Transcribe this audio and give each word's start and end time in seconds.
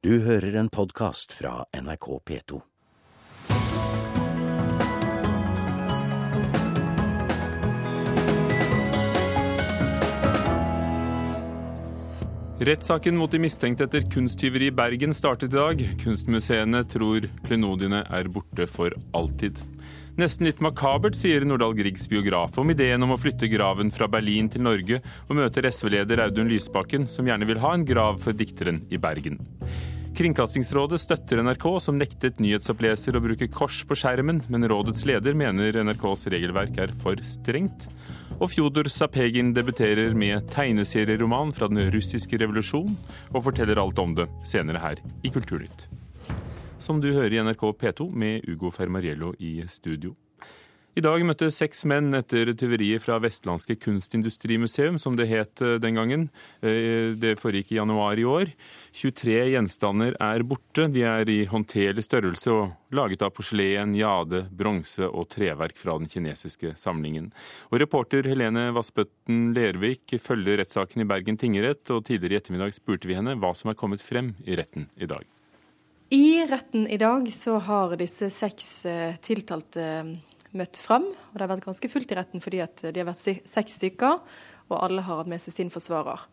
Du 0.00 0.14
hører 0.24 0.54
en 0.56 0.68
podkast 0.72 1.34
fra 1.36 1.66
NRK 1.76 2.06
P2. 2.24 2.58
Rettssaken 12.64 13.20
mot 13.20 13.28
de 13.28 13.42
mistenkte 13.44 13.84
etter 13.84 14.08
kunsttyveri 14.08 14.70
i 14.70 14.72
Bergen 14.72 15.12
startet 15.12 15.52
i 15.52 15.58
dag. 15.58 15.84
Kunstmuseene 16.00 16.80
tror 16.88 17.28
klenodiene 17.44 18.00
er 18.08 18.32
borte 18.32 18.64
for 18.72 18.96
alltid. 19.12 19.60
Nesten 20.18 20.48
litt 20.48 20.58
makabert, 20.64 21.14
sier 21.14 21.44
Nordahl 21.46 21.76
Griegs 21.78 22.08
biograf 22.10 22.58
om 22.58 22.72
ideen 22.72 23.02
om 23.06 23.14
å 23.14 23.20
flytte 23.20 23.50
graven 23.52 23.92
fra 23.94 24.08
Berlin 24.10 24.50
til 24.50 24.64
Norge, 24.66 24.98
og 25.28 25.38
møter 25.38 25.68
SV-leder 25.70 26.24
Audun 26.26 26.50
Lysbakken, 26.50 27.06
som 27.08 27.28
gjerne 27.30 27.46
vil 27.46 27.62
ha 27.62 27.76
en 27.76 27.86
grav 27.86 28.18
for 28.24 28.36
dikteren 28.36 28.82
i 28.90 28.98
Bergen. 29.00 29.38
Kringkastingsrådet 30.18 30.98
støtter 31.00 31.40
NRK, 31.44 31.66
som 31.80 31.96
nektet 31.96 32.42
nyhetsoppleser 32.42 33.16
å 33.16 33.22
bruke 33.24 33.48
kors 33.54 33.84
på 33.88 33.96
skjermen, 33.96 34.42
men 34.50 34.66
rådets 34.68 35.06
leder 35.08 35.38
mener 35.38 35.78
NRKs 35.84 36.26
regelverk 36.34 36.82
er 36.82 36.92
for 37.00 37.22
strengt. 37.24 37.86
Og 38.40 38.50
Fjodor 38.50 38.90
Sapegin 38.90 39.54
debuterer 39.56 40.12
med 40.18 40.50
tegneserieroman 40.52 41.54
fra 41.56 41.70
den 41.70 41.86
russiske 41.94 42.42
revolusjon, 42.42 42.98
og 43.30 43.46
forteller 43.46 43.80
alt 43.80 44.02
om 44.02 44.18
det 44.18 44.28
senere 44.44 44.82
her 44.82 45.02
i 45.22 45.32
Kulturnytt. 45.32 45.88
Som 46.90 46.98
du 46.98 47.12
hører 47.14 47.36
i 47.36 47.38
NRK 47.38 47.60
P2 47.78 48.04
med 48.18 48.48
Ugo 48.50 48.72
Fermariello 48.74 49.28
i 49.38 49.60
studio. 49.70 50.16
I 50.98 51.04
dag 51.06 51.22
møtte 51.22 51.46
seks 51.54 51.84
menn 51.86 52.10
etter 52.18 52.50
tyveriet 52.58 53.04
fra 53.04 53.20
Vestlandske 53.22 53.76
Kunstindustrimuseum, 53.78 54.98
som 54.98 55.14
det 55.14 55.28
het 55.30 55.62
eh, 55.62 55.76
den 55.78 56.00
gangen. 56.00 56.26
Eh, 56.66 57.14
det 57.14 57.36
foregikk 57.38 57.70
i 57.70 57.78
januar 57.78 58.18
i 58.18 58.26
år. 58.26 58.50
23 58.90 59.38
gjenstander 59.52 60.18
er 60.18 60.42
borte. 60.42 60.90
De 60.90 61.06
er 61.06 61.30
i 61.30 61.38
håndterlig 61.52 62.08
størrelse 62.08 62.58
og 62.58 62.74
laget 62.98 63.22
av 63.22 63.36
porselen, 63.38 63.94
jade, 63.94 64.48
bronse 64.50 65.06
og 65.06 65.30
treverk 65.30 65.78
fra 65.78 65.94
den 65.94 66.10
kinesiske 66.10 66.74
samlingen. 66.74 67.30
Og 67.70 67.84
reporter 67.86 68.26
Helene 68.26 68.72
Vassbøtten 68.74 69.52
Lervik 69.54 70.18
følger 70.18 70.58
rettssaken 70.58 71.06
i 71.06 71.12
Bergen 71.14 71.38
tingrett, 71.38 71.84
og 71.94 72.08
tidligere 72.10 72.40
i 72.40 72.42
ettermiddag 72.42 72.74
spurte 72.74 73.06
vi 73.06 73.22
henne 73.22 73.38
hva 73.38 73.54
som 73.54 73.70
er 73.70 73.78
kommet 73.78 74.02
frem 74.02 74.34
i 74.42 74.58
retten 74.58 74.90
i 74.98 75.06
dag. 75.06 75.22
I 76.10 76.46
retten 76.50 76.88
i 76.90 76.98
dag 76.98 77.28
så 77.32 77.58
har 77.62 77.94
disse 77.98 78.30
seks 78.34 78.70
eh, 78.88 79.18
tiltalte 79.22 79.84
møtt 80.58 80.80
fram. 80.82 81.04
Og 81.06 81.36
det 81.36 81.44
har 81.44 81.52
vært 81.52 81.68
ganske 81.68 81.90
fullt 81.92 82.10
i 82.10 82.18
retten 82.18 82.42
fordi 82.42 82.62
at 82.64 82.82
de 82.82 82.98
har 82.98 83.06
vært 83.06 83.22
seks 83.22 83.76
stykker, 83.78 84.18
og 84.70 84.80
alle 84.80 85.04
har 85.06 85.22
hatt 85.22 85.30
med 85.30 85.42
seg 85.42 85.54
sin 85.54 85.70
forsvarer. 85.70 86.26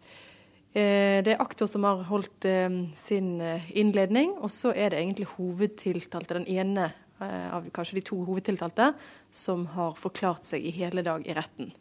Eh, 0.77 1.23
det 1.25 1.33
er 1.33 1.41
aktor 1.41 1.69
som 1.69 1.85
har 1.87 2.03
holdt 2.09 2.45
eh, 2.45 2.69
sin 2.97 3.37
eh, 3.41 3.69
innledning, 3.79 4.35
og 4.41 4.51
så 4.53 4.73
er 4.75 4.91
det 4.91 4.99
egentlig 5.01 5.29
hovedtiltalte, 5.37 6.37
den 6.41 6.49
ene 6.49 6.91
av 7.17 7.65
kanskje 7.73 7.95
de 7.97 8.01
to 8.05 8.19
hovedtiltalte, 8.27 8.91
som 9.33 9.63
har 9.73 9.95
forklart 9.97 10.45
seg 10.45 10.61
i 10.61 10.73
hele 10.75 11.01
dag 11.01 11.23
i 11.25 11.33
retten. 11.33 11.71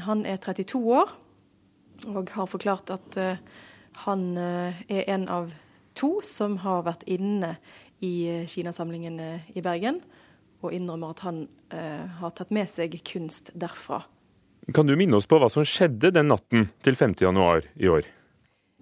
Han 0.00 0.22
er 0.24 0.38
32 0.40 0.80
år 0.80 1.12
og 2.08 2.32
har 2.32 2.48
forklart 2.48 2.88
at 2.94 3.18
han 4.06 4.24
er 4.40 5.02
en 5.12 5.28
av 5.28 5.52
to 5.94 6.18
som 6.26 6.58
har 6.62 6.84
vært 6.86 7.06
inne 7.10 7.56
i 8.04 8.44
Kinasamlingen 8.50 9.20
i 9.54 9.62
Bergen 9.64 10.02
og 10.64 10.74
innrømmer 10.74 11.14
at 11.14 11.22
han 11.26 11.44
eh, 11.74 12.04
har 12.20 12.34
tatt 12.36 12.52
med 12.54 12.68
seg 12.70 12.96
kunst 13.06 13.52
derfra. 13.56 14.02
Kan 14.74 14.88
du 14.88 14.96
minne 14.96 15.18
oss 15.18 15.28
på 15.28 15.38
hva 15.40 15.50
som 15.52 15.66
skjedde 15.68 16.14
den 16.16 16.30
natten 16.32 16.70
til 16.84 16.96
5. 16.96 17.18
januar 17.26 17.66
i 17.76 17.90
år? 17.92 18.06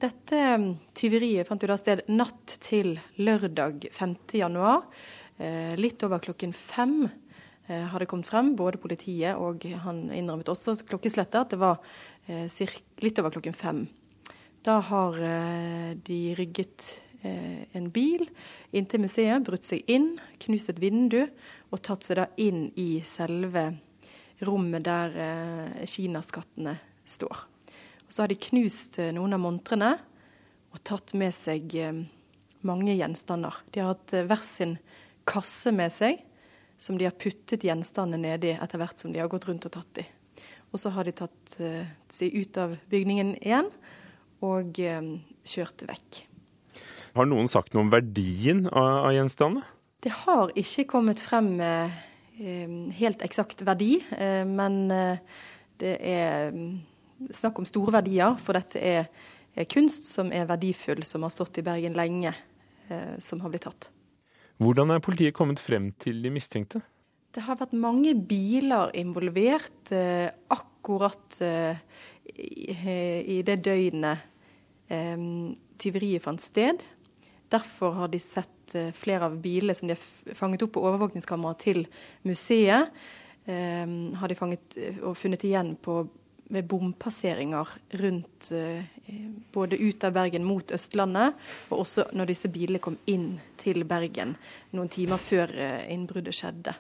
Dette 0.03 0.39
mm, 0.59 0.69
tyveriet 0.99 1.49
fant 1.49 1.63
jo 1.63 1.71
da 1.71 1.79
sted 1.79 2.05
natt 2.11 2.57
til 2.63 2.97
lørdag 3.19 3.89
5. 3.95 4.15
januar. 4.39 4.87
Eh, 5.43 5.75
litt 5.79 6.03
over 6.07 6.23
klokken 6.23 6.55
fem 6.55 7.01
eh, 7.67 7.87
har 7.91 8.03
det 8.03 8.09
kommet 8.11 8.31
frem, 8.31 8.53
både 8.59 8.81
politiet 8.83 9.39
og 9.39 9.67
han 9.85 10.05
innrømmet 10.15 10.51
også 10.53 10.77
klokkeslettet, 10.87 11.41
at 11.41 11.55
det 11.55 11.61
var 11.63 11.83
eh, 12.31 12.47
litt 13.03 13.19
over 13.23 13.35
klokken 13.35 13.57
fem. 13.57 13.85
Da 14.63 14.79
har 14.79 15.17
eh, 15.19 15.97
de 15.97 16.35
rygget 16.39 16.85
eh, 17.27 17.67
en 17.75 17.89
bil 17.91 18.29
inn 18.71 18.87
til 18.87 19.03
museet, 19.03 19.43
brutt 19.43 19.67
seg 19.67 19.89
inn, 19.91 20.13
knust 20.45 20.71
et 20.71 20.79
vindu 20.79 21.25
og 21.25 21.81
tatt 21.83 22.07
seg 22.07 22.21
da 22.21 22.29
inn 22.39 22.69
i 22.79 23.01
selve 23.03 23.65
rommet 24.47 24.85
der 24.87 25.17
eh, 25.19 25.81
kinaskattene 25.91 26.77
står. 27.03 27.41
Og 28.07 28.15
så 28.15 28.23
har 28.23 28.31
de 28.31 28.39
knust 28.39 29.01
noen 29.17 29.35
av 29.35 29.43
montrene 29.43 29.89
og 30.71 30.79
tatt 30.87 31.15
med 31.19 31.35
seg 31.35 31.75
mange 32.63 32.95
gjenstander. 32.95 33.57
De 33.75 33.83
har 33.83 33.97
hatt 33.97 34.15
hver 34.29 34.45
sin 34.47 34.77
kasse 35.27 35.73
med 35.75 35.91
seg 35.91 36.21
som 36.79 37.01
de 37.01 37.09
har 37.09 37.19
puttet 37.19 37.67
gjenstandene 37.67 38.31
nedi 38.37 38.55
etter 38.55 38.79
hvert 38.79 39.03
som 39.03 39.11
de 39.11 39.19
har 39.19 39.31
gått 39.33 39.49
rundt 39.51 39.67
og 39.67 39.75
tatt 39.75 39.91
dem. 39.99 40.07
Og 40.71 40.79
så 40.81 40.95
har 40.95 41.09
de 41.09 41.17
tatt 41.19 41.59
seg 42.15 42.39
ut 42.39 42.63
av 42.63 42.79
bygningen 42.93 43.35
igjen 43.43 43.73
og 44.43 44.79
kjørte 44.79 45.89
vekk. 45.89 46.23
Har 47.13 47.29
noen 47.29 47.51
sagt 47.51 47.75
noe 47.75 47.85
om 47.85 47.93
verdien 47.93 48.65
av, 48.71 49.09
av 49.09 49.13
gjenstandene? 49.13 49.67
Det 50.03 50.11
har 50.25 50.51
ikke 50.59 50.89
kommet 50.91 51.21
frem 51.23 51.55
eh, 51.63 52.01
helt 52.99 53.23
eksakt 53.23 53.63
verdi, 53.67 54.01
eh, 54.17 54.43
men 54.49 54.87
eh, 54.91 55.43
det 55.79 55.93
er 56.01 56.55
mm, 56.57 56.81
snakk 57.31 57.61
om 57.61 57.69
store 57.69 57.95
verdier. 58.01 58.35
For 58.43 58.59
dette 58.59 58.81
er, 58.81 59.11
kunst 59.71 60.09
som 60.09 60.33
er 60.35 60.49
verdifull, 60.51 61.05
som 61.07 61.27
har 61.27 61.35
stått 61.35 61.61
i 61.61 61.67
Bergen 61.67 61.95
lenge, 61.99 62.35
eh, 62.89 63.13
som 63.23 63.45
har 63.45 63.53
blitt 63.53 63.69
tatt. 63.69 63.93
Hvordan 64.63 64.95
er 64.95 65.05
politiet 65.05 65.37
kommet 65.37 65.63
frem 65.63 65.91
til 66.03 66.23
de 66.25 66.33
mistenkte? 66.33 66.83
Det 67.33 67.45
har 67.47 67.57
vært 67.61 67.73
mange 67.73 68.13
biler 68.29 68.91
involvert 68.99 69.93
eh, 69.95 70.29
akkurat 70.53 71.39
eh, 71.45 71.79
i, 72.33 72.75
i, 72.75 73.39
det 73.47 73.63
døgnet 73.65 74.32
tyveriet 74.89 76.23
fant 76.25 76.43
sted. 76.43 76.83
Derfor 77.53 77.93
har 77.93 78.09
de 78.09 78.21
sett 78.21 78.75
eh, 78.75 78.93
flere 78.97 79.29
av 79.29 79.37
bilene 79.43 79.75
som 79.77 79.89
de 79.89 79.97
har 79.97 80.37
fanget 80.39 80.65
opp 80.65 80.73
på 80.77 80.85
overvåkningskamera 80.87 81.59
til 81.61 81.85
museet, 82.25 82.89
eh, 83.45 83.85
har 84.17 84.33
de 84.33 84.39
fanget 84.39 84.79
eh, 84.81 85.01
og 85.05 85.19
funnet 85.21 85.45
igjen 85.45 85.75
på, 85.77 86.01
ved 86.53 86.69
bompasseringer 86.69 87.75
rundt 88.01 88.49
eh, 88.57 88.89
både 89.53 89.77
ut 89.81 90.05
av 90.09 90.17
Bergen 90.17 90.49
mot 90.49 90.73
Østlandet, 90.73 91.37
og 91.69 91.85
også 91.85 92.09
når 92.17 92.33
disse 92.33 92.49
bilene 92.53 92.81
kom 92.81 92.97
inn 93.11 93.35
til 93.61 93.85
Bergen 93.89 94.37
noen 94.73 94.89
timer 94.93 95.21
før 95.21 95.53
innbruddet 95.93 96.37
skjedde. 96.39 96.77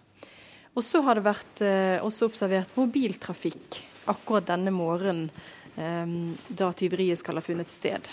Og 0.73 0.81
så 0.87 1.03
har 1.05 1.19
det 1.19 1.27
vært 1.27 1.61
også 2.01 2.31
observert 2.31 2.79
mobiltrafikk 2.79 3.83
akkurat 4.09 4.47
denne 4.49 4.73
morgenen 4.73 5.29
da 5.75 6.69
tyveriet 6.77 7.21
skal 7.23 7.39
ha 7.39 7.43
funnet 7.45 7.71
sted. 7.71 8.11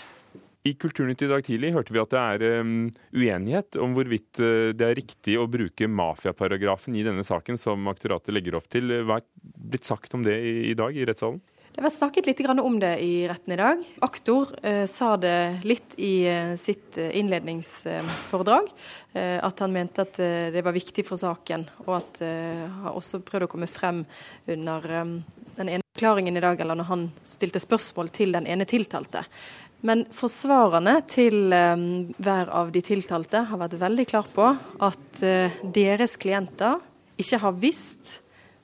I 0.64 0.74
Kulturnytt 0.76 1.22
i 1.24 1.28
dag 1.30 1.44
tidlig 1.44 1.70
hørte 1.72 1.94
vi 1.94 2.00
at 2.02 2.12
det 2.12 2.20
er 2.20 2.60
um, 2.60 2.90
uenighet 3.16 3.78
om 3.80 3.94
hvorvidt 3.96 4.42
uh, 4.44 4.72
det 4.76 4.84
er 4.84 4.98
riktig 4.98 5.38
å 5.40 5.46
bruke 5.48 5.88
mafiaparagrafen 5.88 6.98
i 7.00 7.04
denne 7.06 7.24
saken 7.24 7.56
som 7.60 7.88
aktoratet 7.88 8.34
legger 8.36 8.58
opp 8.58 8.68
til. 8.72 8.92
Hva 9.08 9.22
er 9.22 9.26
blitt 9.40 9.88
sagt 9.88 10.16
om 10.16 10.26
det 10.26 10.36
i, 10.36 10.52
i 10.68 10.76
dag 10.76 10.96
i 10.96 11.06
rettssalen? 11.08 11.40
Det 11.70 11.78
har 11.78 11.86
vært 11.86 11.98
snakket 12.00 12.26
litt 12.26 12.40
om 12.50 12.78
det 12.82 12.96
i 13.00 13.28
retten 13.30 13.54
i 13.54 13.58
dag. 13.60 13.82
Aktor 14.02 14.50
eh, 14.60 14.84
sa 14.90 15.14
det 15.16 15.62
litt 15.62 15.94
i 16.02 16.26
eh, 16.26 16.56
sitt 16.58 16.98
eh, 16.98 17.14
innledningsforedrag. 17.16 18.72
Eh, 19.14 19.38
at 19.38 19.62
han 19.62 19.72
mente 19.72 20.02
at 20.02 20.18
eh, 20.18 20.50
det 20.50 20.64
var 20.66 20.74
viktig 20.74 21.06
for 21.06 21.16
saken, 21.16 21.68
og 21.86 21.94
at 22.02 22.20
han 22.20 22.82
har 22.88 22.98
også 22.98 23.22
prøvd 23.24 23.46
å 23.46 23.52
komme 23.54 23.70
frem 23.70 24.02
under 24.50 24.90
den 24.90 25.68
ene 25.68 25.79
forklaringen 25.94 26.36
i 26.36 26.40
dag, 26.40 26.60
eller 26.60 26.78
når 26.78 26.86
han 26.86 27.02
stilte 27.26 27.60
spørsmål 27.60 28.10
til 28.14 28.32
den 28.36 28.46
ene 28.46 28.66
tiltalte. 28.68 29.24
Men 29.82 30.04
forsvarerne 30.12 31.00
til 31.10 31.50
um, 31.50 32.12
hver 32.20 32.50
av 32.52 32.70
de 32.70 32.82
tiltalte 32.84 33.42
har 33.48 33.58
vært 33.58 33.78
veldig 33.80 34.06
klar 34.06 34.28
på 34.30 34.46
at 34.86 35.22
uh, 35.24 35.60
deres 35.64 36.14
klienter 36.20 36.78
ikke 37.20 37.40
har 37.42 37.58
visst 37.58 38.20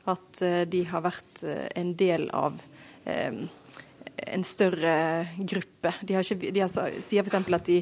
at 0.07 0.43
uh, 0.45 0.63
de 0.69 0.85
har 0.87 1.03
vært 1.07 1.43
en 1.47 1.93
del 1.95 2.29
av 2.35 2.59
en 3.07 4.43
større 4.43 4.95
gruppe. 5.47 5.93
De, 6.03 6.17
ikke, 6.19 6.51
de 6.51 6.63
har, 6.65 6.73
sier 7.07 7.23
f.eks. 7.23 7.37
at 7.39 7.69
de, 7.69 7.77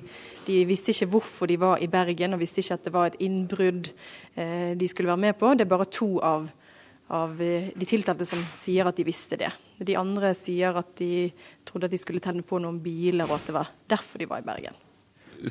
de, 0.44 0.58
visste 0.68 0.92
ikke 0.92 1.08
hvorfor 1.14 1.48
de 1.48 1.56
var 1.62 1.80
i 1.80 1.88
Bergen, 1.88 2.36
og 2.36 2.42
visste 2.42 2.60
ikke 2.60 2.76
at 2.76 2.84
det 2.84 2.92
var 2.92 3.08
et 3.08 3.16
innbrudd 3.24 3.88
de 4.36 4.90
skulle 4.90 5.08
være 5.08 5.22
med 5.24 5.38
på. 5.40 5.54
Det 5.56 5.64
er 5.64 5.72
bare 5.72 5.88
to 5.88 6.10
av 6.20 6.50
av 7.12 7.42
eh, 7.42 7.70
de 7.76 7.88
tiltalte 7.88 8.26
som 8.28 8.40
sier 8.54 8.88
at 8.88 8.96
de 8.96 9.06
visste 9.06 9.38
det. 9.40 9.50
De 9.78 9.96
andre 9.98 10.32
sier 10.36 10.76
at 10.78 10.94
de 11.00 11.28
trodde 11.66 11.88
at 11.88 11.94
de 11.94 12.00
skulle 12.00 12.22
tenne 12.24 12.44
på 12.46 12.60
noen 12.62 12.80
biler, 12.82 13.26
og 13.28 13.38
at 13.38 13.50
det 13.50 13.56
var 13.56 13.72
derfor 13.90 14.22
de 14.22 14.30
var 14.30 14.44
i 14.44 14.46
Bergen. 14.46 14.80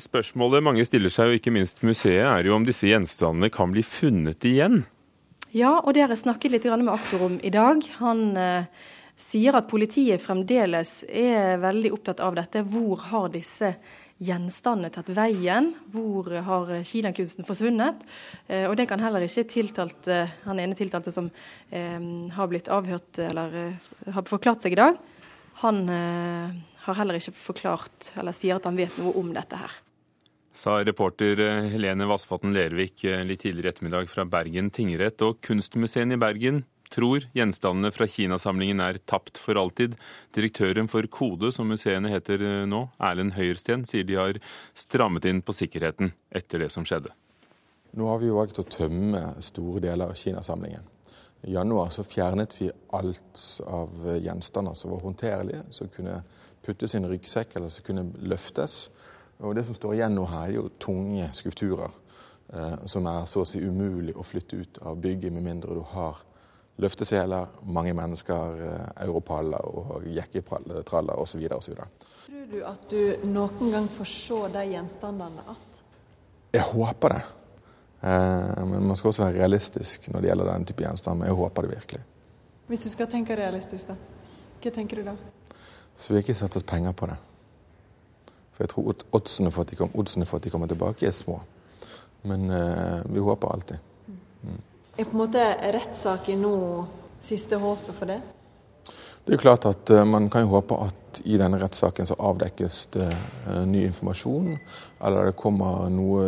Spørsmålet 0.00 0.64
mange 0.64 0.84
stiller 0.88 1.12
seg, 1.12 1.30
og 1.30 1.38
ikke 1.38 1.54
minst 1.54 1.84
museet, 1.86 2.24
er 2.26 2.48
jo 2.48 2.56
om 2.56 2.66
disse 2.66 2.88
gjenstandene 2.88 3.52
kan 3.54 3.70
bli 3.74 3.84
funnet 3.86 4.44
igjen? 4.48 4.82
Ja, 5.54 5.76
og 5.78 5.94
det 5.94 6.02
har 6.02 6.10
jeg 6.10 6.24
snakket 6.24 6.50
litt 6.50 6.66
med 6.66 6.90
aktor 6.90 7.28
om 7.28 7.38
i 7.38 7.52
dag. 7.54 7.84
Han 8.00 8.32
eh, 8.40 8.66
sier 9.14 9.54
at 9.54 9.70
politiet 9.70 10.22
fremdeles 10.24 11.04
er 11.06 11.60
veldig 11.62 11.92
opptatt 11.94 12.24
av 12.24 12.34
dette. 12.40 12.64
Hvor 12.66 12.98
har 13.12 13.30
disse 13.30 13.70
gjenstandene 13.70 14.02
tatt 14.94 15.10
veien? 15.14 15.72
Hvor 15.92 16.30
har 16.46 16.72
kinakunsten 16.84 17.44
forsvunnet? 17.44 18.04
Eh, 18.48 18.66
og 18.68 18.76
det 18.76 18.88
kan 18.88 19.00
heller 19.00 19.24
ikke 19.24 19.46
tiltalte, 19.48 20.30
han 20.44 20.60
ene 20.60 20.74
tiltalte 20.74 21.12
som 21.12 21.30
eh, 21.70 22.00
har 22.34 22.48
blitt 22.48 22.68
avhørt 22.68 23.18
eller 23.18 23.54
eh, 23.54 23.90
har 24.12 24.28
forklart 24.28 24.62
seg 24.62 24.72
i 24.72 24.80
dag, 24.80 24.98
han 25.62 25.88
eh, 25.88 26.54
har 26.84 26.98
heller 26.98 27.18
ikke 27.18 27.34
forklart 27.36 28.12
eller 28.18 28.34
sier 28.34 28.58
at 28.58 28.66
han 28.68 28.76
vet 28.76 28.96
noe 28.98 29.14
om 29.20 29.32
dette 29.34 29.58
her. 29.58 29.80
Sa 30.54 30.76
reporter 30.86 31.40
eh, 31.42 31.68
Helene 31.72 32.06
Vassbotn 32.06 32.54
Lervik 32.54 33.04
eh, 33.08 33.24
litt 33.26 33.42
tidligere 33.42 33.72
i 33.72 33.74
ettermiddag 33.74 34.10
fra 34.10 34.26
Bergen 34.26 34.70
tingrett. 34.74 35.22
Og 35.26 35.40
Kunstmuseet 35.42 36.14
i 36.14 36.20
Bergen 36.20 36.62
tror 36.92 37.26
gjenstandene 37.36 37.92
fra 37.94 38.08
Kinasamlingen 38.10 38.82
er 38.84 39.00
tapt 39.08 39.38
for 39.40 39.58
alltid. 39.60 39.96
Direktøren 40.36 40.88
for 40.90 41.06
Kode, 41.12 41.52
som 41.54 41.70
museene 41.70 42.12
heter 42.12 42.42
eh, 42.44 42.64
nå, 42.68 42.86
Erlend 42.98 43.36
Høyersten, 43.38 43.84
sier 43.88 44.06
de 44.08 44.18
har 44.18 44.40
strammet 44.76 45.28
inn 45.30 45.42
på 45.44 45.54
sikkerheten 45.56 46.12
etter 46.34 46.64
det 46.64 46.70
som 46.74 46.86
skjedde. 46.88 47.12
Nå 47.94 48.08
har 48.10 48.18
vi 48.18 48.30
jo 48.30 48.40
valgt 48.40 48.58
å 48.58 48.66
tømme 48.66 49.22
store 49.44 49.84
deler 49.84 50.10
av 50.10 50.18
Kinasamlingen. 50.18 50.90
I 51.44 51.52
januar 51.52 51.90
så 51.92 52.02
fjernet 52.08 52.54
vi 52.56 52.70
alt 52.96 53.40
av 53.68 54.06
gjenstander 54.16 54.74
som 54.74 54.94
var 54.94 55.04
håndterlige, 55.04 55.66
som 55.70 55.90
kunne 55.92 56.22
puttes 56.64 56.94
i 56.94 56.98
en 56.98 57.08
ryggsekk 57.10 57.58
eller 57.58 57.68
som 57.68 57.84
kunne 57.84 58.06
løftes. 58.24 58.88
Og 59.44 59.54
Det 59.54 59.66
som 59.66 59.76
står 59.76 59.98
igjen 59.98 60.16
nå 60.16 60.24
her, 60.30 60.48
er 60.48 60.56
jo 60.56 60.70
tunge 60.80 61.28
skulpturer 61.36 61.90
eh, 62.52 62.76
som 62.86 63.06
er 63.10 63.26
så 63.30 63.42
å 63.42 63.48
si 63.48 63.60
umulig 63.60 64.14
å 64.16 64.24
flytte 64.24 64.56
ut 64.56 64.80
av 64.82 64.96
bygget 65.00 65.34
med 65.34 65.44
mindre 65.44 65.76
du 65.76 65.82
har 65.94 66.22
løfteseler, 66.76 67.46
mange 67.62 67.94
mennesker, 67.94 68.64
eh, 68.66 69.04
europaller 69.06 69.62
og 69.62 70.06
jekketraller 70.06 71.14
osv. 71.20 71.46
osv. 71.52 71.74
Tror 72.26 72.48
du 72.50 72.58
at 72.66 72.90
du 72.90 73.28
noen 73.28 73.70
gang 73.70 73.86
får 73.88 74.10
se 74.10 74.40
de 74.56 74.64
gjenstandene 74.72 75.44
igjen? 75.44 75.70
Jeg 76.54 76.66
håper 76.70 77.16
det. 77.16 77.22
Eh, 78.04 78.64
men 78.66 78.86
man 78.86 78.96
skal 78.96 79.08
også 79.08 79.24
være 79.24 79.38
realistisk 79.38 80.10
når 80.12 80.20
det 80.20 80.28
gjelder 80.30 80.50
den 80.52 80.66
type 80.70 80.84
gjenstand. 80.84 81.18
Men 81.20 81.30
jeg 81.30 81.38
håper 81.38 81.62
det 81.62 81.70
virkelig. 81.70 82.02
Hvis 82.66 82.84
du 82.84 82.90
skal 82.90 83.08
tenke 83.12 83.36
realistisk, 83.36 83.88
da? 83.88 83.96
Hva 84.62 84.72
tenker 84.72 85.00
du 85.00 85.08
da? 85.10 85.16
Så 85.96 86.10
vil 86.10 86.18
jeg 86.18 86.28
ikke 86.28 86.38
settes 86.38 86.66
penger 86.66 86.92
på 86.96 87.06
det. 87.06 87.16
For 88.54 88.64
jeg 88.64 88.70
tror 88.70 88.94
oddsene 89.12 89.50
for 89.50 89.62
at 89.64 90.44
de, 90.44 90.50
kommer 90.50 90.66
tilbake, 90.70 91.06
er 91.06 91.10
små. 91.10 91.40
Men 92.22 92.46
uh, 92.50 93.02
vi 93.14 93.20
håper 93.20 93.52
alltid. 93.52 93.78
Mm. 94.42 94.60
Er 94.96 95.04
på 95.04 95.16
en 95.16 95.24
måte 95.24 95.42
rettssaken 95.74 96.42
nå 96.44 96.56
siste 97.24 97.58
håpet 97.58 97.96
for 97.98 98.10
det? 98.10 98.20
Det 99.24 99.32
er 99.32 99.38
jo 99.38 99.42
klart 99.42 99.64
at 99.66 99.90
uh, 99.90 100.04
Man 100.06 100.28
kan 100.30 100.44
jo 100.44 100.52
håpe 100.52 100.76
at 100.84 101.20
i 101.24 101.38
denne 101.40 101.58
rettssaken 101.58 102.06
så 102.06 102.16
avdekkes 102.18 102.78
det 102.94 103.08
uh, 103.48 103.64
ny 103.66 103.84
informasjon, 103.88 104.52
eller 105.06 105.30
det 105.30 105.36
kommer 105.40 105.88
noe 105.90 106.24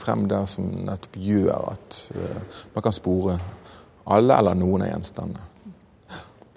frem 0.00 0.26
der 0.30 0.46
som 0.48 0.68
nettopp 0.86 1.16
gjør 1.16 1.72
at 1.72 2.00
man 2.74 2.84
kan 2.84 2.94
spore 2.94 3.38
alle 4.10 4.36
eller 4.36 4.56
noen 4.58 4.84
av 4.84 4.92
gjenstandene. 4.92 5.48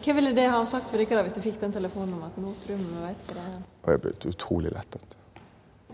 Hva 0.04 0.16
ville 0.18 0.34
det 0.36 0.50
ha 0.52 0.60
sagt 0.68 0.90
for 0.92 1.00
dere 1.00 1.24
hvis 1.24 1.36
du 1.38 1.42
fikk 1.44 1.62
den 1.62 1.76
telefonen 1.76 2.18
om 2.18 2.24
at 2.28 2.40
nå 2.40 2.52
tror 2.66 2.80
vi 2.80 2.88
vi 2.88 3.04
vet 3.06 3.28
hva 3.28 3.36
det 3.38 3.44
er? 3.44 3.60
Jeg 3.88 4.02
ble 4.04 4.34
utrolig 4.34 4.74
lettet. 4.76 5.16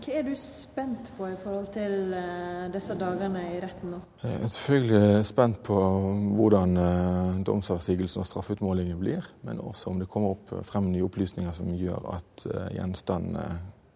Hva 0.00 0.14
er 0.16 0.22
du 0.24 0.32
spent 0.40 1.10
på 1.18 1.26
i 1.28 1.34
forhold 1.42 1.66
til 1.74 2.14
uh, 2.16 2.70
disse 2.72 2.94
dagene 2.96 3.42
i 3.52 3.58
retten 3.60 3.92
nå? 3.92 3.98
Jeg 4.22 4.38
er 4.46 4.52
selvfølgelig 4.54 5.26
spent 5.28 5.60
på 5.66 5.76
hvordan 6.38 6.72
uh, 6.80 7.40
domsavsigelsen 7.44 8.22
og 8.22 8.30
straffeutmålingen 8.30 8.96
blir, 9.00 9.28
men 9.44 9.60
også 9.60 9.92
om 9.92 10.00
det 10.00 10.08
kommer 10.08 10.32
opp 10.38 10.54
eh, 10.56 10.64
frem 10.64 10.88
nye 10.88 11.04
opplysninger 11.04 11.52
som 11.52 11.68
gjør 11.76 12.08
at 12.16 12.46
gjenstandene 12.72 13.44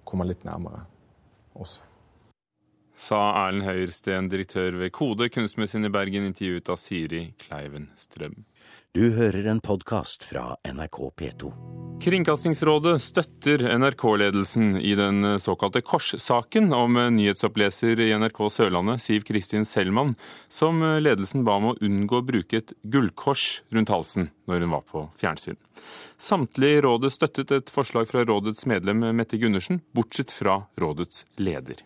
kommer 0.05 0.29
litt 0.29 0.45
nærmere 0.45 0.85
oss. 1.57 1.79
Sa 2.95 3.19
Erlend 3.47 3.65
Høiersten, 3.67 4.29
direktør 4.31 4.77
ved 4.79 4.93
Kode 4.95 5.31
kunstmuseum 5.33 5.89
i 5.89 5.95
Bergen, 5.95 6.29
intervjuet 6.29 6.69
av 6.71 6.79
Siri 6.79 7.25
Kleiven 7.41 7.89
Strøm. 7.99 8.45
Du 8.95 9.09
hører 9.11 9.49
en 9.51 9.59
podkast 9.61 10.23
fra 10.23 10.57
NRK 10.63 10.97
P2. 11.19 11.49
Kringkastingsrådet 12.03 13.01
støtter 13.03 13.65
NRK-ledelsen 13.75 14.77
i 14.79 14.93
den 14.95 15.41
såkalte 15.43 15.81
Kors-saken 15.83 16.71
om 16.73 17.01
nyhetsoppleser 17.17 17.99
i 18.05 18.13
NRK 18.15 18.39
Sørlandet, 18.55 19.03
Siv 19.03 19.27
Kristin 19.27 19.67
Selman, 19.67 20.15
som 20.47 20.79
ledelsen 21.03 21.43
ba 21.43 21.57
om 21.59 21.73
å 21.73 21.75
unngå 21.83 22.21
å 22.21 22.27
bruke 22.29 22.61
et 22.63 22.71
gullkors 22.87 23.65
rundt 23.75 23.91
halsen 23.91 24.31
når 24.47 24.63
hun 24.63 24.77
var 24.77 24.87
på 24.93 25.05
fjernsyn. 25.19 25.59
Samtlig 26.15 26.77
i 26.77 26.81
rådet 26.87 27.11
støttet 27.17 27.51
et 27.59 27.75
forslag 27.75 28.07
fra 28.13 28.23
rådets 28.23 28.63
medlem 28.71 29.03
Mette 29.11 29.43
Gundersen, 29.43 29.83
bortsett 29.91 30.31
fra 30.31 30.61
rådets 30.79 31.27
leder. 31.43 31.83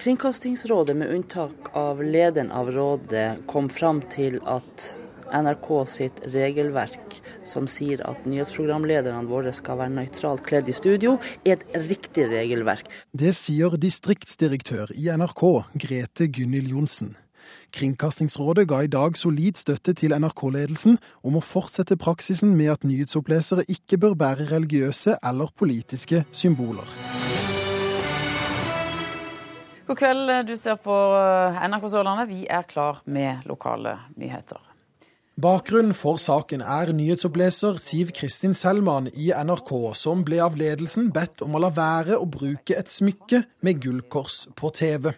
Kringkastingsrådet, 0.00 0.96
med 0.96 1.12
unntak 1.12 1.74
av 1.76 2.00
lederen 2.00 2.48
av 2.56 2.72
rådet, 2.72 3.44
kom 3.44 3.68
fram 3.68 4.00
til 4.08 4.40
at 4.48 4.94
NRK 5.32 5.68
sitt 5.88 6.20
regelverk 6.34 7.18
som 7.46 7.66
sier 7.70 8.02
at 8.08 8.26
nyhetsprogramlederne 8.28 9.24
våre 9.30 9.52
skal 9.56 9.80
være 9.80 9.94
nøytralt 9.96 10.44
kledd 10.46 10.68
i 10.68 10.76
studio, 10.76 11.16
er 11.44 11.56
et 11.56 11.80
riktig 11.88 12.28
regelverk. 12.30 12.88
Det 13.12 13.32
sier 13.36 13.76
distriktsdirektør 13.80 14.92
i 14.94 15.08
NRK, 15.16 15.42
Grete 15.80 16.28
Gunhild 16.28 16.70
Johnsen. 16.72 17.16
Kringkastingsrådet 17.72 18.66
ga 18.68 18.82
i 18.84 18.90
dag 18.92 19.16
solid 19.16 19.56
støtte 19.56 19.94
til 19.96 20.12
NRK-ledelsen 20.12 20.98
om 21.24 21.38
å 21.38 21.44
fortsette 21.44 21.96
praksisen 22.00 22.52
med 22.56 22.74
at 22.74 22.84
nyhetsopplesere 22.84 23.64
ikke 23.72 23.98
bør 24.02 24.16
bære 24.20 24.50
religiøse 24.52 25.16
eller 25.24 25.52
politiske 25.56 26.24
symboler. 26.36 26.84
God 29.88 29.98
kveld, 29.98 30.34
du 30.48 30.54
ser 30.56 30.76
på 30.80 30.98
NRK 31.64 31.88
Sørlandet. 31.92 32.28
Vi 32.30 32.44
er 32.48 32.68
klar 32.68 33.02
med 33.04 33.48
lokale 33.48 33.98
nyheter. 34.20 34.71
Bakgrunnen 35.42 35.94
for 35.96 36.20
saken 36.22 36.60
er 36.62 36.92
nyhetsoppleser 36.94 37.78
Siv 37.82 38.12
Kristin 38.14 38.52
Selman 38.54 39.08
i 39.10 39.32
NRK, 39.34 39.72
som 39.98 40.20
ble 40.22 40.38
av 40.44 40.54
ledelsen 40.60 41.08
bedt 41.10 41.42
om 41.42 41.56
å 41.56 41.62
la 41.64 41.70
være 41.74 42.14
å 42.20 42.28
bruke 42.30 42.76
et 42.78 42.92
smykke 42.92 43.40
med 43.66 43.80
gullkors 43.82 44.44
på 44.54 44.70
TV. 44.78 45.08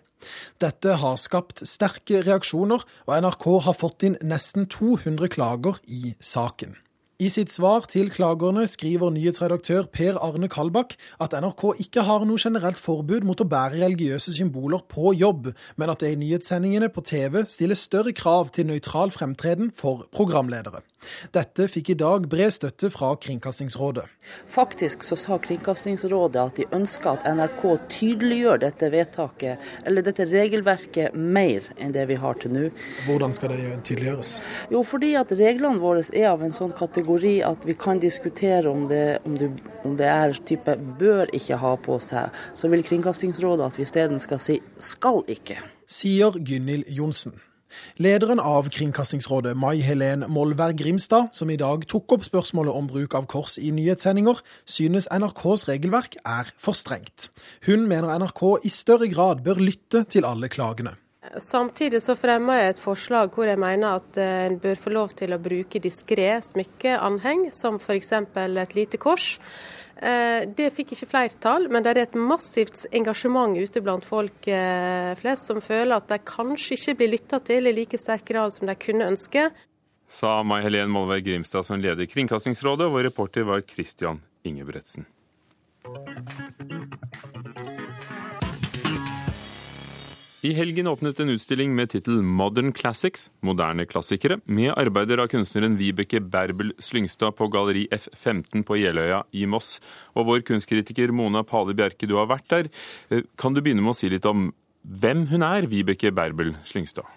Dette 0.65 0.97
har 1.03 1.21
skapt 1.21 1.61
sterke 1.69 2.23
reaksjoner, 2.25 2.87
og 3.05 3.13
NRK 3.27 3.47
har 3.67 3.77
fått 3.77 4.07
inn 4.09 4.17
nesten 4.25 4.65
200 4.73 5.29
klager 5.35 5.83
i 5.85 6.15
saken. 6.25 6.79
I 7.23 7.29
sitt 7.31 7.53
svar 7.55 7.85
til 7.87 8.09
klagerne 8.11 8.65
skriver 8.67 9.13
nyhetsredaktør 9.15 9.85
Per 9.95 10.17
Arne 10.19 10.49
Kalbakk 10.51 10.97
at 11.23 11.37
NRK 11.39 11.63
ikke 11.85 12.03
har 12.09 12.25
noe 12.27 12.41
generelt 12.43 12.81
forbud 12.83 13.23
mot 13.23 13.39
å 13.39 13.47
bære 13.47 13.79
religiøse 13.85 14.35
symboler 14.35 14.83
på 14.91 15.13
jobb, 15.15 15.53
men 15.79 15.93
at 15.93 16.03
det 16.03 16.11
i 16.11 16.19
nyhetssendingene 16.19 16.89
på 16.91 17.05
TV 17.07 17.45
stilles 17.47 17.85
større 17.87 18.11
krav 18.19 18.51
til 18.57 18.67
nøytral 18.67 19.15
fremtreden 19.15 19.71
for 19.79 20.09
programledere. 20.11 20.83
Dette 21.35 21.69
fikk 21.71 21.93
i 21.95 21.99
dag 21.99 22.29
bred 22.31 22.53
støtte 22.55 22.91
fra 22.93 23.13
Kringkastingsrådet. 23.21 24.07
Faktisk 24.51 25.05
så 25.07 25.19
sa 25.19 25.39
Kringkastingsrådet 25.43 26.41
at 26.43 26.61
de 26.61 26.67
ønsker 26.77 27.15
at 27.15 27.27
NRK 27.37 27.63
tydeliggjør 27.93 28.63
dette 28.65 28.91
vedtaket, 28.93 29.71
eller 29.85 30.07
dette 30.07 30.27
regelverket, 30.31 31.15
mer 31.15 31.67
enn 31.79 31.95
det 31.95 32.07
vi 32.11 32.19
har 32.21 32.39
til 32.41 32.55
nå. 32.55 32.65
Hvordan 33.09 33.35
skal 33.37 33.55
det 33.55 33.79
tydeliggjøres? 33.87 34.35
Jo, 34.73 34.83
fordi 34.87 35.15
at 35.21 35.33
reglene 35.39 35.83
våre 35.83 36.05
er 36.15 36.31
av 36.33 36.45
en 36.45 36.55
sånn 36.55 36.75
kategori 36.77 37.37
at 37.47 37.65
vi 37.69 37.77
kan 37.79 38.03
diskutere 38.03 38.71
om 38.71 38.87
det, 38.91 39.21
om 39.25 39.39
det, 39.39 39.51
om 39.85 39.97
det 39.99 40.11
er 40.11 40.37
type 40.49 40.77
bør 41.01 41.31
ikke 41.37 41.61
ha 41.61 41.75
på 41.81 41.99
seg. 42.03 42.35
Så 42.55 42.71
vil 42.73 42.85
Kringkastingsrådet 42.87 43.73
at 43.73 43.81
vi 43.81 43.87
isteden 43.87 44.23
skal 44.23 44.43
si 44.43 44.61
skal 44.83 45.23
ikke. 45.31 45.59
Sier 45.87 46.39
Gunhild 46.39 46.89
Johnsen. 46.89 47.37
Lederen 47.97 48.41
av 48.41 48.69
Kringkastingsrådet, 48.75 49.57
Mai 49.57 49.81
Helen 49.85 50.25
Molvær 50.29 50.75
Grimstad, 50.77 51.31
som 51.33 51.51
i 51.51 51.59
dag 51.61 51.87
tok 51.91 52.17
opp 52.17 52.27
spørsmålet 52.27 52.75
om 52.75 52.89
bruk 52.91 53.15
av 53.19 53.29
kors 53.31 53.59
i 53.59 53.71
nyhetssendinger, 53.75 54.41
synes 54.67 55.09
NRKs 55.13 55.69
regelverk 55.71 56.19
er 56.25 56.51
for 56.59 56.77
strengt. 56.79 57.31
Hun 57.67 57.89
mener 57.91 58.13
NRK 58.19 58.45
i 58.65 58.73
større 58.73 59.09
grad 59.13 59.45
bør 59.45 59.63
lytte 59.63 60.05
til 60.11 60.27
alle 60.29 60.51
klagene. 60.53 60.97
Samtidig 61.41 62.03
så 62.05 62.17
fremmer 62.19 62.61
jeg 62.61 62.75
et 62.75 62.83
forslag 62.83 63.33
hvor 63.35 63.49
jeg 63.49 63.61
mener 63.61 64.01
at 64.01 64.19
eh, 64.21 64.47
en 64.49 64.59
bør 64.61 64.77
få 64.79 64.93
lov 64.93 65.15
til 65.17 65.33
å 65.35 65.41
bruke 65.41 65.81
diskré 65.83 66.29
smykkeanheng, 66.45 67.49
som 67.55 67.81
f.eks. 67.81 68.13
et 68.13 68.77
lite 68.77 69.01
kors. 69.01 69.39
Eh, 69.97 70.45
det 70.47 70.73
fikk 70.77 70.93
ikke 70.95 71.09
flertall, 71.09 71.69
men 71.73 71.85
det 71.85 71.95
er 71.95 72.03
et 72.05 72.19
massivt 72.19 72.85
engasjement 72.93 73.57
ute 73.57 73.83
blant 73.85 74.05
folk 74.05 74.49
eh, 74.51 75.15
flest 75.21 75.49
som 75.49 75.63
føler 75.65 75.97
at 75.97 76.11
de 76.11 76.21
kanskje 76.29 76.77
ikke 76.77 76.97
blir 77.01 77.15
lytta 77.15 77.41
til 77.47 77.71
i 77.71 77.77
like 77.77 77.99
sterk 78.01 78.27
grad 78.29 78.53
som 78.55 78.69
de 78.69 78.77
kunne 78.77 79.09
ønske. 79.15 79.49
Sa 80.11 80.37
Mai 80.47 80.61
Helen 80.63 80.93
Molvær 80.93 81.25
Grimstad, 81.25 81.65
som 81.67 81.81
leder 81.81 82.07
Kringkastingsrådet, 82.11 82.87
og 82.87 82.99
vår 82.99 83.09
reporter 83.09 83.49
var 83.49 83.65
Christian 83.67 84.21
Ingebretsen. 84.45 85.09
I 90.45 90.51
helgen 90.53 90.91
åpnet 90.91 91.21
en 91.23 91.31
utstilling 91.33 91.71
med 91.73 91.89
tittel 91.89 92.19
Modern 92.21 92.75
Classics, 92.77 93.31
moderne 93.41 93.87
klassikere, 93.89 94.37
med 94.45 94.75
arbeider 94.77 95.23
av 95.23 95.31
kunstneren 95.33 95.79
Vibeke 95.81 96.21
Berbel 96.21 96.75
Slyngstad 96.77 97.39
på 97.39 97.49
Galleri 97.49 97.87
F15 97.89 98.61
på 98.69 98.77
Jeløya 98.77 99.23
i 99.33 99.47
Moss. 99.49 99.79
Og 100.13 100.29
vår 100.29 100.45
kunstkritiker 100.45 101.17
Mona 101.17 101.47
Pale 101.49 101.73
Bjerke, 101.73 102.05
du 102.05 102.19
har 102.21 102.29
vært 102.29 102.51
der. 102.53 102.69
Eh, 103.09 103.25
kan 103.41 103.57
du 103.57 103.65
begynne 103.65 103.81
med 103.81 103.95
å 103.95 103.97
si 103.97 104.13
litt 104.13 104.29
om 104.29 104.51
hvem 104.85 105.25
hun 105.33 105.49
er, 105.49 105.65
Vibeke 105.65 106.13
Berbel 106.13 106.53
Slyngstad? 106.69 107.09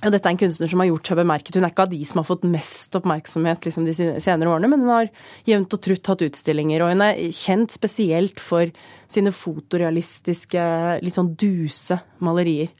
Ja, 0.00 0.08
dette 0.08 0.30
er 0.30 0.32
en 0.32 0.40
kunstner 0.40 0.70
som 0.70 0.80
har 0.80 0.88
gjort 0.88 1.08
seg 1.10 1.18
bemerket. 1.20 1.56
Hun 1.58 1.66
er 1.66 1.72
ikke 1.74 1.84
av 1.84 1.90
de 1.92 1.98
som 2.08 2.22
har 2.22 2.26
fått 2.28 2.46
mest 2.48 2.94
oppmerksomhet 2.96 3.66
liksom, 3.66 3.84
de 3.84 3.92
senere 3.94 4.48
årene, 4.48 4.70
men 4.72 4.80
hun 4.80 4.92
har 4.94 5.10
jevnt 5.48 5.76
og 5.76 5.82
trutt 5.84 6.08
hatt 6.08 6.24
utstillinger. 6.24 6.80
Og 6.80 6.94
hun 6.94 7.04
er 7.04 7.20
kjent 7.36 7.74
spesielt 7.74 8.40
for 8.40 8.72
sine 9.12 9.32
fotorealistiske, 9.36 10.62
litt 11.04 11.18
sånn 11.18 11.34
duse 11.36 12.00
malerier. 12.24 12.72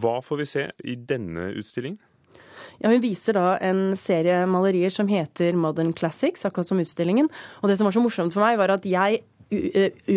Hva 0.00 0.20
får 0.24 0.40
vi 0.40 0.48
se 0.48 0.64
i 0.88 0.96
denne 0.96 1.50
utstillingen? 1.60 2.00
Ja, 2.80 2.88
Hun 2.90 3.02
viser 3.02 3.36
da 3.36 3.58
en 3.62 3.92
serie 3.98 4.40
malerier 4.48 4.90
som 4.90 5.10
heter 5.10 5.54
Modern 5.58 5.92
Classics, 5.92 6.46
akkurat 6.48 6.66
som 6.66 6.80
utstillingen. 6.82 7.28
Og 7.60 7.68
det 7.68 7.76
som 7.78 7.86
var 7.86 7.94
så 7.94 8.02
morsomt 8.02 8.32
for 8.34 8.42
meg, 8.42 8.56
var 8.58 8.72
at 8.74 8.88
jeg 8.88 9.20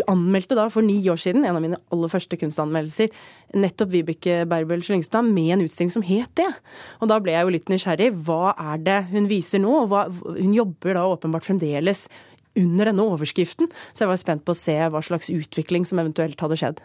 anmeldte 0.09 0.57
da 0.57 0.67
for 0.73 0.85
ni 0.85 0.97
år 1.11 1.19
siden, 1.21 1.45
en 1.45 1.57
av 1.57 1.63
mine 1.63 1.79
aller 1.93 2.11
første 2.11 2.39
kunstanmeldelser, 2.39 3.11
nettopp 3.55 3.91
Vibeke 3.93 4.43
Berbel 4.49 4.83
Slyngstad 4.85 5.27
med 5.27 5.55
en 5.55 5.65
utstilling 5.65 5.93
som 5.93 6.05
het 6.05 6.31
det. 6.39 6.47
Og 7.01 7.11
da 7.11 7.19
ble 7.23 7.35
jeg 7.35 7.45
jo 7.45 7.53
litt 7.55 7.71
nysgjerrig. 7.71 8.11
Hva 8.27 8.55
er 8.73 8.81
det 8.85 8.99
hun 9.11 9.29
viser 9.31 9.63
nå? 9.63 9.85
Hva, 9.91 10.07
hun 10.09 10.55
jobber 10.55 10.97
da 10.97 11.05
åpenbart 11.11 11.47
fremdeles 11.47 12.07
under 12.55 12.87
denne 12.87 13.03
overskriften, 13.03 13.67
så 13.91 14.05
jeg 14.05 14.11
var 14.13 14.19
spent 14.21 14.45
på 14.47 14.53
å 14.55 14.57
se 14.57 14.75
hva 14.91 15.01
slags 15.03 15.31
utvikling 15.33 15.83
som 15.87 15.99
eventuelt 15.99 16.39
hadde 16.39 16.59
skjedd. 16.59 16.83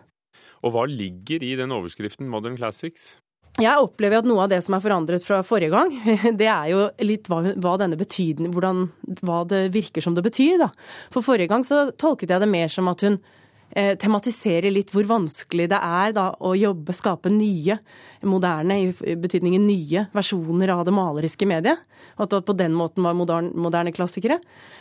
Og 0.66 0.74
hva 0.74 0.84
ligger 0.90 1.44
i 1.46 1.54
den 1.56 1.72
overskriften 1.72 2.28
Modern 2.28 2.58
Classics? 2.58 3.14
Jeg 3.60 3.84
opplever 3.84 4.20
at 4.20 4.28
noe 4.28 4.44
av 4.44 4.52
det 4.52 4.60
som 4.64 4.76
er 4.76 4.84
forandret 4.84 5.24
fra 5.26 5.40
forrige 5.46 5.74
gang, 5.74 5.92
det 6.40 6.48
er 6.48 6.70
jo 6.72 6.86
litt 7.04 7.28
hva, 7.30 7.42
hva 7.60 7.76
denne 7.80 7.98
betydning, 8.00 8.54
hvordan, 8.54 8.86
hva 9.22 9.42
det 9.48 9.66
virker 9.74 10.04
som 10.04 10.16
det 10.16 10.24
betyr. 10.26 10.56
da. 10.62 10.70
For 11.14 11.26
forrige 11.26 11.50
gang 11.52 11.66
så 11.66 11.88
tolket 12.00 12.32
jeg 12.32 12.42
det 12.42 12.50
mer 12.50 12.72
som 12.72 12.88
at 12.92 13.04
hun 13.06 13.20
eh, 13.70 13.94
tematiserer 13.98 14.72
litt 14.72 14.92
hvor 14.94 15.06
vanskelig 15.08 15.68
det 15.72 15.78
er 15.80 16.14
da, 16.16 16.30
å 16.38 16.54
jobbe, 16.58 16.94
skape 16.96 17.32
nye, 17.32 17.78
moderne, 18.26 18.76
i 18.76 19.16
betydningen 19.16 19.64
nye 19.64 20.06
versjoner 20.16 20.74
av 20.74 20.84
det 20.84 20.94
maleriske 20.94 21.48
mediet. 21.48 21.80
Og 22.18 22.26
at 22.26 22.34
det 22.34 22.42
på 22.48 22.56
den 22.58 22.76
måten 22.76 23.06
var 23.06 23.16
moderne, 23.16 23.52
moderne 23.56 23.94
klassikere. 23.96 24.40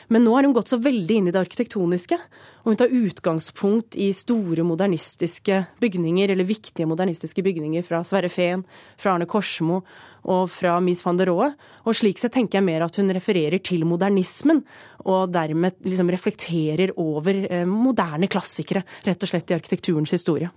Men 0.10 0.26
nå 0.26 0.36
har 0.36 0.48
hun 0.48 0.56
gått 0.58 0.72
så 0.74 0.80
veldig 0.82 1.20
inn 1.20 1.30
i 1.30 1.34
det 1.36 1.42
arkitektoniske. 1.42 2.20
Og 2.64 2.72
hun 2.72 2.80
tar 2.80 2.94
utgangspunkt 2.94 3.96
i 3.96 4.10
store 4.18 4.66
modernistiske 4.68 5.64
bygninger, 5.80 6.34
eller 6.34 6.50
viktige 6.50 6.90
modernistiske 6.90 7.44
bygninger 7.46 7.86
fra 7.88 8.04
Sverre 8.08 8.32
Fehn, 8.34 8.66
fra 9.00 9.16
Arne 9.16 9.30
Korsmo 9.30 9.84
og 10.30 10.50
fra 10.54 10.78
Mies 10.84 11.02
van 11.06 11.20
der 11.20 11.32
Rohe. 11.32 11.50
Og 11.86 11.98
slik 11.98 12.22
sett 12.22 12.36
tenker 12.36 12.60
jeg 12.60 12.68
mer 12.68 12.86
at 12.86 13.00
hun 13.00 13.12
refererer 13.16 13.62
til 13.66 13.86
modernismen, 13.90 14.62
og 15.10 15.34
dermed 15.34 15.80
liksom 15.86 16.12
reflekterer 16.14 16.94
over 17.02 17.44
eh, 17.50 17.66
moderne 17.70 18.30
klassikere, 18.32 18.86
rett 19.08 19.26
og 19.26 19.32
slett 19.32 19.52
i 19.52 19.58
arkitekturens 19.58 20.14
historie. 20.16 20.52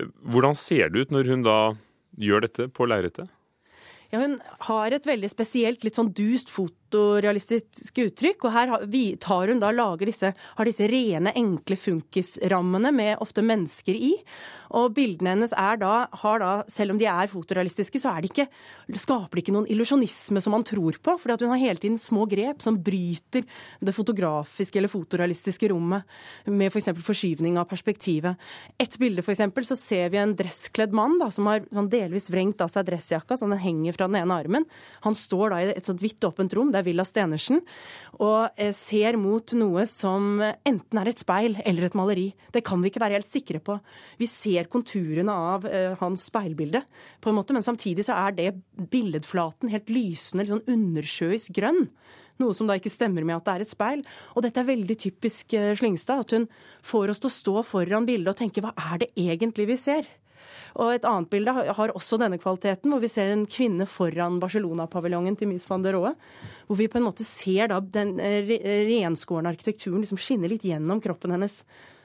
Hvordan 0.00 0.56
ser 0.56 0.88
det 0.88 1.04
ut 1.04 1.12
når 1.14 1.28
hun 1.34 1.44
da 1.44 1.58
gjør 2.20 2.46
dette 2.46 2.70
på 2.72 2.88
lerretet? 2.88 3.28
Ja, 4.10 4.18
hun 4.24 4.40
har 4.66 4.94
et 4.94 5.06
veldig 5.06 5.28
spesielt, 5.30 5.84
litt 5.86 5.98
sånn 5.98 6.10
dust 6.16 6.50
fotorealistisk 6.90 7.98
uttrykk. 8.04 8.46
Og 8.46 8.54
her 8.54 8.72
tar 9.22 9.50
hun 9.50 9.60
da, 9.62 9.70
lager 9.74 10.10
disse, 10.10 10.32
har 10.34 10.68
disse 10.68 10.88
rene, 10.90 11.32
enkle 11.36 11.78
funkisrammene 11.78 12.92
med 12.92 13.20
ofte 13.22 13.42
mennesker 13.42 13.94
i. 13.94 14.14
Og 14.78 14.92
bildene 14.94 15.34
hennes 15.34 15.54
er 15.56 15.80
da, 15.80 16.06
har 16.22 16.42
da, 16.42 16.50
selv 16.70 16.94
om 16.94 17.00
de 17.00 17.08
er 17.10 17.30
fotorealistiske, 17.30 18.00
så 18.02 18.12
er 18.12 18.22
de 18.22 18.30
ikke, 18.30 18.46
skaper 18.94 19.38
de 19.38 19.44
ikke 19.44 19.54
noen 19.54 19.68
illusjonisme 19.70 20.42
som 20.42 20.54
man 20.54 20.66
tror 20.66 20.98
på. 21.02 21.16
fordi 21.18 21.44
hun 21.44 21.54
har 21.54 21.62
hele 21.62 21.82
tiden 21.82 21.98
små 21.98 22.26
grep 22.30 22.62
som 22.62 22.78
bryter 22.78 23.46
det 23.80 23.94
fotografiske 23.94 24.78
eller 24.78 24.92
fotorealistiske 24.92 25.70
rommet 25.72 26.06
med 26.46 26.70
f.eks. 26.70 26.90
For 27.00 27.10
forskyvning 27.10 27.58
av 27.58 27.68
perspektivet. 27.70 28.38
Et 28.80 28.98
bilde 28.98 29.22
for 29.22 29.34
eksempel, 29.34 29.66
så 29.66 29.76
ser 29.78 30.10
vi 30.10 30.20
en 30.20 30.34
dresskledd 30.36 30.94
mann 30.94 31.18
da, 31.20 31.30
som 31.34 31.48
har 31.50 31.64
sånn 31.70 31.90
delvis 31.90 32.30
vrengt 32.30 32.62
av 32.62 32.70
seg 32.72 32.86
dressjakka, 32.88 33.38
så 33.38 33.48
den 33.48 33.62
henger 33.62 33.96
fra 33.96 34.08
den 34.10 34.20
ene 34.22 34.38
armen. 34.38 34.66
Han 35.06 35.16
står 35.16 35.54
da 35.54 35.60
i 35.60 35.70
et 35.74 35.86
sånt 35.86 36.02
vidt 36.02 36.24
åpent 36.26 36.54
rom, 36.56 36.70
det 36.70 36.79
er 36.80 36.86
Villa 36.86 37.04
Stenersen, 37.06 37.60
og 38.18 38.56
eh, 38.60 38.72
ser 38.76 39.18
mot 39.20 39.54
noe 39.58 39.86
som 39.88 40.40
enten 40.40 41.00
er 41.00 41.10
et 41.10 41.22
speil 41.22 41.58
eller 41.64 41.88
et 41.88 41.98
maleri. 41.98 42.28
Det 42.52 42.64
kan 42.66 42.82
vi 42.82 42.90
ikke 42.90 43.02
være 43.02 43.18
helt 43.18 43.30
sikre 43.30 43.60
på. 43.64 43.78
Vi 44.20 44.28
ser 44.30 44.70
konturene 44.72 45.34
av 45.34 45.66
uh, 45.68 45.96
hans 46.00 46.26
speilbilde, 46.30 46.82
på 47.20 47.30
en 47.30 47.38
måte, 47.38 47.54
men 47.56 47.64
samtidig 47.66 48.06
så 48.06 48.16
er 48.18 48.36
det 48.36 48.48
billedflaten 48.92 49.72
helt 49.72 49.92
lysende, 49.92 50.44
litt 50.44 50.54
sånn 50.54 50.74
undersjøisk 50.74 51.54
grønn. 51.56 51.86
Noe 52.40 52.56
som 52.56 52.68
da 52.68 52.76
ikke 52.78 52.92
stemmer 52.92 53.26
med 53.26 53.36
at 53.36 53.46
det 53.46 53.54
er 53.54 53.64
et 53.66 53.72
speil. 53.74 54.04
Og 54.34 54.44
dette 54.46 54.62
er 54.62 54.70
veldig 54.70 54.96
typisk 55.02 55.56
uh, 55.58 55.72
Slyngstad. 55.76 56.24
At 56.24 56.34
hun 56.36 56.48
får 56.86 57.12
oss 57.12 57.22
til 57.22 57.30
å 57.30 57.36
stå 57.36 57.66
foran 57.68 58.08
bildet 58.08 58.32
og 58.32 58.40
tenke 58.40 58.64
hva 58.64 58.72
er 58.92 59.04
det 59.04 59.12
egentlig 59.20 59.68
vi 59.70 59.78
ser? 59.80 60.08
Og 60.80 60.92
et 60.94 61.06
annet 61.08 61.30
bilde 61.32 61.54
har 61.54 61.94
også 61.94 62.18
denne 62.20 62.38
kvaliteten, 62.40 62.92
hvor 62.92 63.02
vi 63.02 63.10
ser 63.12 63.32
en 63.34 63.46
kvinne 63.50 63.86
foran 63.88 64.40
Barcelona-paviljongen 64.42 65.38
til 65.38 65.50
Mies 65.50 65.68
van 65.70 65.84
der 65.84 65.96
Rohe. 65.96 66.14
Hvor 66.68 66.80
vi 66.80 66.88
på 66.90 67.00
en 67.00 67.06
måte 67.08 67.26
ser 67.26 67.72
da 67.72 67.80
den 67.80 68.16
eh, 68.22 68.54
renskårne 68.90 69.52
arkitekturen 69.52 70.04
liksom 70.04 70.20
skinne 70.20 70.50
litt 70.50 70.66
gjennom 70.66 71.02
kroppen 71.04 71.34
hennes. 71.36 71.62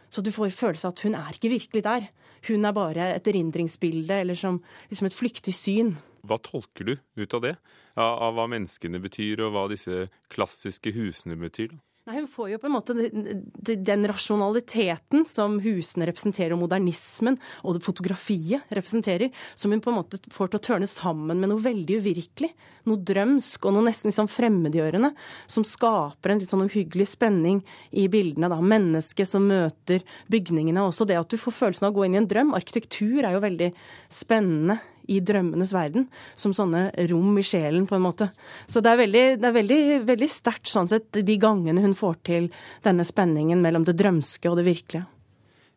Så 0.10 0.24
du 0.24 0.32
får 0.32 0.54
følelse 0.56 0.88
av 0.88 0.96
at 0.96 1.06
hun 1.06 1.18
er 1.20 1.34
ikke 1.36 1.54
virkelig 1.56 1.86
der. 1.86 2.10
Hun 2.48 2.68
er 2.68 2.76
bare 2.76 3.08
et 3.16 3.28
erindringsbilde 3.28 4.22
eller 4.22 4.38
som 4.38 4.62
liksom 4.92 5.10
et 5.10 5.18
flyktig 5.18 5.56
syn. 5.56 5.96
Hva 6.26 6.38
tolker 6.42 6.88
du 6.88 6.96
ut 7.22 7.38
av 7.38 7.44
det? 7.46 7.56
Av, 7.96 8.34
hva 8.36 8.46
menneskene 8.52 9.00
betyr, 9.00 9.46
og 9.46 9.54
hva 9.56 9.68
disse 9.72 10.08
klassiske 10.34 10.92
husene 10.96 11.38
betyr? 11.40 11.76
Nei, 12.06 12.20
Hun 12.20 12.28
får 12.30 12.50
jo 12.52 12.58
på 12.62 12.68
en 12.70 12.74
måte 12.76 12.94
den 13.66 14.06
rasjonaliteten 14.06 15.24
som 15.26 15.56
husene 15.64 16.06
representerer, 16.06 16.54
og 16.54 16.62
modernismen 16.62 17.40
og 17.66 17.80
fotografiet 17.82 18.62
representerer, 18.78 19.32
som 19.58 19.74
hun 19.74 19.82
på 19.82 19.90
en 19.90 19.98
måte 19.98 20.20
får 20.30 20.52
til 20.52 20.60
å 20.60 20.66
tørne 20.68 20.90
sammen 20.92 21.42
med 21.42 21.50
noe 21.50 21.64
veldig 21.66 21.98
uvirkelig. 22.04 22.52
Noe 22.86 23.02
drømsk 23.02 23.66
og 23.66 23.74
noe 23.74 23.88
nesten 23.88 24.12
liksom 24.12 24.30
fremmedgjørende, 24.30 25.16
som 25.50 25.66
skaper 25.66 26.36
en 26.36 26.44
litt 26.44 26.52
sånn 26.52 26.68
uhyggelig 26.68 27.10
spenning 27.16 27.64
i 27.90 28.06
bildene. 28.14 28.54
da. 28.54 28.62
Mennesket 28.62 29.32
som 29.34 29.50
møter 29.50 30.06
bygningene. 30.30 30.86
Også 30.86 31.10
det 31.10 31.18
at 31.18 31.34
du 31.34 31.42
får 31.42 31.58
følelsen 31.58 31.90
av 31.90 31.96
å 31.96 31.98
gå 31.98 32.06
inn 32.06 32.20
i 32.20 32.22
en 32.22 32.30
drøm. 32.30 32.54
Arkitektur 32.54 33.26
er 33.26 33.34
jo 33.34 33.48
veldig 33.50 33.74
spennende 34.14 34.78
i 35.08 35.22
drømmenes 35.24 35.74
verden, 35.76 36.08
som 36.36 36.54
sånne 36.56 36.90
rom 37.12 37.38
i 37.40 37.46
sjelen, 37.46 37.88
på 37.88 37.98
en 37.98 38.06
måte. 38.06 38.30
Så 38.68 38.84
det 38.84 38.94
er 38.94 39.02
veldig, 39.04 39.26
det 39.42 39.54
veldig, 39.56 39.82
veldig 40.08 40.32
sterkt 40.32 40.72
sånn 40.72 40.92
sett, 40.92 41.10
de 41.16 41.40
gangene 41.42 41.84
hun 41.84 41.98
får 41.98 42.22
til 42.28 42.50
denne 42.86 43.06
spenningen 43.08 43.62
mellom 43.64 43.88
det 43.88 43.98
drømske 44.00 44.52
og 44.52 44.60
det 44.62 44.70
virkelige. 44.70 45.06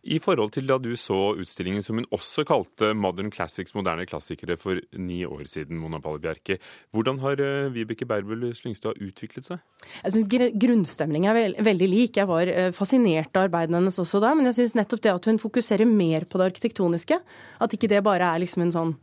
I 0.07 0.21
forhold 0.23 0.52
til 0.55 0.69
da 0.69 0.76
du 0.78 0.93
så 0.99 1.35
utstillingen 1.38 1.83
som 1.83 1.99
hun 1.99 2.07
også 2.14 2.45
kalte 2.47 2.93
Modern 2.95 3.33
Classics, 3.35 3.75
moderne 3.75 4.07
klassikere, 4.07 4.57
for 4.61 4.78
ni 4.95 5.25
år 5.26 5.43
siden, 5.50 5.81
Mona 5.83 5.99
Palle 6.02 6.23
Bjerke. 6.23 6.59
Hvordan 6.95 7.19
har 7.25 7.43
eh, 7.43 7.71
Vibeke 7.75 8.07
Berbel 8.09 8.47
Slyngstad 8.55 9.00
utviklet 9.02 9.49
seg? 9.49 9.64
Jeg 10.05 10.14
syns 10.14 10.55
grunnstemningen 10.62 11.28
er 11.33 11.59
veldig 11.67 11.88
lik. 11.90 12.21
Jeg 12.21 12.31
var 12.31 12.50
eh, 12.52 12.71
fascinert 12.76 13.35
av 13.35 13.49
arbeidene 13.49 13.81
hennes 13.83 13.99
også 13.99 14.23
da, 14.23 14.33
men 14.38 14.49
jeg 14.49 14.61
syns 14.61 14.76
nettopp 14.78 15.02
det 15.05 15.14
at 15.17 15.28
hun 15.31 15.43
fokuserer 15.43 15.88
mer 15.88 16.28
på 16.31 16.40
det 16.40 16.52
arkitektoniske, 16.52 17.19
at 17.59 17.75
ikke 17.75 17.90
det 17.90 18.05
bare 18.07 18.31
er 18.31 18.45
liksom 18.45 18.69
en 18.69 18.75
sånn 18.75 18.95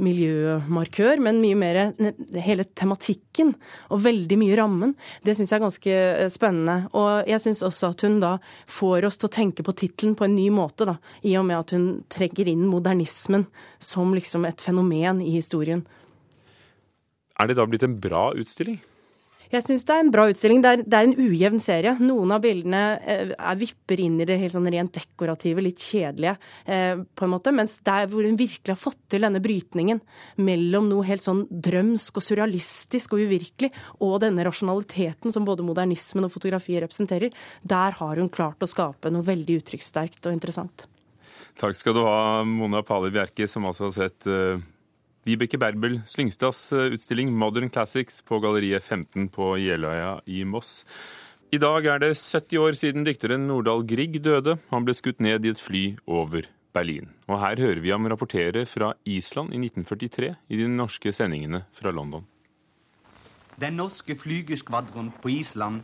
miljømarkør, 0.00 1.20
men 1.24 1.42
mye 1.42 1.58
mer 1.58 1.80
hele 2.42 2.64
tematikken 2.76 3.52
og 3.90 4.02
veldig 4.04 4.38
mye 4.40 4.56
rammen. 4.58 4.94
Det 5.24 5.34
syns 5.36 5.52
jeg 5.52 5.58
er 5.58 5.66
ganske 5.66 5.98
eh, 5.98 6.30
spennende. 6.32 6.78
Og 6.96 7.26
jeg 7.28 7.42
syns 7.44 7.64
også 7.66 7.92
at 7.92 8.06
hun 8.06 8.18
da 8.22 8.36
får 8.70 9.10
oss 9.10 9.20
til 9.20 9.30
å 9.30 9.34
tenke 9.36 9.66
på 9.66 9.74
tittelen 9.76 10.16
på 10.16 10.26
en 10.26 10.35
ny 10.36 10.48
måte, 10.54 10.86
da, 10.88 10.96
i 11.26 11.34
og 11.40 11.46
med 11.48 11.58
at 11.58 11.74
hun 11.76 11.86
trekker 12.12 12.48
inn 12.52 12.66
modernismen 12.68 13.46
som 13.82 14.14
liksom 14.16 14.46
et 14.48 14.62
fenomen 14.62 15.22
i 15.24 15.32
historien. 15.38 15.84
Er 17.36 17.50
det 17.50 17.58
da 17.58 17.66
blitt 17.68 17.84
en 17.84 17.98
bra 18.00 18.30
utstilling? 18.36 18.78
Jeg 19.52 19.62
syns 19.62 19.84
det 19.86 19.94
er 19.94 20.02
en 20.02 20.10
bra 20.14 20.26
utstilling. 20.30 20.62
Det 20.62 20.70
er, 20.72 20.82
det 20.82 20.98
er, 20.98 21.06
en 21.06 21.28
ujevn 21.28 21.60
serie. 21.62 21.94
Noen 22.02 22.34
av 22.34 22.42
bildene 22.44 22.82
eh, 22.98 23.32
er 23.36 23.60
vipper 23.60 24.02
inn 24.02 24.18
i 24.22 24.26
det 24.28 24.38
helt 24.40 24.56
sånn 24.56 24.68
rent 24.72 24.94
dekorative, 24.96 25.62
litt 25.64 25.82
kjedelige, 25.82 26.34
eh, 26.64 27.02
på 27.06 27.26
en 27.26 27.32
måte. 27.32 27.54
Mens 27.54 27.78
der 27.86 28.08
hvor 28.10 28.26
hun 28.26 28.38
virkelig 28.38 28.74
har 28.74 28.80
fått 28.80 29.00
til 29.12 29.26
denne 29.26 29.42
brytningen 29.42 30.02
mellom 30.42 30.90
noe 30.90 31.06
helt 31.06 31.24
sånn 31.24 31.44
drømsk 31.50 32.20
og 32.20 32.26
surrealistisk 32.26 33.14
og 33.14 33.24
uvirkelig, 33.26 33.72
og 34.02 34.18
denne 34.26 34.46
rasjonaliteten 34.46 35.34
som 35.34 35.46
både 35.46 35.66
modernismen 35.66 36.26
og 36.26 36.34
fotografiet 36.34 36.84
representerer, 36.84 37.34
der 37.62 37.98
har 38.00 38.22
hun 38.22 38.32
klart 38.32 38.62
å 38.62 38.70
skape 38.70 39.12
noe 39.14 39.26
veldig 39.26 39.60
uttrykkssterkt 39.62 40.26
og 40.26 40.34
interessant. 40.34 40.88
Takk 41.56 41.76
skal 41.78 41.94
du 41.96 42.02
ha, 42.04 42.42
Mona 42.44 42.82
Pali 42.84 43.08
Bjerke, 43.14 43.46
som 43.48 43.64
altså 43.68 43.88
har 43.88 43.94
sett 43.96 44.26
uh 44.28 44.56
Vibeke 45.26 45.58
Berbel 45.58 45.96
Slyngstads 46.06 46.60
eh, 46.72 46.92
utstilling 46.94 47.32
Modern 47.34 47.66
Classics 47.70 48.20
på 48.22 48.38
Galleriet 48.38 48.84
15 48.84 49.26
på 49.34 49.56
Jeløya 49.58 50.20
i 50.30 50.44
Moss. 50.46 50.84
I 51.50 51.58
dag 51.58 51.86
er 51.90 51.98
det 51.98 52.12
70 52.14 52.60
år 52.62 52.76
siden 52.78 53.06
dikteren 53.06 53.48
Nordahl 53.48 53.82
Grieg 53.90 54.20
døde. 54.22 54.54
Han 54.70 54.86
ble 54.86 54.94
skutt 54.94 55.18
ned 55.18 55.42
i 55.42 55.50
et 55.50 55.58
fly 55.58 55.82
over 56.06 56.46
Berlin. 56.70 57.10
Og 57.26 57.40
her 57.42 57.58
hører 57.58 57.82
vi 57.82 57.90
ham 57.90 58.06
rapportere 58.06 58.62
fra 58.70 58.92
Island 59.02 59.50
i 59.50 59.58
1943 59.64 60.30
i 60.30 60.60
de 60.60 60.68
norske 60.70 61.10
sendingene 61.10 61.64
fra 61.74 61.90
London. 61.90 62.22
Den 63.58 63.80
norske 63.82 64.14
flygeskvadron 64.14 65.10
på 65.24 65.34
Island 65.40 65.82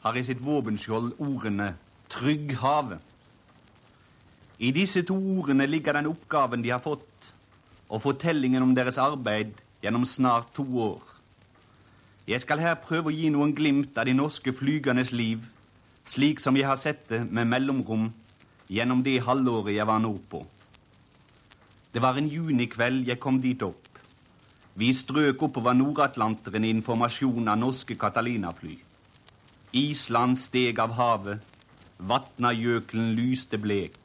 har 0.00 0.16
i 0.16 0.24
sitt 0.24 0.40
våpenskjold 0.40 1.18
ordene 1.20 1.74
'Trygg 2.08 2.56
havet'. 2.64 3.04
I 4.58 4.72
disse 4.72 5.04
to 5.06 5.14
ordene 5.38 5.68
ligger 5.68 5.92
den 5.92 6.08
oppgaven 6.10 6.64
de 6.64 6.72
har 6.72 6.80
fått, 6.82 7.17
og 7.88 8.02
fortellingen 8.04 8.62
om 8.62 8.74
deres 8.76 8.98
arbeid 9.00 9.54
gjennom 9.82 10.04
snart 10.06 10.52
to 10.56 10.66
år. 10.82 11.02
Jeg 12.28 12.42
skal 12.44 12.60
her 12.60 12.76
prøve 12.76 13.08
å 13.08 13.14
gi 13.14 13.30
noen 13.32 13.54
glimt 13.56 13.96
av 13.96 14.04
de 14.04 14.12
norske 14.16 14.52
flygernes 14.52 15.14
liv, 15.16 15.44
slik 16.04 16.40
som 16.40 16.56
jeg 16.56 16.68
har 16.68 16.76
sett 16.76 17.06
det 17.08 17.22
med 17.24 17.48
mellomrom 17.48 18.10
gjennom 18.68 19.00
det 19.04 19.22
halvåret 19.24 19.78
jeg 19.78 19.88
var 19.88 20.02
nordpå. 20.04 20.42
Det 21.92 22.02
var 22.04 22.18
en 22.20 22.28
junikveld 22.28 23.08
jeg 23.08 23.20
kom 23.20 23.40
dit 23.40 23.62
opp. 23.64 23.86
Vi 24.78 24.92
strøk 24.94 25.40
oppover 25.42 25.74
Nord-Atlanteren 25.74 26.66
i 26.68 26.74
informasjon 26.76 27.48
av 27.48 27.56
norske 27.58 27.96
Catalina-fly. 27.98 28.76
Island 29.72 30.38
steg 30.38 30.78
av 30.78 30.92
havet, 30.96 31.40
Vatnajökulen 31.98 33.16
lyste 33.16 33.58
blek. 33.58 33.96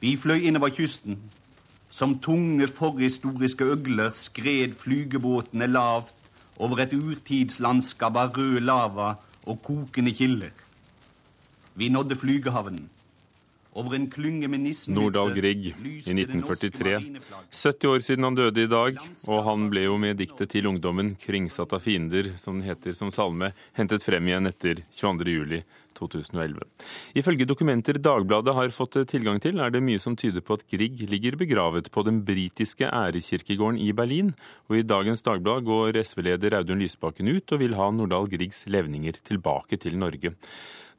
Vi 0.00 0.16
fløy 0.18 0.48
innover 0.48 0.72
kysten. 0.74 1.20
Som 1.92 2.14
tunge 2.24 2.64
forhistoriske 2.72 3.66
øgler 3.74 4.14
skred 4.16 4.72
flygebåtene 4.80 5.66
lavt 5.68 6.14
over 6.56 6.80
et 6.86 6.94
urtidslandskap 6.96 8.16
av 8.16 8.38
rød 8.38 8.62
lava 8.64 9.10
og 9.44 9.58
kokende 9.66 10.14
kilder. 10.16 10.54
Vi 11.76 11.90
nådde 11.92 12.16
flygehavnen. 12.16 12.88
Over 13.76 13.96
en 13.96 14.08
klynge 14.12 14.48
med 14.48 14.60
nissen 14.64 14.96
Nordahl 14.96 15.34
Grieg 15.36 15.68
i 15.68 15.72
1943. 15.72 16.96
70 17.52 17.86
år 17.88 18.04
siden 18.04 18.24
han 18.24 18.36
døde 18.36 18.64
i 18.64 18.72
dag, 18.72 18.96
og 19.28 19.44
han 19.44 19.68
ble 19.72 19.84
jo 19.86 19.98
med 20.00 20.16
diktet 20.20 20.52
til 20.52 20.68
ungdommen 20.68 21.14
'Kringsatt 21.16 21.72
av 21.72 21.80
fiender', 21.84 22.36
som 22.36 22.60
den 22.60 22.68
heter 22.68 22.92
som 22.92 23.10
salme, 23.10 23.52
hentet 23.72 24.04
frem 24.04 24.28
igjen 24.28 24.46
etter 24.48 24.84
22.07.2011. 25.98 26.64
Ifølge 27.18 27.46
dokumenter 27.48 27.98
Dagbladet 28.02 28.54
har 28.56 28.74
fått 28.74 28.98
tilgang 29.10 29.40
til, 29.42 29.60
er 29.60 29.70
det 29.70 29.82
mye 29.84 30.00
som 30.02 30.16
tyder 30.18 30.44
på 30.44 30.58
at 30.58 30.66
Grieg 30.70 31.00
ligger 31.10 31.36
begravet 31.40 31.90
på 31.92 32.04
den 32.06 32.22
britiske 32.26 32.88
ærekirkegården 32.88 33.80
i 33.80 33.92
Berlin, 33.96 34.34
og 34.68 34.78
i 34.78 34.86
dagens 34.86 35.24
Dagblad 35.26 35.66
går 35.68 36.00
SV-leder 36.02 36.58
Audun 36.58 36.82
Lysbakken 36.82 37.30
ut 37.32 37.52
og 37.52 37.62
vil 37.62 37.76
ha 37.78 37.90
Nordahl 37.92 38.28
Griegs 38.32 38.66
levninger 38.66 39.20
tilbake 39.24 39.78
til 39.80 39.98
Norge. 40.00 40.34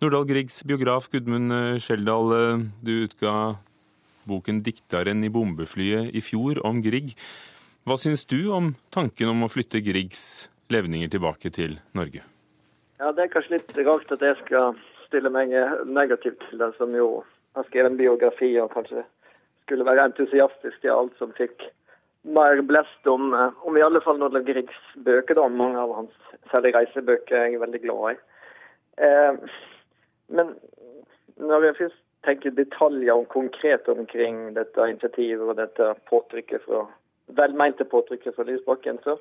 Nordahl 0.01 0.27
Griegs 0.27 0.63
biograf 0.67 1.09
Gudmund 1.12 1.79
Skjeldal, 1.83 2.67
du 2.83 2.93
utga 3.05 3.55
boken 4.27 4.63
'Dikteren 4.63 5.23
i 5.23 5.31
bombeflyet' 5.31 6.12
i 6.15 6.21
fjor 6.23 6.62
om 6.65 6.81
Grieg. 6.83 7.15
Hva 7.83 7.97
syns 8.00 8.23
du 8.25 8.47
om 8.55 8.73
tanken 8.91 9.31
om 9.33 9.43
å 9.43 9.51
flytte 9.51 9.83
Griegs 9.83 10.47
levninger 10.71 11.12
tilbake 11.12 11.51
til 11.51 11.79
Norge? 11.93 12.23
Ja, 13.00 13.12
Det 13.12 13.23
er 13.23 13.33
kanskje 13.33 13.57
litt 13.57 13.77
rart 13.88 14.12
at 14.12 14.21
jeg 14.21 14.35
skal 14.45 14.75
stille 15.07 15.29
meg 15.33 15.53
negativt 15.85 16.41
til 16.50 16.62
den 16.62 16.73
som 16.77 16.93
jo 16.95 17.23
har 17.55 17.65
skrevet 17.69 17.91
en 17.91 17.97
biografi 17.97 18.51
og 18.62 18.73
kanskje 18.73 19.03
skulle 19.63 19.85
være 19.85 20.09
entusiastisk 20.09 20.81
til 20.81 20.91
alt 20.91 21.17
som 21.17 21.33
fikk 21.38 21.65
mer 22.23 22.62
blest 22.62 23.07
om, 23.07 23.33
eh, 23.33 23.51
om 23.67 23.77
i 23.77 23.81
alle 23.81 24.01
fall 24.01 24.17
Nordahl 24.19 24.45
Griegs 24.45 24.79
bøker. 24.95 25.35
da, 25.35 25.47
Mange 25.47 25.79
av 25.79 25.93
hans 25.95 26.12
særlig 26.51 26.73
reisebøker 26.75 27.35
er 27.35 27.45
jeg 27.51 27.59
veldig 27.59 27.81
glad 27.81 28.12
i. 28.12 28.17
Eh, 28.97 29.33
men 30.29 30.55
når 31.38 31.63
jeg 31.63 31.75
først 31.75 32.01
tenker 32.23 32.51
detaljer 32.51 33.13
om 33.13 33.25
konkret 33.25 33.88
omkring 33.89 34.53
dette 34.55 34.89
initiativet 34.89 35.41
og 35.41 35.57
dette 35.57 35.95
påtrykket 36.09 36.62
fra 36.63 36.88
velmente 37.27 37.83
påtrykket 37.83 38.35
fra 38.35 38.43
Lysbakken, 38.43 39.00
så 39.03 39.17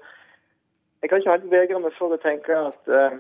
jeg 1.03 1.11
kan 1.11 1.19
ikke 1.19 1.31
helt 1.31 1.51
vegre 1.51 1.81
meg 1.81 1.95
for 1.99 2.15
å 2.15 2.21
tenke 2.23 2.55
at 2.55 2.89
uh, 2.89 3.19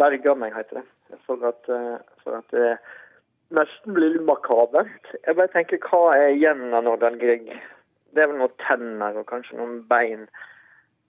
Verger 0.00 0.38
meg, 0.38 0.54
heter 0.56 0.80
det. 0.80 1.18
For 1.26 1.42
at, 1.46 1.68
for 2.24 2.38
at 2.40 2.54
det 2.54 2.74
nesten 3.54 3.94
blir 3.94 4.14
litt 4.14 4.26
makabert. 4.26 5.12
Jeg 5.22 5.36
bare 5.38 5.52
tenker, 5.52 5.78
hva 5.90 6.16
er 6.16 6.32
igjen 6.34 6.72
av 6.74 6.86
Nordahl 6.86 7.18
Grieg? 7.20 7.52
Det 8.14 8.22
er 8.22 8.30
vel 8.30 8.40
noen 8.40 8.58
tenner 8.64 9.20
og 9.20 9.28
kanskje 9.30 9.58
noen 9.60 9.80
bein. 9.90 10.26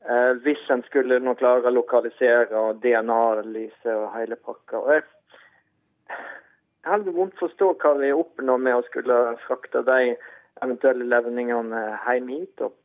Eh, 0.05 0.31
hvis 0.45 0.61
en 0.73 0.83
skulle 0.85 1.17
nå 1.21 1.33
klare 1.39 1.65
å 1.65 1.73
lokalisere 1.73 2.53
og 2.59 2.81
DNA-analyse 2.83 3.97
og 3.97 4.11
hele 4.17 4.37
pakka. 4.37 4.81
Og 4.81 4.93
jeg 4.93 5.05
jeg 6.85 6.91
har 6.91 6.99
litt 7.01 7.15
vondt 7.17 7.39
forstå 7.41 7.67
hva 7.81 7.91
vi 7.97 8.11
oppnår 8.13 8.59
med 8.61 8.75
å 8.77 8.83
skulle 8.85 9.15
frakte 9.47 9.81
de 9.87 10.11
eventuelle 10.61 11.07
levningene 11.09 11.79
hjem 12.03 12.27
hit. 12.29 12.61
og 12.61 12.75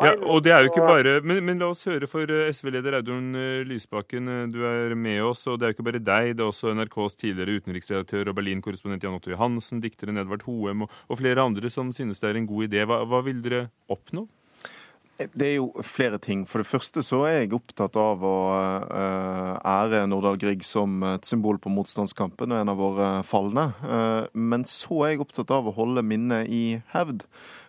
ja, 0.00 0.12
og 0.24 0.40
det 0.44 0.52
er 0.54 0.64
jo 0.64 0.70
ikke 0.70 0.86
bare, 0.86 1.12
men, 1.20 1.42
men 1.44 1.60
la 1.60 1.68
oss 1.72 1.84
høre 1.86 2.08
for 2.08 2.30
eh, 2.32 2.48
SV-leder 2.54 2.96
Audun 2.98 3.36
eh, 3.38 3.62
Lysbakken. 3.68 4.30
Eh, 4.32 4.44
du 4.52 4.62
er 4.66 4.94
med 4.98 5.20
oss, 5.26 5.44
og 5.50 5.58
det 5.60 5.66
er 5.66 5.72
jo 5.72 5.76
ikke 5.76 5.88
bare 5.90 6.02
deg. 6.02 6.32
Det 6.38 6.44
er 6.44 6.48
også 6.48 6.72
NRKs 6.74 7.18
tidligere 7.20 7.58
utenriksredaktør 7.60 8.32
og 8.32 8.38
Berlin-korrespondent 8.38 9.04
Jan 9.04 9.18
Otto 9.18 9.34
Johansen, 9.34 9.82
dikteren 9.84 10.20
Edvard 10.22 10.46
Hoem 10.48 10.86
og, 10.86 11.00
og, 11.08 11.18
flere 11.20 11.44
andre 11.44 11.70
som 11.72 11.92
synes 11.94 12.22
det 12.22 12.30
er 12.30 12.40
en 12.40 12.48
god 12.48 12.70
idé. 12.70 12.86
Hva, 12.88 13.02
hva 13.08 13.20
vil 13.26 13.44
dere 13.44 13.66
oppnå? 13.92 14.26
Det 15.34 15.48
er 15.48 15.56
jo 15.56 15.84
flere 15.86 16.18
ting. 16.22 16.44
For 16.48 16.62
det 16.62 16.68
første 16.70 17.04
så 17.06 17.22
er 17.28 17.36
jeg 17.42 17.54
opptatt 17.56 17.96
av 18.00 18.22
å 18.26 18.36
uh, 18.88 19.56
ære 19.58 20.04
Nordahl 20.10 20.38
Grieg 20.40 20.64
som 20.66 21.02
et 21.06 21.28
symbol 21.28 21.60
på 21.62 21.72
motstandskampen 21.72 22.54
og 22.54 22.62
en 22.62 22.72
av 22.72 22.80
våre 22.80 23.10
falne. 23.26 23.68
Uh, 23.84 24.24
men 24.34 24.66
så 24.68 25.04
er 25.04 25.14
jeg 25.14 25.24
opptatt 25.26 25.52
av 25.54 25.68
å 25.68 25.76
holde 25.76 26.04
minnet 26.06 26.50
i 26.52 26.80
hevd. 26.94 27.26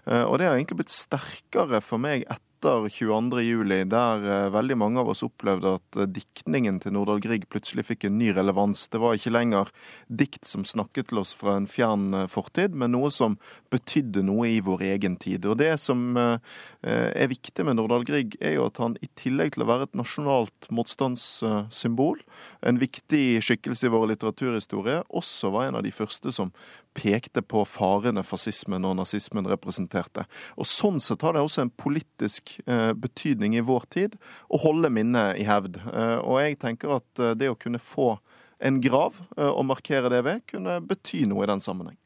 Uh, 0.08 0.24
og 0.24 0.40
det 0.40 0.50
har 0.50 0.58
egentlig 0.58 0.84
blitt 0.84 0.96
sterkere 0.96 1.84
for 1.84 2.02
meg 2.02 2.26
etter 2.28 2.53
etter 2.64 2.88
22.07, 2.88 3.84
der 3.92 4.24
eh, 4.24 4.50
veldig 4.54 4.78
mange 4.78 5.02
av 5.02 5.10
oss 5.12 5.24
opplevde 5.26 5.76
at 5.78 5.98
eh, 6.00 6.08
diktningen 6.08 6.80
til 6.80 6.94
Nordahl 6.96 7.20
Grieg 7.24 7.48
plutselig 7.52 7.84
fikk 7.90 8.06
en 8.08 8.16
ny 8.18 8.32
relevans. 8.36 8.86
Det 8.88 9.02
var 9.04 9.18
ikke 9.18 9.34
lenger 9.34 9.72
dikt 10.08 10.48
som 10.48 10.64
snakket 10.64 11.10
til 11.10 11.20
oss 11.20 11.34
fra 11.36 11.58
en 11.60 11.68
fjern 11.68 12.14
eh, 12.14 12.28
fortid, 12.32 12.76
men 12.76 12.94
noe 12.96 13.12
som 13.12 13.36
betydde 13.74 14.24
noe 14.24 14.48
i 14.48 14.62
vår 14.64 14.86
egen 14.94 15.18
tid. 15.20 15.46
Og 15.50 15.58
det 15.60 15.74
som 15.82 16.16
er 16.16 17.30
viktig 17.32 17.64
med 17.66 17.78
Nordahl 17.78 18.06
Grieg, 18.06 18.36
er 18.44 18.58
jo 18.58 18.68
at 18.68 18.80
han 18.82 18.96
i 19.04 19.10
tillegg 19.18 19.56
til 19.56 19.64
å 19.66 19.70
være 19.70 19.88
et 19.88 19.98
nasjonalt 19.98 20.68
motstandssymbol, 20.74 22.22
en 22.64 22.80
viktig 22.80 23.42
skikkelse 23.44 23.88
i 23.88 23.94
vår 23.94 24.12
litteraturhistorie, 24.14 25.02
også 25.10 25.52
var 25.56 25.70
en 25.70 25.80
av 25.80 25.86
de 25.88 25.94
første 25.96 26.32
som 26.36 26.54
pekte 26.94 27.44
på 27.46 27.64
farene 27.70 28.24
fascismen 28.26 28.86
og 28.88 28.98
nazismen 29.00 29.48
representerte. 29.50 30.28
Og 30.58 30.70
Sånn 30.70 31.02
sett 31.04 31.24
har 31.26 31.36
det 31.36 31.44
også 31.44 31.66
en 31.66 31.74
politisk 31.74 32.58
eh, 32.66 32.92
betydning 32.98 33.58
i 33.58 33.66
vår 33.66 33.88
tid 33.94 34.18
å 34.50 34.62
holde 34.64 34.92
minnet 34.94 35.42
i 35.42 35.48
hevd. 35.48 35.82
Eh, 35.90 36.20
og 36.22 36.40
jeg 36.44 36.62
tenker 36.62 36.98
at 37.00 37.24
eh, 37.24 37.36
det 37.40 37.52
å 37.52 37.60
kunne 37.60 37.82
få 37.82 38.16
en 38.64 38.80
grav 38.80 39.18
å 39.36 39.50
og 39.58 39.66
markere 39.68 40.08
det 40.14 40.22
ved, 40.24 40.44
kunne 40.48 40.78
bety 40.88 41.26
noe 41.28 41.44
i 41.44 41.50
den 41.50 41.60
sammenheng. 41.64 41.98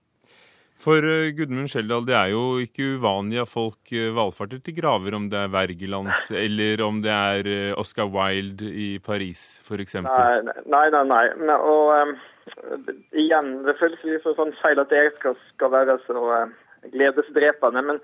For 0.77 1.01
Gudmund 1.33 1.69
Skjeldal, 1.69 2.05
det 2.05 2.15
er 2.17 2.31
jo 2.31 2.57
ikke 2.61 2.95
uvanlig 2.97 3.39
at 3.41 3.49
folk 3.49 3.91
valfarter 4.13 4.61
til 4.65 4.75
graver, 4.77 5.15
om 5.17 5.27
det 5.29 5.39
er 5.43 5.51
Wergelands 5.53 6.31
eller 6.45 6.81
om 6.85 7.01
det 7.01 7.13
er 7.13 7.77
Oscar 7.77 8.09
Wilde 8.13 8.69
i 8.69 8.89
Paris, 9.03 9.59
f.eks. 9.65 9.99
Nei, 10.05 10.41
nei, 10.45 10.87
nei. 10.93 11.05
nei. 11.13 11.23
Men, 11.41 11.53
og... 11.57 12.25
Igjen, 13.11 13.51
det 13.65 13.77
føles 13.79 14.03
litt 14.05 14.25
sånn 14.25 14.55
feil 14.61 14.79
at 14.81 14.93
jeg 14.93 15.11
skal, 15.17 15.35
skal 15.53 15.73
være 15.73 15.97
så 16.05 16.23
uh, 16.23 16.53
gledesdrepende. 16.93 17.83
Men, 17.89 18.01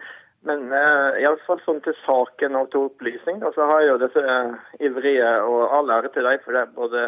men 0.48 0.66
uh, 0.74 1.16
iallfall 1.22 1.62
sånn 1.66 1.82
til 1.86 1.96
saken 2.04 2.58
og 2.60 2.72
til 2.74 2.90
opplysning, 2.90 3.40
da, 3.44 3.54
så 3.56 3.68
har 3.70 3.86
jo 3.88 4.00
disse 4.02 4.24
uh, 4.24 4.58
ivrige, 4.84 5.32
og 5.48 5.78
all 5.80 5.94
ære 5.98 6.14
til 6.16 6.28
dem 6.28 6.44
for 6.46 6.58
det, 6.58 6.68
både 6.78 7.08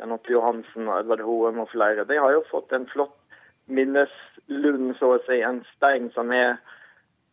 Jan 0.00 0.12
Otto 0.12 0.32
Johansen 0.34 0.90
og 0.90 1.00
Edvard 1.00 1.24
Hoem 1.24 1.62
og 1.64 1.70
flere, 1.72 2.04
de 2.08 2.18
har 2.20 2.34
jo 2.36 2.44
fått 2.50 2.74
en 2.76 2.88
flott 2.92 3.16
minneslund, 3.66 4.92
så 5.00 5.16
å 5.16 5.20
si, 5.26 5.40
en 5.42 5.62
stein 5.74 6.10
som 6.14 6.30
er 6.34 6.58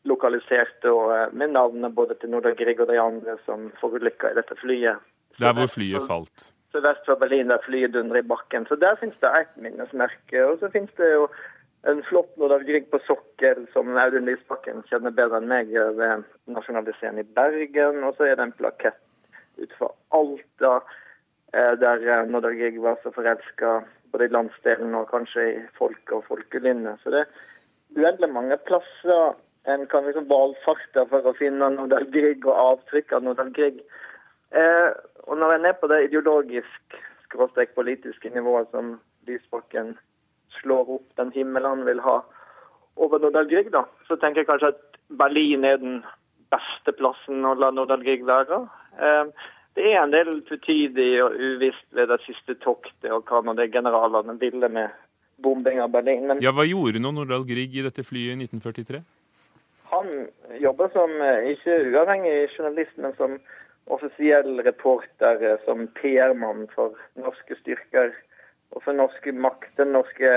lokalisert 0.10 0.84
og 0.89 1.36
med 1.38 1.54
navnet 1.56 1.94
både 1.96 2.18
til 2.20 2.34
Nordahl 2.34 2.58
Grieg 2.60 2.82
og 2.84 2.89
de 2.89 3.00
andre 3.00 3.38
som 3.46 3.70
forulykka 3.80 4.34
i 4.34 4.38
dette 4.39 4.58
flyet. 4.60 5.00
Der 5.39 5.56
hvor 5.56 5.70
flyet 5.72 6.08
falt? 6.08 6.50
Sørvest 6.74 7.06
for 7.08 7.22
Berlin 7.22 7.52
der 7.52 7.62
flyet 7.66 7.94
dundrer 7.94 8.24
i 8.24 8.28
bakken. 8.28 8.66
Så 8.68 8.76
der 8.82 8.98
finnes 9.00 9.20
det 9.22 9.32
ett 9.40 9.54
minnesmerke. 9.62 10.46
Og 10.46 10.60
så 10.60 10.70
finnes 10.74 10.92
det 10.98 11.12
jo 11.14 11.28
en 11.90 12.04
flott 12.08 12.32
Nordahl 12.40 12.66
Grieg 12.68 12.90
på 12.92 13.00
sokkel 13.08 13.66
som 13.74 13.92
Audun 14.00 14.28
Lysbakken 14.30 14.84
kjenner 14.90 15.16
bedre 15.16 15.42
enn 15.42 15.50
meg 15.52 15.72
ved 15.74 16.28
Nasjonalmuseet 16.52 17.20
i 17.20 17.30
Bergen. 17.38 18.04
Og 18.08 18.18
så 18.18 18.30
er 18.30 18.40
det 18.40 18.48
en 18.48 18.58
plakett 18.60 19.00
utenfor 19.60 19.94
Alta 20.18 20.76
eh, 21.54 21.74
der 21.80 22.06
eh, 22.08 22.28
Nordahl 22.30 22.58
Grieg 22.58 22.80
var 22.82 23.00
så 23.04 23.14
forelska 23.14 23.82
både 24.14 24.30
i 24.30 24.34
landsdelen 24.34 24.96
og 24.98 25.10
kanskje 25.12 25.48
i 25.52 25.58
folk 25.78 26.14
og 26.16 26.26
folkelynnet. 26.30 27.02
Så 27.04 27.14
det 27.14 27.26
er 27.26 28.00
uendelig 28.00 28.32
mange 28.34 28.58
plasser 28.70 29.34
en 29.64 29.86
kan 29.88 30.06
liksom 30.08 30.28
valfarte 30.28 31.06
for 31.12 31.28
å 31.30 31.36
finne 31.38 31.70
Nordahl 31.72 32.10
Grieg 32.12 32.44
og 32.48 32.58
avtrykk 32.58 33.14
av 33.16 33.28
Nordahl 33.28 33.52
Grieg. 33.56 33.80
Eh, 34.52 34.90
og 35.28 35.40
når 35.40 35.58
en 35.58 35.68
er 35.70 35.78
på 35.80 35.90
det 35.92 36.06
ideologisk 36.08 36.98
skråstrek 37.26 37.74
politiske 37.76 38.30
nivået 38.30 38.70
som 38.72 38.98
Lysbakken 39.28 39.96
slår 40.60 40.90
opp 40.98 41.08
den 41.18 41.32
himmelen 41.36 41.80
han 41.80 41.86
vil 41.88 42.02
ha, 42.04 42.20
over 42.96 43.20
Nordahl 43.20 43.48
Grieg, 43.50 43.72
da, 43.74 43.86
så 44.08 44.18
tenker 44.22 44.44
jeg 44.44 44.50
kanskje 44.52 44.74
at 44.74 45.00
Berlin 45.18 45.66
er 45.66 45.80
den 45.82 46.04
beste 46.54 46.94
plassen 46.98 47.46
å 47.48 47.56
la 47.58 47.72
Nordahl 47.74 48.04
Grieg 48.06 48.26
være. 48.28 48.60
Eh, 49.00 49.32
det 49.74 49.88
er 49.90 50.04
en 50.04 50.14
del 50.14 50.44
utidig 50.52 51.10
og 51.24 51.34
uvisst 51.34 51.88
ved 51.98 52.12
det 52.14 52.20
siste 52.28 52.56
toktet 52.62 53.10
og 53.10 53.26
hva 53.30 53.42
nå 53.42 53.56
det 53.58 53.72
generalene 53.74 54.38
ville 54.42 54.70
med 54.70 54.94
bombing 55.42 55.82
av 55.82 55.90
Berlin. 55.96 56.28
Men 56.30 56.44
ja, 56.44 56.54
Hva 56.54 56.68
gjorde 56.70 57.02
nå 57.02 57.14
Nordahl 57.16 57.48
Grieg 57.50 57.74
i 57.74 57.86
dette 57.86 58.06
flyet 58.06 58.36
i 58.38 58.46
1943? 58.46 59.02
Han 59.94 60.12
jobber 60.62 60.94
som 60.94 61.12
eh, 61.22 61.52
ikke 61.56 61.80
uavhengig 61.90 62.36
journalist, 62.54 62.96
men 63.02 63.18
som 63.18 63.36
offisiell 63.91 64.62
reporter, 64.65 65.41
eh, 65.43 65.58
som 65.65 65.88
PR-mann 66.00 66.67
for 66.76 66.96
norske 67.19 67.58
styrker 67.62 68.13
og 68.74 68.84
for 68.84 68.93
norske 68.98 69.32
makt, 69.32 69.74
den 69.78 69.93
norske 69.93 70.32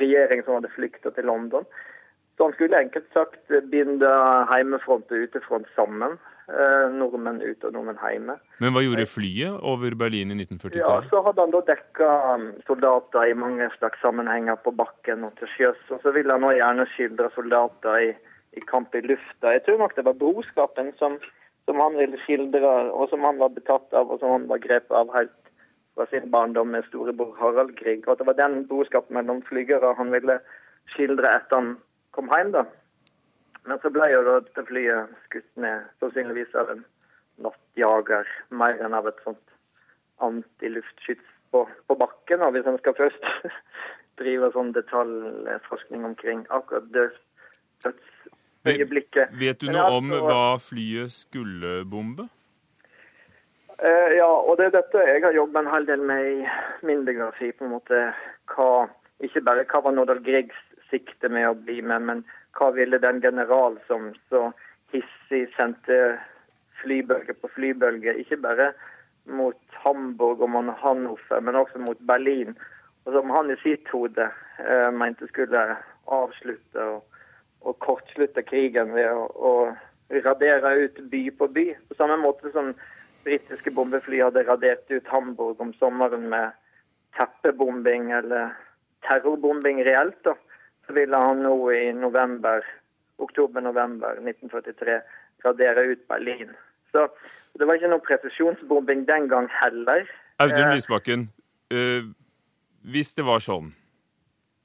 regjering 0.00 0.44
som 0.44 0.58
hadde 0.58 0.72
flykta 0.76 1.10
til 1.12 1.28
London. 1.28 1.66
Så 2.36 2.48
han 2.48 2.54
skulle 2.56 2.78
enkelt 2.80 3.10
sagt 3.14 3.52
binde 3.70 4.10
heimefront 4.50 5.12
og 5.12 5.26
utefront 5.26 5.68
sammen. 5.76 6.16
Eh, 6.44 6.90
nordmenn 6.92 7.38
ute 7.40 7.70
og 7.70 7.72
nordmenn 7.72 8.00
hjemme. 8.04 8.34
Men 8.60 8.74
hva 8.74 8.82
gjorde 8.84 9.06
flyet 9.08 9.62
over 9.64 9.94
Berlin 9.96 10.34
i 10.34 10.36
1943? 10.36 10.82
Ja, 10.82 10.98
Så 11.08 11.22
hadde 11.24 11.40
han 11.40 11.54
da 11.54 11.62
dekka 11.70 12.08
um, 12.34 12.50
soldater 12.68 13.30
i 13.30 13.36
mange 13.38 13.70
slags 13.78 14.02
sammenhenger 14.04 14.58
på 14.60 14.74
bakken 14.76 15.24
og 15.24 15.32
til 15.38 15.48
sjøs. 15.54 15.80
Og 15.88 16.02
så 16.02 16.12
ville 16.12 16.36
han 16.36 16.44
også 16.44 16.58
gjerne 16.58 16.86
skildre 16.92 17.30
soldater 17.32 18.02
i, 18.10 18.10
i, 18.60 18.64
kamp 18.68 18.92
i 18.92 19.00
lufta. 19.06 19.54
Jeg 19.56 19.64
tror 19.64 19.80
nok 19.80 19.96
det 19.96 20.04
var 20.04 20.20
broskapen 20.20 20.92
som, 21.00 21.16
som, 21.64 21.80
han 21.80 21.96
ville 21.98 22.20
skildre, 22.24 22.74
og 22.92 23.08
som 23.10 23.24
han 23.24 23.40
var 23.40 23.54
betatt 23.56 23.92
av, 23.96 24.10
og 24.10 24.20
som 24.20 24.34
han 24.36 24.46
var 24.50 24.62
grepet 24.64 24.94
av 24.94 25.12
helt 25.14 25.34
fra 25.94 26.06
sin 26.10 26.30
barndom 26.30 26.72
med 26.74 26.86
storebror 26.88 27.36
Harald 27.38 27.76
Grieg. 27.78 28.06
Og 28.06 28.14
at 28.14 28.22
det 28.22 28.26
var 28.26 28.38
den 28.38 28.64
broskapen 28.68 29.14
mellom 29.16 29.42
flygere 29.46 29.94
han 29.98 30.10
ville 30.12 30.40
skildre 30.94 31.30
etter 31.38 31.60
han 31.60 31.76
kom 32.16 32.30
hjem. 32.32 32.52
da. 32.56 32.64
Men 33.64 33.80
så 33.80 33.90
ble 33.94 34.10
jo 34.12 34.24
dette 34.26 34.66
flyet 34.68 35.14
skutt 35.28 35.50
ned, 35.56 35.86
sannsynligvis 36.02 36.56
av 36.58 36.72
en 36.74 36.82
nattjager, 37.44 38.28
mer 38.50 38.80
enn 38.82 38.94
av 38.94 39.08
et 39.08 39.22
sånt 39.24 39.54
antiluftskyts 40.22 41.30
på, 41.54 41.64
på 41.88 41.96
bakken. 41.98 42.42
da, 42.42 42.50
hvis 42.50 42.66
en 42.66 42.78
skal 42.82 42.98
først 42.98 43.30
drive 44.20 44.50
sånn 44.54 44.74
detaljforskning 44.76 46.04
omkring 46.06 46.44
akkurat 46.50 46.90
dødsøyeblikket 48.64 49.36
Vet 49.40 49.60
du 49.60 49.70
noe 49.72 49.90
om 49.98 50.10
hva 50.12 50.56
flyet 50.62 51.12
skulle 51.12 51.82
bombe? 51.88 52.28
Uh, 53.74 54.10
ja, 54.14 54.28
og 54.28 54.56
det 54.58 54.68
er 54.68 54.76
dette 54.78 55.06
jeg 55.08 55.24
har 55.24 55.34
jobbet 55.34 55.64
en 55.64 55.72
hel 55.72 55.88
del 55.88 56.04
med 56.06 56.28
i 56.30 56.36
min 56.86 57.04
biografi. 57.04 57.50
på 57.52 57.64
en 57.66 57.74
måte 57.74 58.04
hva, 58.54 58.86
Ikke 59.20 59.42
bare 59.42 59.66
hva 59.66 59.82
var 59.82 59.96
Nordahl 59.96 60.22
Griegs 60.22 60.60
sikte 60.90 61.28
med 61.28 61.48
å 61.48 61.56
bli 61.58 61.80
med, 61.82 62.02
men 62.02 62.24
hva 62.58 62.70
ville 62.74 63.00
den 63.02 63.20
general 63.20 63.78
som 63.88 64.12
så 64.30 64.52
hissig 64.94 65.48
sendte 65.56 66.18
flybølge 66.82 67.34
på 67.34 67.50
flybølge, 67.56 68.14
ikke 68.20 68.38
bare 68.44 68.72
mot 69.24 69.58
Hamburg 69.82 70.42
og 70.44 70.54
Hannover, 70.82 71.40
men 71.40 71.56
også 71.56 71.80
mot 71.82 71.98
Berlin, 72.06 72.54
og 73.04 73.16
som 73.16 73.30
han 73.30 73.50
i 73.50 73.56
sitt 73.62 73.88
hode 73.92 74.28
eh, 74.60 74.90
mente 74.92 75.26
skulle 75.32 75.64
avslutte 76.12 76.86
og, 76.92 77.02
og, 77.64 77.78
kortslutte 77.82 78.44
krigen 78.46 78.94
ved 78.94 79.10
å, 79.10 79.26
å, 79.34 79.52
radere 80.24 80.74
ut 80.84 81.00
by 81.10 81.22
på 81.38 81.48
by. 81.48 81.66
På 81.88 81.96
samme 81.98 82.18
måte 82.20 82.52
som 82.52 82.74
britiske 83.24 83.72
bombefly 83.74 84.20
hadde 84.20 84.44
radert 84.46 84.90
ut 84.92 85.08
Hamburg 85.08 85.60
om 85.64 85.72
sommeren 85.80 86.28
med 86.30 86.52
teppebombing 87.16 88.12
eller 88.12 88.52
terrorbombing 89.08 89.80
reelt. 89.86 90.20
da 90.24 90.36
så 90.86 90.92
ville 90.92 91.16
han 91.16 91.42
nå 91.42 91.54
i 91.72 91.92
november, 91.92 92.64
oktober-november 93.16 94.20
1943 94.20 94.98
radere 95.44 95.86
ut 95.92 96.08
Berlin. 96.08 96.50
Så 96.92 97.06
det 97.58 97.68
var 97.68 97.78
ikke 97.78 97.92
noe 97.92 98.04
presisjonsbombing 98.04 99.06
den 99.08 99.28
gang 99.30 99.48
heller. 99.52 100.04
Audun 100.42 100.66
eh, 100.66 100.74
Lysbakken, 100.74 101.28
øh, 101.72 102.10
hvis 102.92 103.14
det 103.16 103.24
var 103.26 103.44
sånn, 103.44 103.72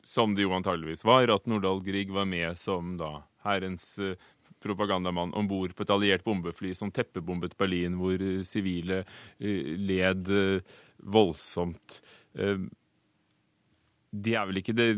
som 0.04 0.36
det 0.36 0.46
jo 0.46 0.54
antageligvis 0.58 1.06
var, 1.08 1.30
at 1.32 1.48
Nordahl 1.50 1.82
Grieg 1.86 2.12
var 2.14 2.28
med 2.30 2.58
som 2.60 2.96
da 3.00 3.20
hærens 3.46 3.92
øh, 4.04 4.16
propagandamann 4.64 5.34
om 5.38 5.48
bord 5.48 5.74
på 5.76 5.86
et 5.86 5.94
alliert 5.96 6.24
bombefly 6.26 6.74
som 6.76 6.92
teppebombet 6.92 7.56
Berlin, 7.58 7.96
hvor 8.00 8.20
sivile 8.44 9.04
øh, 9.40 9.76
led 9.80 10.32
voldsomt. 11.00 12.02
Det 14.10 14.34
er 14.36 14.48
vel 14.50 14.60
ikke 14.60 14.76
det 14.76 14.90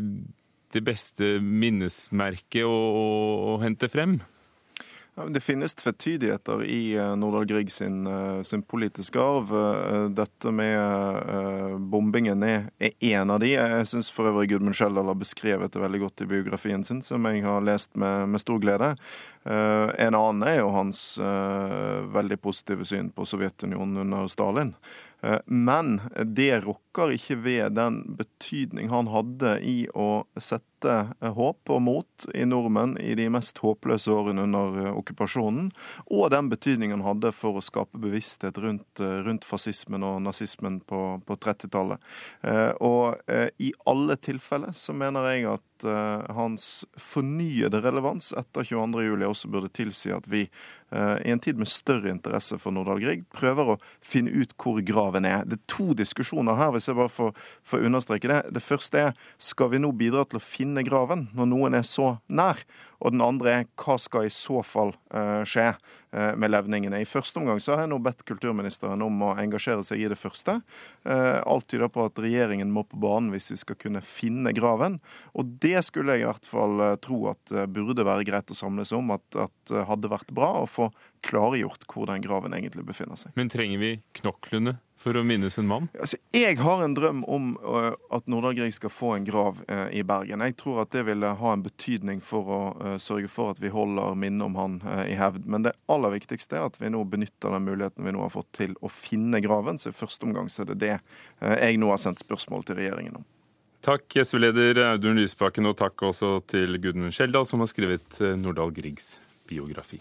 det 0.72 0.82
beste 0.86 1.36
minnesmerket 1.42 2.64
å, 2.64 2.76
å 3.52 3.56
hente 3.62 3.90
frem? 3.92 4.18
Det 5.12 5.40
finnes 5.44 5.74
tvetydigheter 5.74 6.62
i 6.64 6.94
uh, 6.96 7.10
Nordahl 7.20 7.44
Grieg 7.44 7.72
sin, 7.72 8.06
uh, 8.06 8.42
sin, 8.42 8.62
politiske 8.62 9.20
arv. 9.20 9.52
Uh, 9.52 10.08
dette 10.08 10.52
med 10.56 11.76
bombingen 11.92 12.42
er, 12.46 12.70
er 12.80 12.96
en 13.12 13.34
av 13.34 13.42
de. 13.44 13.50
Jeg 13.52 13.90
syns 13.90 14.08
for 14.14 14.30
øvrig 14.30 14.48
Gudmund 14.54 14.78
Schjeldal 14.78 15.12
har 15.12 15.20
beskrevet 15.20 15.74
det 15.74 15.84
veldig 15.84 16.00
godt 16.06 16.24
i 16.24 16.30
biografien 16.32 16.84
sin, 16.84 17.04
som 17.04 17.28
jeg 17.28 17.44
har 17.44 17.60
lest 17.60 17.92
med, 17.92 18.32
med 18.32 18.40
stor 18.40 18.62
glede. 18.62 18.94
en 19.44 20.14
annen 20.14 20.42
er 20.46 20.60
jo 20.60 20.68
hans 20.70 21.18
veldig 22.14 22.38
positive 22.40 22.84
syn 22.86 23.08
på 23.10 23.26
Sovjetunionen 23.26 24.04
under 24.04 24.28
Stalin. 24.30 24.70
Eh, 25.22 25.38
men 25.46 26.00
det 26.24 26.64
rokker 26.64 27.14
ikke 27.14 27.38
ved 27.44 27.76
den 27.78 28.02
betydning 28.18 28.90
han 28.90 29.10
hadde 29.12 29.56
i 29.62 29.86
å 29.94 30.24
sette 30.36 30.66
eh, 30.88 31.32
håp 31.36 31.72
og 31.72 31.82
mot 31.84 32.26
i 32.34 32.44
nordmenn 32.48 32.96
i 33.00 33.14
de 33.18 33.28
mest 33.32 33.58
håpløse 33.62 34.12
årene 34.12 34.46
under 34.46 34.78
eh, 34.82 34.90
okkupasjonen, 34.98 35.70
og 36.10 36.30
den 36.34 36.50
betydningen 36.52 37.00
han 37.02 37.08
hadde 37.08 37.32
for 37.36 37.58
å 37.58 37.64
skape 37.64 38.00
bevissthet 38.02 38.58
rundt, 38.62 39.00
rundt 39.00 39.46
fascismen 39.46 40.04
og 40.06 40.20
nazismen 40.24 40.80
på, 40.86 41.02
på 41.26 41.36
30-tallet. 41.42 42.02
Og 42.84 43.32
i 43.62 43.70
alle 43.88 44.16
tilfeller 44.20 44.74
så 44.76 44.94
mener 44.96 45.26
jeg 45.32 45.46
at 45.50 45.86
hans 46.36 46.84
fornyede 47.00 47.80
relevans 47.82 48.30
etter 48.38 48.66
22.07 48.68 49.24
også 49.26 49.50
burde 49.50 49.72
tilsi 49.74 50.12
at 50.14 50.28
vi 50.30 50.44
i 50.46 51.32
en 51.32 51.40
tid 51.42 51.58
med 51.58 51.70
større 51.72 52.12
interesse 52.12 52.58
for 52.60 52.74
Nordahl 52.74 53.00
Grieg 53.02 53.24
prøver 53.34 53.72
å 53.74 53.78
finne 54.04 54.30
ut 54.34 54.52
hvor 54.60 54.82
graven 54.84 55.26
er. 55.26 55.46
Det 55.48 55.58
er 55.58 55.70
to 55.72 55.96
diskusjoner 55.96 56.58
her, 56.58 56.74
hvis 56.74 56.90
jeg 56.90 56.98
bare 56.98 57.12
får, 57.12 57.32
får 57.66 57.86
understreke 57.88 58.30
det. 58.30 58.40
Det 58.54 58.62
første 58.64 59.06
er 59.08 59.16
skal 59.42 59.72
vi 59.72 59.80
nå 59.82 59.92
bidra 59.96 60.24
til 60.28 60.38
å 60.38 60.44
finne 60.44 60.71
graven 60.80 61.26
når 61.36 61.50
noen 61.50 61.76
er 61.76 61.84
så 61.84 62.14
nær? 62.32 62.62
Og 63.02 63.14
den 63.14 63.24
andre 63.24 63.52
er 63.52 63.68
hva 63.82 63.98
skal 64.00 64.28
i 64.28 64.32
så 64.32 64.62
fall 64.66 64.94
uh, 65.14 65.42
skje 65.48 65.72
uh, 65.74 66.32
med 66.38 66.52
levningene? 66.52 67.02
I 67.02 67.08
første 67.08 67.40
omgang 67.40 67.60
så 67.62 67.74
har 67.74 67.84
jeg 67.84 67.92
nå 67.92 67.98
bedt 68.04 68.24
kulturministeren 68.28 69.02
om 69.04 69.24
å 69.26 69.32
engasjere 69.42 69.84
seg 69.86 70.04
i 70.04 70.10
det 70.12 70.18
første. 70.20 70.60
Uh, 71.02 71.40
alt 71.42 71.68
tyder 71.70 71.90
på 71.92 72.06
at 72.06 72.20
regjeringen 72.22 72.72
må 72.72 72.86
på 72.86 73.00
banen 73.02 73.32
hvis 73.34 73.50
vi 73.54 73.58
skal 73.62 73.78
kunne 73.82 74.04
finne 74.06 74.54
graven. 74.56 75.00
Og 75.34 75.56
det 75.62 75.82
skulle 75.88 76.16
jeg 76.16 76.26
i 76.26 76.30
hvert 76.30 76.48
fall 76.48 76.86
tro 77.02 77.24
at 77.32 77.56
burde 77.72 78.06
være 78.06 78.26
greit 78.28 78.52
å 78.52 78.56
samles 78.56 78.94
om, 78.96 79.10
at, 79.14 79.26
at 79.34 79.74
hadde 79.88 80.12
vært 80.12 80.30
bra 80.34 80.54
å 80.62 80.70
få 80.70 80.92
klargjort 81.22 81.86
hvor 81.90 82.08
den 82.10 82.22
graven 82.24 82.54
egentlig 82.56 82.86
befinner 82.86 83.18
seg. 83.18 83.34
Men 83.38 83.50
trenger 83.52 83.82
vi 83.82 83.92
knoklene 84.18 84.78
for 85.02 85.18
å 85.18 85.24
minnes 85.26 85.58
en 85.58 85.68
mann? 85.68 85.88
Altså, 85.98 86.18
jeg 86.34 86.58
har 86.62 86.82
en 86.84 86.94
drøm 86.96 87.22
om 87.30 87.52
uh, 87.62 87.92
at 88.14 88.28
Nordahl 88.30 88.56
Grieg 88.58 88.74
skal 88.76 88.92
få 88.92 89.14
en 89.16 89.26
grav 89.26 89.62
uh, 89.66 89.88
i 89.90 90.04
Bergen. 90.06 90.44
Jeg 90.46 90.56
tror 90.60 90.82
at 90.84 90.92
det 90.94 91.06
ville 91.08 91.34
ha 91.38 91.54
en 91.54 91.64
betydning 91.64 92.22
for 92.24 92.52
å 92.52 92.60
uh, 92.78 92.91
sørge 93.00 93.30
for 93.32 93.52
at 93.52 93.60
vi 93.62 93.70
holder 93.72 94.16
minnet 94.18 94.44
om 94.44 94.58
han 94.58 94.78
i 95.06 95.16
hevd. 95.18 95.46
Men 95.48 95.66
det 95.66 95.74
aller 95.92 96.14
viktigste 96.16 96.58
er 96.58 96.68
at 96.68 96.76
vi 96.80 96.90
nå 96.92 97.04
benytter 97.08 97.54
den 97.56 97.66
muligheten 97.68 98.04
vi 98.04 98.14
nå 98.14 98.24
har 98.24 98.34
fått 98.34 98.50
til 98.58 98.76
å 98.84 98.90
finne 98.92 99.40
graven. 99.44 99.80
Så 99.80 99.92
i 99.92 99.96
første 99.96 100.28
omgang 100.28 100.50
så 100.52 100.64
er 100.64 100.72
det 100.72 100.80
det 100.82 100.94
jeg 101.62 101.80
nå 101.80 101.92
har 101.92 102.02
sendt 102.02 102.24
spørsmål 102.24 102.66
til 102.68 102.80
regjeringen 102.82 103.22
om. 103.22 103.28
Takk, 103.82 104.06
SV-leder 104.22 104.78
Audun 104.92 105.18
Lysbakken, 105.18 105.66
og 105.66 105.74
takk 105.80 106.04
også 106.12 106.36
til 106.52 106.78
Gudmund 106.78 107.16
Skjeldal, 107.16 107.48
som 107.48 107.64
har 107.64 107.72
skrevet 107.72 108.20
Nordahl 108.38 108.70
Griegs 108.76 109.16
biografi. 109.50 109.98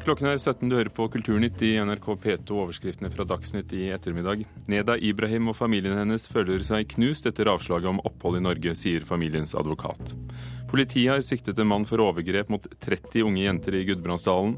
Klokken 0.00 0.30
er 0.30 0.38
17, 0.38 0.64
du 0.70 0.78
hører 0.78 0.88
på 0.96 1.04
Kulturnytt 1.12 1.60
i 1.60 1.74
NRK 1.84 2.06
P2, 2.22 2.54
overskriftene 2.62 3.10
fra 3.12 3.26
Dagsnytt 3.28 3.74
i 3.76 3.90
ettermiddag. 3.92 4.46
Neda 4.72 4.94
Ibrahim 4.96 5.50
og 5.52 5.58
familien 5.58 5.98
hennes 5.98 6.24
føler 6.32 6.64
seg 6.64 6.88
knust 6.94 7.28
etter 7.28 7.50
avslaget 7.52 7.90
om 7.90 8.00
opphold 8.08 8.38
i 8.38 8.42
Norge, 8.46 8.72
sier 8.80 9.04
familiens 9.04 9.52
advokat. 9.52 10.14
Politiet 10.72 11.12
har 11.12 11.26
siktet 11.26 11.60
en 11.60 11.68
mann 11.68 11.84
for 11.84 12.00
overgrep 12.00 12.48
mot 12.48 12.64
30 12.80 13.26
unge 13.28 13.44
jenter 13.44 13.76
i 13.76 13.84
Gudbrandsdalen. 13.90 14.56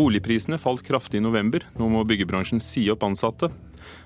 Boligprisene 0.00 0.56
falt 0.62 0.86
kraftig 0.86 1.20
i 1.20 1.26
november, 1.26 1.66
nå 1.76 1.90
må 1.92 2.06
byggebransjen 2.08 2.62
si 2.64 2.86
opp 2.88 3.04
ansatte. 3.04 3.50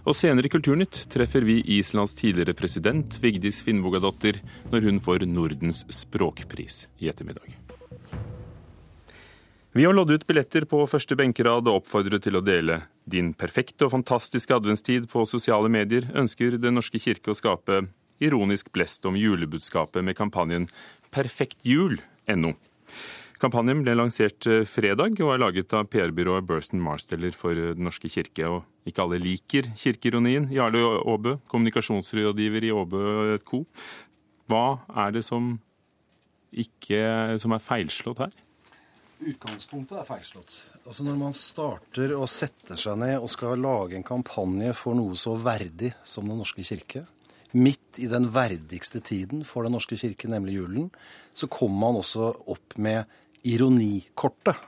Og 0.02 0.18
senere 0.18 0.50
i 0.50 0.52
Kulturnytt 0.52 1.04
treffer 1.12 1.46
vi 1.46 1.60
Islands 1.78 2.16
tidligere 2.18 2.56
president 2.58 3.20
Vigdis 3.22 3.62
Finnbogadottir 3.62 4.42
når 4.74 4.90
hun 4.90 4.98
får 5.06 5.28
Nordens 5.30 5.84
språkpris 6.02 6.88
i 6.98 7.14
ettermiddag. 7.14 7.63
Vi 9.74 9.84
har 9.84 9.94
lodd 9.94 10.12
ut 10.14 10.22
billetter 10.26 10.62
på 10.70 10.84
første 10.86 11.16
benkerad 11.18 11.66
og 11.66 11.80
oppfordret 11.80 12.22
til 12.22 12.38
å 12.38 12.42
dele 12.46 12.76
din 13.10 13.32
perfekte 13.34 13.88
og 13.88 13.90
fantastiske 13.96 14.54
adventstid 14.54 15.08
på 15.10 15.24
sosiale 15.26 15.66
medier, 15.66 16.06
ønsker 16.14 16.54
Den 16.62 16.78
norske 16.78 17.00
kirke 17.02 17.32
å 17.32 17.34
skape 17.34 17.80
ironisk 18.22 18.70
blest 18.70 19.02
om 19.10 19.18
julebudskapet 19.18 20.06
med 20.06 20.14
kampanjen 20.14 20.68
Perfekt 21.10 21.66
jul.no. 21.66 22.52
Kampanjen 23.42 23.82
ble 23.82 23.96
lansert 23.98 24.46
eh, 24.46 24.62
fredag 24.62 25.18
og 25.18 25.34
er 25.34 25.42
laget 25.42 25.74
av 25.74 25.90
PR-byrået 25.90 26.46
Burston 26.46 26.78
Marsteller 26.78 27.34
for 27.34 27.58
Den 27.58 27.82
norske 27.90 28.06
kirke. 28.06 28.46
Og 28.46 28.86
ikke 28.86 29.02
alle 29.02 29.18
liker 29.18 29.72
kirkeironien. 29.74 30.52
Jarle 30.54 30.86
Aabø, 31.02 31.40
kommunikasjonsrådgiver 31.50 32.70
i 32.70 32.72
Aabø 32.78 33.42
Co. 33.42 33.64
Hva 34.46 34.64
er 35.02 35.18
det 35.18 35.26
som, 35.26 35.56
ikke, 36.54 37.02
som 37.42 37.58
er 37.58 37.70
feilslått 37.72 38.22
her? 38.28 38.43
Utgangspunktet 39.24 39.96
er 39.96 40.06
feilslått. 40.08 40.54
Altså 40.84 41.04
Når 41.06 41.16
man 41.16 41.34
starter 41.36 42.12
å 42.16 42.26
sette 42.28 42.76
seg 42.80 42.98
ned 43.00 43.16
og 43.16 43.30
skal 43.32 43.60
lage 43.60 43.96
en 43.96 44.06
kampanje 44.06 44.74
for 44.76 44.96
noe 44.98 45.16
så 45.16 45.32
verdig 45.40 45.94
som 46.04 46.28
Den 46.28 46.40
norske 46.42 46.64
kirke, 46.66 47.06
midt 47.54 48.00
i 48.02 48.08
den 48.10 48.26
verdigste 48.34 49.00
tiden 49.00 49.44
for 49.48 49.64
Den 49.64 49.76
norske 49.76 49.96
kirke, 49.96 50.28
nemlig 50.28 50.58
julen, 50.58 50.90
så 51.32 51.48
kommer 51.48 51.86
man 51.86 52.00
også 52.02 52.32
opp 52.52 52.76
med 52.76 53.04
ironikortet. 53.48 54.58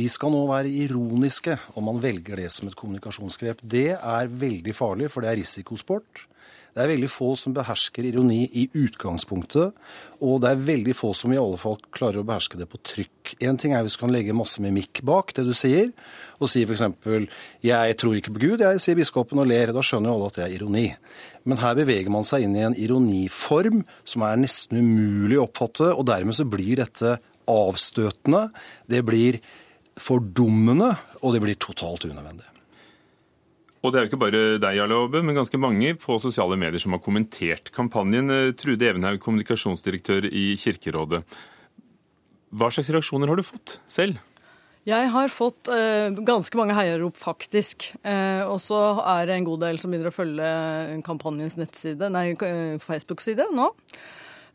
Vi 0.00 0.08
skal 0.08 0.32
nå 0.32 0.46
være 0.48 0.72
ironiske 0.72 1.58
om 1.76 1.90
man 1.90 2.00
velger 2.00 2.40
det 2.40 2.48
som 2.52 2.70
et 2.70 2.76
kommunikasjonsgrep. 2.78 3.60
Det 3.60 3.90
er 3.98 4.30
veldig 4.32 4.72
farlig, 4.74 5.10
for 5.12 5.20
det 5.20 5.32
er 5.32 5.40
risikosport. 5.42 6.24
Det 6.72 6.80
er 6.80 6.88
veldig 6.88 7.08
få 7.12 7.34
som 7.36 7.52
behersker 7.52 8.06
ironi 8.08 8.46
i 8.56 8.62
utgangspunktet, 8.72 9.74
og 10.24 10.38
det 10.40 10.52
er 10.52 10.62
veldig 10.64 10.94
få 10.96 11.10
som 11.16 11.34
i 11.34 11.40
alle 11.40 11.58
fall 11.60 11.76
klarer 11.92 12.22
å 12.22 12.26
beherske 12.26 12.56
det 12.56 12.68
på 12.72 12.80
trykk. 12.80 13.34
Én 13.44 13.58
ting 13.60 13.74
er 13.76 13.84
hvis 13.84 13.98
du 13.98 14.00
kan 14.06 14.14
legge 14.14 14.36
masse 14.36 14.62
mimikk 14.64 15.02
bak 15.04 15.34
det 15.36 15.44
du 15.44 15.52
sier, 15.56 15.90
og 16.40 16.48
si 16.48 16.62
f.eks.: 16.64 16.86
Jeg 17.60 17.98
tror 18.00 18.16
ikke 18.16 18.32
på 18.32 18.44
Gud, 18.46 18.64
jeg 18.64 18.80
sier 18.80 18.96
biskopen 18.96 19.42
og 19.42 19.50
ler. 19.50 19.74
Da 19.76 19.84
skjønner 19.84 20.08
jo 20.08 20.14
alle 20.16 20.30
at 20.32 20.38
det 20.38 20.44
er 20.46 20.54
ironi. 20.56 20.86
Men 21.44 21.60
her 21.60 21.76
beveger 21.76 22.10
man 22.14 22.24
seg 22.24 22.46
inn 22.46 22.56
i 22.56 22.64
en 22.64 22.78
ironiform 22.78 23.84
som 24.04 24.24
er 24.24 24.40
nesten 24.40 24.80
umulig 24.80 25.36
å 25.36 25.44
oppfatte, 25.44 25.92
og 25.92 26.08
dermed 26.08 26.38
så 26.38 26.48
blir 26.48 26.80
dette 26.80 27.18
avstøtende, 27.52 28.46
det 28.88 29.02
blir 29.04 29.42
fordummende, 30.00 30.94
og 31.20 31.34
det 31.34 31.44
blir 31.44 31.60
totalt 31.60 32.08
unødvendig. 32.08 32.51
Og 33.82 33.90
det 33.90 33.98
er 33.98 34.04
jo 34.04 34.10
ikke 34.12 34.22
bare 34.22 34.42
deg, 34.62 34.76
Jarle 34.78 34.94
Aabe, 34.94 35.24
men 35.26 35.34
ganske 35.34 35.58
mange 35.58 35.96
på 35.98 36.18
sosiale 36.22 36.54
medier 36.60 36.78
som 36.82 36.94
har 36.94 37.02
kommentert 37.02 37.72
kampanjen. 37.74 38.30
Eh, 38.30 38.52
Trude 38.54 38.86
Evenhaug, 38.86 39.18
kommunikasjonsdirektør 39.24 40.28
i 40.30 40.52
Kirkerådet. 40.60 41.24
Hva 42.52 42.68
slags 42.70 42.92
reaksjoner 42.94 43.32
har 43.32 43.40
du 43.40 43.46
fått 43.46 43.80
selv? 43.90 44.20
Jeg 44.86 45.10
har 45.14 45.28
fått 45.30 45.70
eh, 45.70 46.14
ganske 46.26 46.58
mange 46.58 46.74
heiarop, 46.78 47.18
faktisk. 47.18 47.88
Eh, 48.06 48.42
og 48.46 48.58
så 48.62 48.78
er 49.16 49.26
det 49.26 49.36
en 49.36 49.46
god 49.46 49.62
del 49.62 49.82
som 49.82 49.90
begynner 49.90 50.10
å 50.10 50.14
følge 50.14 50.48
kampanjens 51.06 51.58
nettside, 51.58 52.10
nei, 52.10 52.32
eh, 52.34 52.78
Facebook-side 52.82 53.46
nå. 53.54 53.68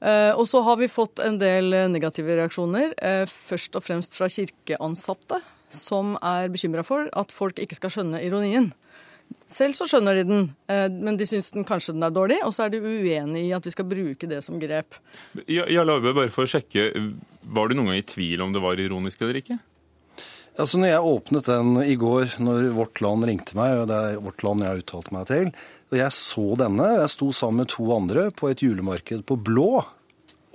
Eh, 0.03 0.31
og 0.35 0.43
så 0.47 0.63
har 0.67 0.79
vi 0.79 0.91
fått 0.91 1.23
en 1.23 1.39
del 1.41 1.71
negative 1.91 2.35
reaksjoner, 2.39 2.91
eh, 2.99 3.23
først 3.27 3.79
og 3.79 3.83
fremst 3.87 4.15
fra 4.15 4.27
kirkeansatte, 4.31 5.39
som 5.73 6.15
er 6.23 6.51
bekymra 6.51 6.83
for 6.87 7.07
at 7.11 7.31
folk 7.35 7.59
ikke 7.63 7.79
skal 7.79 7.95
skjønne 7.95 8.23
ironien. 8.23 8.71
Selv 9.47 9.77
så 9.79 9.85
skjønner 9.87 10.17
de 10.17 10.25
den, 10.27 10.41
eh, 10.67 10.89
men 10.91 11.15
de 11.19 11.25
syns 11.27 11.53
den 11.55 11.63
kanskje 11.67 11.95
den 11.95 12.03
er 12.03 12.11
dårlig, 12.11 12.41
og 12.43 12.51
så 12.55 12.65
er 12.65 12.73
de 12.73 12.81
uenig 12.83 13.45
i 13.45 13.53
at 13.55 13.63
vi 13.63 13.71
skal 13.71 13.87
bruke 13.87 14.27
det 14.27 14.41
som 14.43 14.59
grep. 14.59 14.99
Ja, 15.47 15.63
ja 15.71 15.85
Lave, 15.87 16.11
bare 16.15 16.33
for 16.33 16.43
å 16.43 16.51
sjekke, 16.51 16.91
Var 17.47 17.69
du 17.69 17.77
noen 17.77 17.93
gang 17.93 18.01
i 18.01 18.03
tvil 18.03 18.41
om 18.43 18.51
det 18.51 18.59
var 18.59 18.75
ironisk 18.75 19.21
eller 19.23 19.39
ikke? 19.39 19.55
Altså, 20.57 20.81
når 20.81 20.89
jeg 20.89 21.09
åpnet 21.13 21.47
den 21.47 21.77
i 21.85 21.95
går, 21.95 22.31
når 22.43 22.71
Vårt 22.75 22.99
Land 23.05 23.27
ringte 23.29 23.55
meg, 23.55 23.75
og 23.77 23.87
det 23.87 23.97
er 24.03 24.21
Vårt 24.25 24.43
Land 24.43 24.65
jeg 24.65 24.73
har 24.73 24.81
uttalt 24.81 25.11
meg 25.15 25.27
til, 25.29 25.51
og 25.87 25.99
jeg 26.01 26.15
så 26.17 26.45
denne, 26.59 26.87
jeg 26.97 27.13
sto 27.13 27.29
sammen 27.31 27.63
med 27.63 27.71
to 27.71 27.85
andre 27.95 28.25
på 28.35 28.49
et 28.51 28.63
julemarked 28.65 29.23
på 29.29 29.37
Blå, 29.47 29.85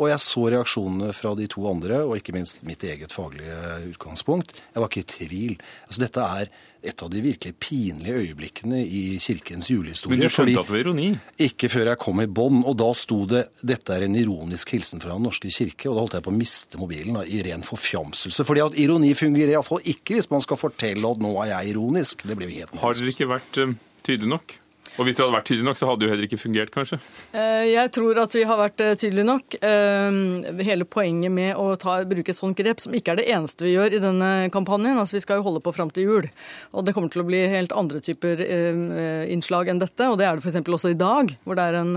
og 0.03 0.11
jeg 0.11 0.23
så 0.25 0.49
reaksjonene 0.57 1.12
fra 1.17 1.33
de 1.38 1.47
to 1.51 1.65
andre, 1.71 2.03
og 2.07 2.19
ikke 2.19 2.35
minst 2.35 2.62
mitt 2.67 2.83
eget 2.87 3.15
faglige 3.15 3.57
utgangspunkt. 3.93 4.55
Jeg 4.75 4.83
var 4.83 4.91
ikke 4.91 5.05
i 5.05 5.11
tvil. 5.17 5.57
Altså, 5.87 6.03
dette 6.03 6.29
er 6.43 6.53
et 6.83 7.03
av 7.03 7.11
de 7.12 7.21
virkelig 7.23 7.55
pinlige 7.62 8.15
øyeblikkene 8.25 8.81
i 8.83 9.03
kirkens 9.23 9.69
julehistorie. 9.71 10.17
Men 10.17 10.25
du 10.25 10.33
skjønte 10.33 10.65
at 10.65 10.67
det 10.67 10.75
var 10.75 10.81
ironi? 10.83 11.09
Ikke 11.47 11.71
før 11.71 11.93
jeg 11.93 12.01
kom 12.03 12.23
i 12.23 12.27
bånd. 12.27 12.65
Og 12.67 12.75
da 12.81 12.88
sto 12.99 13.21
det 13.31 13.45
'Dette 13.62 13.95
er 13.95 14.07
en 14.09 14.17
ironisk 14.19 14.75
hilsen 14.75 15.01
fra 15.01 15.15
Den 15.15 15.23
norske 15.23 15.47
kirke'. 15.47 15.87
Og 15.88 15.95
da 15.95 16.01
holdt 16.01 16.17
jeg 16.19 16.27
på 16.27 16.35
å 16.35 16.41
miste 16.41 16.81
mobilen 16.83 17.15
da, 17.15 17.23
i 17.23 17.43
ren 17.47 17.62
forfjamselse. 17.62 18.45
Fordi 18.45 18.67
at 18.67 18.79
ironi 18.79 19.15
fungerer 19.15 19.55
iallfall 19.55 19.85
ikke 19.85 20.19
hvis 20.19 20.31
man 20.31 20.43
skal 20.43 20.59
fortelle 20.59 21.07
at 21.07 21.23
'nå 21.23 21.33
er 21.45 21.55
jeg 21.55 21.77
ironisk'. 21.77 22.27
Det 22.27 22.37
blir 22.37 22.51
jo 22.51 22.59
helt 22.59 22.75
Har 22.83 22.95
dere 22.95 23.15
ikke 23.15 23.31
vært 23.31 23.62
uh, 23.62 23.75
tydelige 24.03 24.35
nok? 24.35 24.59
Og 25.00 25.07
hvis 25.07 25.16
det 25.16 25.24
hadde 25.24 25.35
vært 25.35 25.46
tydelig 25.48 25.66
nok, 25.66 25.78
så 25.78 25.88
hadde 25.88 26.02
det 26.02 26.07
jo 26.07 26.12
heller 26.12 26.26
ikke 26.28 26.40
fungert, 26.40 26.72
kanskje? 26.74 26.98
Eh, 27.33 27.66
jeg 27.70 27.92
tror 27.96 28.18
at 28.20 28.35
vi 28.37 28.44
har 28.48 28.59
vært 28.61 28.83
eh, 28.85 28.96
tydelige 29.00 29.28
nok. 29.28 29.57
Eh, 29.64 30.18
hele 30.68 30.87
poenget 30.88 31.33
med 31.33 31.57
å 31.57 31.70
ta, 31.81 31.96
bruke 32.09 32.35
et 32.35 32.38
sånt 32.38 32.59
grep, 32.59 32.83
som 32.83 32.96
ikke 32.96 33.14
er 33.14 33.22
det 33.22 33.28
eneste 33.33 33.64
vi 33.64 33.72
gjør 33.72 33.96
i 33.96 34.02
denne 34.02 34.31
kampanjen, 34.52 34.98
altså 35.00 35.16
vi 35.16 35.22
skal 35.24 35.40
jo 35.40 35.46
holde 35.46 35.62
på 35.64 35.72
fram 35.72 35.92
til 35.94 36.09
jul, 36.09 36.28
og 36.76 36.85
det 36.85 36.94
kommer 36.96 37.12
til 37.12 37.22
å 37.22 37.28
bli 37.28 37.40
helt 37.52 37.72
andre 37.76 38.02
typer 38.05 38.40
innslag 39.33 39.70
enn 39.70 39.81
dette, 39.81 40.09
og 40.11 40.18
det 40.20 40.26
er 40.26 40.37
det 40.37 40.44
f.eks. 40.44 40.61
også 40.61 40.92
i 40.92 40.98
dag, 40.98 41.33
hvor 41.46 41.59
det 41.59 41.64
er 41.70 41.78
en, 41.81 41.94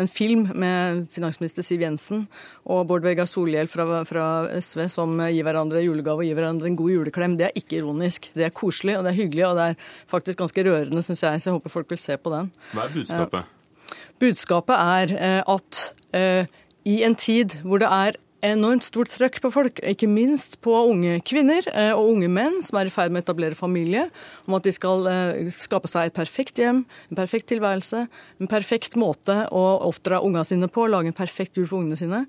en 0.00 0.10
film 0.10 0.46
med 0.54 1.04
finansminister 1.14 1.66
Siv 1.66 1.84
Jensen 1.84 2.24
og 2.70 2.86
Bård 2.88 3.04
Vegar 3.04 3.28
Solhjell 3.28 3.68
fra, 3.70 3.86
fra, 4.08 4.24
SV 4.60 4.84
som 4.92 5.16
gir 5.30 5.46
hverandre 5.46 5.82
julegave 5.82 6.22
og 6.22 6.28
gir 6.28 6.36
hverandre 6.38 6.68
en 6.70 6.78
god 6.78 6.92
juleklem. 6.92 7.36
Det 7.38 7.48
er 7.48 7.58
ikke 7.58 7.80
ironisk. 7.80 8.30
Det 8.36 8.46
er 8.46 8.54
koselig 8.54 8.98
og 8.98 9.06
det 9.06 9.12
er 9.12 9.18
hyggelig, 9.18 9.46
og 9.48 9.58
det 9.58 9.66
er 9.72 9.88
faktisk 10.10 10.42
ganske 10.42 10.64
rørende, 10.66 11.02
syns 11.04 11.24
jeg. 11.24 11.42
Så 11.42 11.50
jeg 11.50 11.56
håper 11.56 11.74
folk 11.74 11.90
vil 11.90 12.02
se 12.02 12.16
på 12.20 12.29
den. 12.32 12.50
Hva 12.74 12.86
er 12.86 12.96
budskapet? 12.96 13.44
Eh, 13.44 14.08
budskapet 14.20 14.74
er 14.78 15.14
eh, 15.18 15.40
at 15.48 15.84
eh, 16.16 16.58
i 16.88 17.00
en 17.06 17.16
tid 17.18 17.60
hvor 17.64 17.82
det 17.82 17.90
er 17.90 18.18
enormt 18.40 18.86
stort 18.86 19.10
trøkk 19.12 19.36
på 19.44 19.50
folk, 19.52 19.82
ikke 19.84 20.08
minst 20.08 20.54
på 20.64 20.72
unge 20.72 21.18
kvinner 21.28 21.66
og 21.92 22.14
unge 22.14 22.30
menn 22.32 22.54
som 22.64 22.78
er 22.80 22.88
i 22.88 22.92
ferd 22.94 23.12
med 23.12 23.20
å 23.20 23.26
etablere 23.26 23.58
familie, 23.58 24.06
om 24.48 24.56
at 24.56 24.64
de 24.64 24.72
skal 24.72 25.04
skape 25.52 25.90
seg 25.92 26.08
et 26.08 26.16
perfekt 26.16 26.56
hjem, 26.56 26.86
en 27.12 27.18
perfekt 27.18 27.50
tilværelse, 27.52 28.06
en 28.40 28.48
perfekt 28.48 28.96
måte 28.96 29.42
å 29.52 29.64
oppdra 29.90 30.22
unga 30.24 30.46
sine 30.48 30.70
på, 30.72 30.88
lage 30.88 31.12
en 31.12 31.18
perfekt 31.18 31.60
jul 31.60 31.68
for 31.68 31.82
ungene 31.82 32.00
sine, 32.00 32.22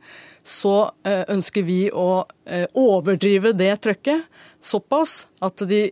så 0.44 0.92
ønsker 1.08 1.64
vi 1.64 1.86
å 1.96 2.26
overdrive 2.76 3.56
det 3.56 3.72
trøkket 3.88 4.28
såpass 4.62 5.26
at 5.40 5.64
de 5.72 5.86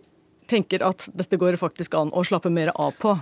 tenker 0.50 0.84
at 0.86 1.08
dette 1.14 1.40
går 1.40 1.60
faktisk 1.62 1.96
an 2.00 2.14
å 2.14 2.26
slappe 2.28 2.52
mer 2.54 2.72
av 2.76 2.96
på. 3.00 3.16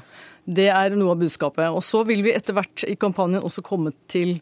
Det 0.47 0.69
er 0.71 0.95
noe 0.95 1.15
av 1.15 1.21
budskapet. 1.21 1.69
Og 1.75 1.83
så 1.83 2.03
vil 2.07 2.23
vi 2.25 2.35
etter 2.35 2.55
hvert 2.55 2.85
i 2.87 2.95
kampanjen 2.99 3.43
også 3.43 3.65
komme 3.65 3.93
til 4.11 4.37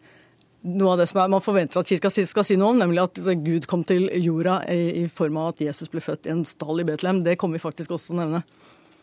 noe 0.66 0.96
av 0.96 1.02
det 1.02 1.08
som 1.10 1.22
er, 1.22 1.30
man 1.30 1.44
forventer 1.46 1.82
at 1.82 1.90
kirka 1.90 2.10
skal 2.10 2.46
si 2.46 2.58
noe 2.58 2.74
om, 2.74 2.80
nemlig 2.82 3.04
at 3.04 3.20
Gud 3.46 3.68
kom 3.70 3.84
til 3.86 4.08
jorda 4.18 4.64
i, 4.72 5.04
i 5.04 5.08
form 5.14 5.38
av 5.42 5.54
at 5.54 5.62
Jesus 5.68 5.92
ble 5.94 6.02
født 6.02 6.26
i 6.26 6.34
en 6.34 6.46
stall 6.48 6.82
i 6.82 6.88
Betlehem. 6.88 7.22
Det 7.26 7.38
kommer 7.42 7.60
vi 7.60 7.66
faktisk 7.66 7.94
også 7.94 8.10
til 8.10 8.18
å 8.18 8.24
nevne. 8.24 8.42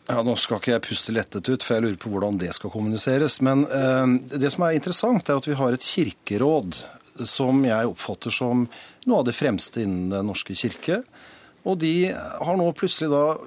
Ja, 0.09 0.19
Nå 0.19 0.35
skal 0.35 0.59
ikke 0.59 0.73
jeg 0.73 0.83
puste 0.83 1.15
lettet 1.15 1.47
ut, 1.47 1.63
for 1.63 1.77
jeg 1.77 1.85
lurer 1.85 1.99
på 2.01 2.11
hvordan 2.11 2.39
det 2.41 2.51
skal 2.57 2.73
kommuniseres. 2.73 3.39
Men 3.45 3.63
eh, 3.71 4.35
det 4.35 4.51
som 4.51 4.65
er 4.67 4.75
interessant, 4.75 5.29
er 5.31 5.39
at 5.39 5.47
vi 5.47 5.55
har 5.59 5.75
et 5.75 5.87
kirkeråd 5.87 6.81
som 7.29 7.61
jeg 7.63 7.87
oppfatter 7.87 8.33
som 8.33 8.65
noe 9.07 9.21
av 9.21 9.27
det 9.27 9.35
fremste 9.37 9.83
innen 9.83 10.09
Den 10.11 10.27
norske 10.31 10.55
kirke. 10.57 11.03
Og 11.63 11.77
de 11.79 12.11
har 12.11 12.57
nå 12.59 12.65
plutselig 12.75 13.07
da 13.13 13.37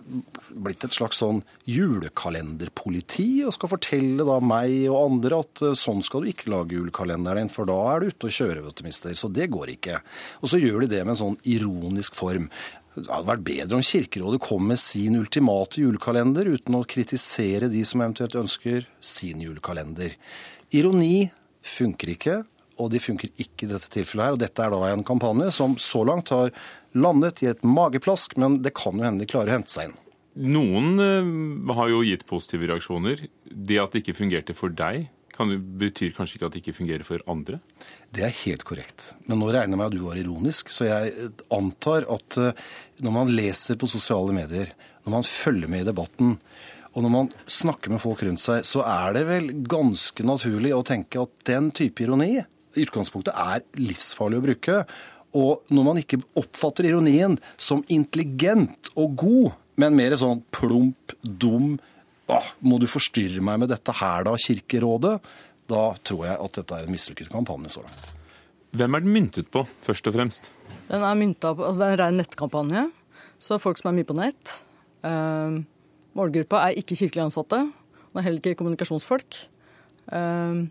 blitt 0.56 0.86
et 0.86 0.96
slags 0.96 1.20
sånn 1.20 1.42
julekalenderpoliti 1.68 3.44
og 3.44 3.52
skal 3.52 3.72
fortelle 3.74 4.24
da 4.24 4.38
meg 4.40 4.86
og 4.88 4.96
andre 5.02 5.42
at 5.44 5.62
eh, 5.66 5.76
sånn 5.76 6.00
skal 6.06 6.24
du 6.24 6.30
ikke 6.32 6.48
lage 6.52 6.78
julekalenderen 6.78 7.44
din, 7.44 7.52
for 7.52 7.68
da 7.68 7.76
er 7.92 8.02
du 8.02 8.14
ute 8.14 8.30
og 8.30 8.36
kjører, 8.38 8.64
vet. 8.64 9.06
Så 9.20 9.28
det 9.32 9.50
går 9.52 9.74
ikke. 9.76 10.00
Og 10.40 10.52
så 10.52 10.60
gjør 10.62 10.84
de 10.84 10.92
det 10.94 11.04
med 11.04 11.16
en 11.16 11.22
sånn 11.22 11.38
ironisk 11.52 12.16
form. 12.16 12.48
Det 12.96 13.10
hadde 13.12 13.28
vært 13.28 13.44
bedre 13.44 13.76
om 13.76 13.84
Kirkerådet 13.84 14.40
kom 14.40 14.70
med 14.70 14.80
sin 14.80 15.18
ultimate 15.20 15.82
julekalender 15.82 16.48
uten 16.48 16.78
å 16.78 16.86
kritisere 16.88 17.68
de 17.68 17.84
som 17.84 18.00
eventuelt 18.00 18.38
ønsker 18.40 18.86
sin 19.04 19.44
julekalender. 19.44 20.16
Ironi 20.72 21.28
funker 21.66 22.14
ikke, 22.14 22.38
og 22.80 22.90
de 22.92 23.00
funker 23.00 23.32
ikke 23.40 23.66
i 23.66 23.70
dette 23.70 23.92
tilfellet 23.92 24.24
her. 24.24 24.36
Og 24.36 24.40
dette 24.40 24.64
er 24.64 24.72
da 24.72 24.80
en 24.88 25.04
kampanje 25.04 25.52
som 25.58 25.76
så 25.80 26.02
langt 26.08 26.32
har 26.32 26.52
landet 26.96 27.44
i 27.44 27.50
et 27.52 27.62
mageplask, 27.66 28.36
men 28.40 28.60
det 28.64 28.74
kan 28.78 28.96
jo 28.98 29.06
hende 29.06 29.24
de 29.24 29.30
klarer 29.30 29.52
å 29.52 29.58
hente 29.58 29.72
seg 29.72 29.90
inn. 29.90 29.98
Noen 30.56 31.00
uh, 31.00 31.74
har 31.78 31.92
jo 31.92 32.02
gitt 32.04 32.26
positive 32.28 32.68
reaksjoner. 32.68 33.22
Det 33.46 33.78
at 33.80 33.94
det 33.94 34.02
ikke 34.04 34.18
fungerte 34.18 34.56
for 34.56 34.74
deg, 34.76 35.06
kan, 35.36 35.52
betyr 35.80 36.14
kanskje 36.16 36.38
ikke 36.38 36.48
at 36.48 36.54
det 36.54 36.62
ikke 36.62 36.76
fungerer 36.78 37.04
for 37.04 37.24
andre? 37.28 37.60
Det 38.12 38.24
er 38.24 38.36
helt 38.44 38.64
korrekt. 38.68 39.10
Men 39.28 39.40
nå 39.40 39.50
regner 39.50 39.76
jeg 39.76 39.80
med 39.80 39.88
at 39.90 39.96
du 39.96 40.04
var 40.06 40.20
ironisk, 40.20 40.72
så 40.72 40.88
jeg 40.88 41.12
eh, 41.12 41.42
antar 41.52 42.08
at 42.12 42.38
uh, 42.40 42.66
når 43.04 43.16
man 43.16 43.32
leser 43.32 43.80
på 43.80 43.88
sosiale 43.90 44.36
medier, 44.36 44.72
når 45.04 45.16
man 45.18 45.28
følger 45.28 45.72
med 45.72 45.84
i 45.84 45.88
debatten, 45.90 46.36
og 46.96 47.04
når 47.04 47.12
man 47.12 47.32
snakker 47.44 47.92
med 47.92 48.00
folk 48.00 48.22
rundt 48.24 48.40
seg, 48.40 48.64
så 48.64 48.80
er 48.88 49.16
det 49.18 49.26
vel 49.28 49.50
ganske 49.68 50.24
naturlig 50.24 50.72
å 50.72 50.84
tenke 50.86 51.26
at 51.26 51.34
den 51.48 51.68
type 51.76 52.04
ironi 52.04 52.38
i 52.40 52.84
utgangspunktet 52.86 53.36
er 53.36 53.64
livsfarlig 53.76 54.40
å 54.40 54.44
bruke. 54.46 54.78
Og 55.36 55.68
når 55.72 55.86
man 55.86 56.00
ikke 56.00 56.20
oppfatter 56.38 56.88
ironien 56.88 57.36
som 57.60 57.84
intelligent 57.92 58.90
og 58.96 59.16
god, 59.20 59.56
men 59.76 59.96
mer 59.98 60.16
sånn 60.16 60.40
plump, 60.56 61.12
dum 61.20 61.74
ah, 62.32 62.46
Må 62.64 62.78
du 62.80 62.86
forstyrre 62.88 63.42
meg 63.44 63.60
med 63.60 63.70
dette 63.70 63.92
her, 63.98 64.24
da, 64.24 64.32
Kirkerådet? 64.40 65.18
Da 65.68 65.82
tror 66.06 66.22
jeg 66.28 66.38
at 66.40 66.60
dette 66.60 66.78
er 66.78 66.86
en 66.86 66.94
mislykket 66.94 67.28
kampanje 67.32 67.74
så 67.74 67.82
langt. 67.84 68.12
Hvem 68.76 68.96
er 68.96 69.04
den 69.04 69.12
myntet 69.14 69.50
på, 69.52 69.64
først 69.86 70.08
og 70.08 70.14
fremst? 70.16 70.50
Den 70.86 71.02
er 71.02 71.18
mynta 71.18 71.52
på, 71.56 71.64
altså 71.66 71.82
det 71.82 71.86
er 71.88 71.94
en 71.96 72.00
ren 72.02 72.20
nettkampanje, 72.20 72.84
så 73.42 73.58
folk 73.62 73.80
som 73.80 73.90
er 73.90 73.96
mye 73.98 74.08
på 74.08 74.16
nett. 74.16 74.56
Eh, 75.06 75.58
målgruppa 76.16 76.62
er 76.68 76.78
ikke 76.80 76.98
kirkelig 76.98 77.26
ansatte. 77.26 77.58
Den 78.12 78.20
er 78.20 78.26
heller 78.26 78.42
ikke 78.42 78.60
kommunikasjonsfolk. 78.60 79.40
Eh, 80.12 80.64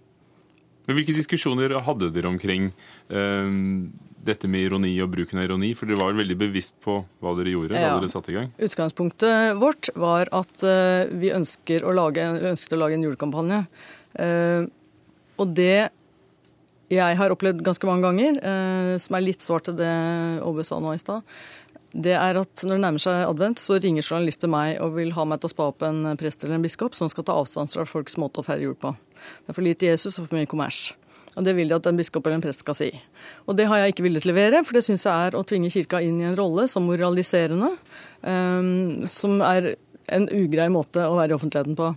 Men 0.85 0.97
Hvilke 0.99 1.17
diskusjoner 1.17 1.73
hadde 1.81 2.11
dere 2.13 2.29
omkring 2.29 2.71
eh, 3.09 3.51
dette 4.25 4.49
med 4.51 4.65
ironi 4.67 4.93
og 5.03 5.11
bruken 5.13 5.39
av 5.39 5.47
ironi? 5.47 5.73
For 5.77 5.89
dere 5.89 6.01
var 6.01 6.13
vel 6.13 6.23
veldig 6.23 6.37
bevisst 6.41 6.77
på 6.83 6.97
hva 7.23 7.35
dere 7.37 7.53
gjorde 7.53 7.75
Ja. 7.77 7.93
da 7.93 7.99
dere 8.01 8.11
satte 8.11 8.33
i 8.33 8.37
gang? 8.37 8.51
Utgangspunktet 8.57 9.57
vårt 9.61 9.89
var 9.95 10.31
at 10.33 10.63
eh, 10.63 11.11
vi 11.13 11.31
ønsker 11.35 11.85
lage, 11.95 12.25
ønsket 12.53 12.73
å 12.77 12.81
lage 12.81 12.97
en 12.97 13.05
julekampanje. 13.05 13.61
Eh, 14.19 14.65
og 15.37 15.53
det 15.53 15.89
jeg 16.93 17.17
har 17.17 17.33
opplevd 17.33 17.63
ganske 17.65 17.87
mange 17.89 18.05
ganger, 18.05 18.37
eh, 18.37 18.97
som 19.01 19.15
er 19.17 19.25
litt 19.25 19.41
svar 19.41 19.63
til 19.65 19.73
det 19.79 19.89
Åbe 20.45 20.63
sa 20.63 20.77
nå 20.79 20.93
i 20.93 21.01
stad, 21.01 21.23
det 21.95 22.13
er 22.13 22.35
at 22.37 22.63
når 22.67 22.75
det 22.75 22.83
nærmer 22.83 22.99
seg 23.01 23.21
advent, 23.23 23.61
så 23.61 23.77
ringer 23.79 24.03
journalister 24.03 24.51
meg 24.51 24.81
og 24.83 24.97
vil 24.97 25.13
ha 25.15 25.23
meg 25.25 25.39
til 25.39 25.47
å 25.47 25.53
spa 25.53 25.69
opp 25.71 25.85
en 25.87 26.03
prest 26.19 26.43
eller 26.43 26.57
en 26.57 26.65
biskop 26.65 26.93
som 26.97 27.07
skal 27.09 27.23
ta 27.23 27.37
avstand 27.39 27.71
fra 27.71 27.85
folks 27.87 28.17
måte 28.19 28.43
å 28.43 28.45
feire 28.45 28.67
jul 28.67 28.75
på. 28.75 28.91
Det 29.45 29.53
er 29.53 29.57
for 29.57 29.65
lite 29.65 29.87
Jesus 29.87 30.19
og 30.19 30.27
for 30.27 30.35
mye 30.35 30.49
kommers. 30.51 30.93
Og 31.35 31.43
Det 31.43 31.55
vil 31.55 31.67
de 31.67 31.75
at 31.75 31.87
en 31.87 31.97
biskop 31.97 32.25
eller 32.25 32.39
en 32.39 32.45
prest 32.45 32.63
skal 32.63 32.77
si. 32.77 32.91
Og 33.47 33.57
det 33.57 33.67
har 33.67 33.77
jeg 33.81 33.93
ikke 33.93 34.05
villet 34.07 34.27
levere, 34.27 34.63
for 34.63 34.77
det 34.77 34.85
syns 34.87 35.03
jeg 35.03 35.27
er 35.27 35.35
å 35.35 35.43
tvinge 35.43 35.71
kirka 35.73 35.99
inn 36.01 36.21
i 36.21 36.29
en 36.29 36.37
rolle 36.37 36.67
som 36.71 36.87
moraliserende, 36.87 37.73
eh, 38.23 39.07
som 39.11 39.41
er 39.41 39.75
en 40.07 40.29
ugrei 40.29 40.69
måte 40.69 41.03
å 41.03 41.17
være 41.17 41.33
i 41.33 41.37
offentligheten 41.37 41.75
på. 41.75 41.91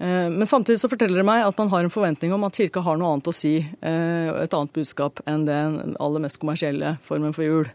Eh, 0.00 0.28
Men 0.30 0.46
samtidig 0.46 0.80
så 0.80 0.88
forteller 0.88 1.20
det 1.20 1.26
meg 1.28 1.44
at 1.44 1.58
man 1.58 1.68
har 1.68 1.84
en 1.84 1.92
forventning 1.92 2.32
om 2.32 2.44
at 2.44 2.56
kirka 2.56 2.80
har 2.80 2.96
noe 2.96 3.12
annet 3.12 3.28
å 3.28 3.34
si, 3.34 3.58
eh, 3.82 4.28
et 4.42 4.54
annet 4.54 4.72
budskap 4.72 5.20
enn 5.26 5.44
den 5.44 5.96
aller 6.00 6.20
mest 6.20 6.40
kommersielle 6.40 6.98
formen 7.04 7.34
for 7.34 7.42
jul. 7.42 7.66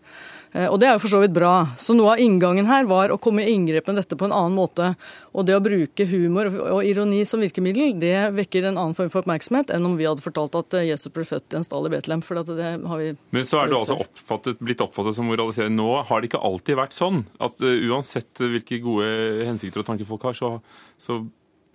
Eh, 0.56 0.70
Og 0.72 0.80
det 0.80 0.88
er 0.88 0.94
jo 0.96 1.02
for 1.04 1.12
så 1.12 1.20
vidt 1.20 1.34
bra. 1.36 1.52
Så 1.76 1.92
noe 1.98 2.14
av 2.14 2.22
inngangen 2.24 2.68
her 2.70 2.86
var 2.88 3.12
å 3.12 3.18
komme 3.20 3.44
i 3.44 3.52
inngrep 3.52 3.90
med 3.92 3.98
dette 4.00 4.16
på 4.16 4.28
en 4.30 4.36
annen 4.36 4.56
måte. 4.56 4.94
Og 5.36 5.44
det 5.48 5.58
å 5.58 5.64
bruke 5.64 6.06
humor 6.08 6.48
og 6.48 6.80
ironi 6.88 7.26
som 7.28 7.44
virkemiddel, 7.44 7.92
det 8.00 8.14
vekker 8.38 8.70
en 8.70 8.78
annen 8.80 8.96
form 8.96 9.12
for 9.12 9.26
oppmerksomhet 9.26 9.74
enn 9.76 9.84
om 9.90 9.98
vi 10.00 10.08
hadde 10.08 10.24
fortalt 10.24 10.56
at 10.56 10.78
eh, 10.80 10.88
Jesus 10.94 11.12
ble 11.12 11.28
født 11.28 11.52
i 11.52 11.60
en 11.60 11.68
stall 11.68 11.90
i 11.90 11.94
Betlehem. 11.98 12.24
For 12.24 12.40
at 12.40 12.48
det 12.56 12.72
har 12.88 13.02
vi 13.04 13.12
Men 13.36 13.48
så 13.48 13.60
er 13.62 13.72
det 13.74 13.80
altså 13.82 14.00
oppfattet, 14.06 14.64
blitt 14.64 14.84
oppfattet 14.86 15.20
som 15.20 15.28
moraliserende. 15.28 15.76
Nå 15.76 16.00
har 16.08 16.22
det 16.24 16.32
ikke 16.32 16.44
alltid 16.48 16.80
vært 16.80 16.96
sånn 16.96 17.26
at 17.44 17.60
eh, 17.60 17.84
uansett 17.92 18.40
hvilke 18.40 18.80
gode 18.86 19.12
hensikter 19.50 19.84
og 19.84 19.90
tanker 19.92 20.08
folk 20.08 20.24
har, 20.30 20.40
så, 20.40 20.56
så 20.96 21.20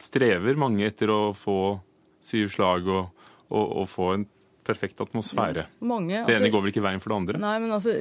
strever 0.00 0.56
mange 0.56 0.86
etter 0.88 1.12
å 1.12 1.22
få 1.36 1.76
syv 2.24 2.48
slag 2.52 2.88
og, 2.88 3.10
og, 3.52 3.64
og 3.82 3.88
få 3.92 4.12
en 4.16 4.24
perfekt 4.64 5.00
atmosfære. 5.02 5.66
Mange, 5.88 6.20
det 6.28 6.34
ene 6.36 6.46
altså- 6.46 6.52
går 6.54 6.62
vel 6.64 6.72
ikke 6.72 6.82
veien 6.84 7.00
for 7.02 7.12
det 7.12 7.16
andre? 7.20 7.40
Nei, 7.42 7.54
men 7.62 7.72
altså, 7.74 7.94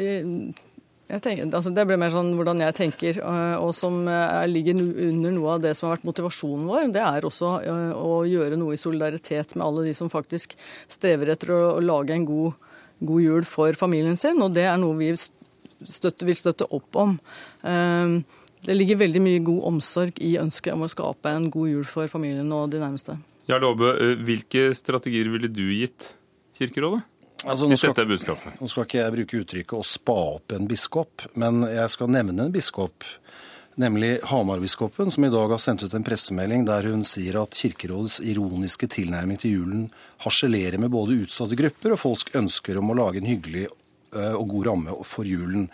tenker, 1.18 1.48
altså 1.58 1.72
Det 1.74 1.86
ble 1.90 1.96
mer 1.98 2.12
sånn 2.14 2.28
hvordan 2.38 2.60
jeg 2.62 2.76
tenker, 2.78 3.18
og, 3.26 3.64
og 3.66 3.72
som 3.74 3.96
eh, 4.08 4.46
ligger 4.46 4.78
under 5.10 5.34
noe 5.34 5.56
av 5.56 5.64
det 5.64 5.72
som 5.78 5.88
har 5.88 5.96
vært 5.98 6.06
motivasjonen 6.06 6.68
vår. 6.70 6.92
Det 6.94 7.02
er 7.02 7.26
også 7.26 7.50
eh, 7.66 7.94
å 7.98 8.20
gjøre 8.30 8.60
noe 8.62 8.76
i 8.78 8.82
solidaritet 8.82 9.56
med 9.58 9.66
alle 9.66 9.88
de 9.88 9.94
som 9.98 10.12
faktisk 10.14 10.54
strever 10.88 11.34
etter 11.34 11.50
å, 11.56 11.62
å 11.80 11.82
lage 11.82 12.14
en 12.14 12.28
god, 12.30 12.54
god 13.02 13.26
jul 13.26 13.48
for 13.50 13.74
familien 13.74 14.20
sin, 14.20 14.38
og 14.46 14.54
det 14.54 14.68
er 14.70 14.78
noe 14.78 15.00
vi 15.02 15.10
støtte, 15.18 16.28
vil 16.30 16.38
støtte 16.38 16.70
opp 16.78 17.02
om. 17.02 17.18
Eh, 17.66 18.20
Det 18.60 18.76
ligger 18.76 18.98
veldig 19.00 19.22
mye 19.24 19.40
god 19.40 19.62
omsorg 19.70 20.18
i 20.20 20.34
ønsket 20.38 20.74
om 20.76 20.82
å 20.84 20.90
skape 20.92 21.32
en 21.32 21.46
god 21.50 21.70
jul 21.72 21.86
for 21.88 22.12
familien 22.12 22.50
og 22.52 22.70
de 22.74 22.82
nærmeste. 22.82 23.16
Jarl 23.48 23.66
Aabø, 23.72 23.94
eh, 23.96 24.18
hvilke 24.20 24.76
strategier 24.76 25.32
ville 25.32 25.48
du 25.48 25.64
gitt 25.74 26.14
Kirkerådet? 26.60 27.02
Altså, 27.46 27.68
nå 27.70 27.78
skal-. 27.80 27.96
Nå 28.60 28.68
skal 28.68 28.86
ikke 28.86 29.00
jeg 29.00 29.16
bruke 29.16 29.42
uttrykket 29.44 29.78
å 29.78 29.86
spa 29.88 30.18
opp 30.36 30.56
en 30.56 30.68
biskop, 30.68 31.24
men 31.40 31.64
jeg 31.70 31.94
skal 31.94 32.12
nevne 32.12 32.48
en 32.48 32.54
biskop, 32.54 33.06
nemlig 33.80 34.18
Hamar-biskopen, 34.28 35.12
som 35.14 35.24
i 35.24 35.32
dag 35.32 35.54
har 35.54 35.62
sendt 35.64 35.86
ut 35.86 35.96
en 35.96 36.04
pressemelding 36.04 36.66
der 36.68 36.90
hun 36.92 37.06
sier 37.08 37.38
at 37.40 37.56
Kirkerådets 37.56 38.20
ironiske 38.28 38.90
tilnærming 38.92 39.40
til 39.40 39.56
julen 39.56 39.86
harselerer 40.26 40.82
med 40.84 40.92
både 40.92 41.22
utsatte 41.24 41.56
grupper 41.60 41.96
og 41.96 42.02
folks 42.02 42.28
ønsker 42.36 42.82
om 42.82 42.92
å 42.92 42.98
lage 43.00 43.22
en 43.22 43.30
hyggelig 43.30 43.70
og 44.10 44.48
god 44.50 44.68
ramme 44.68 44.98
for 45.08 45.28
julen. 45.30 45.70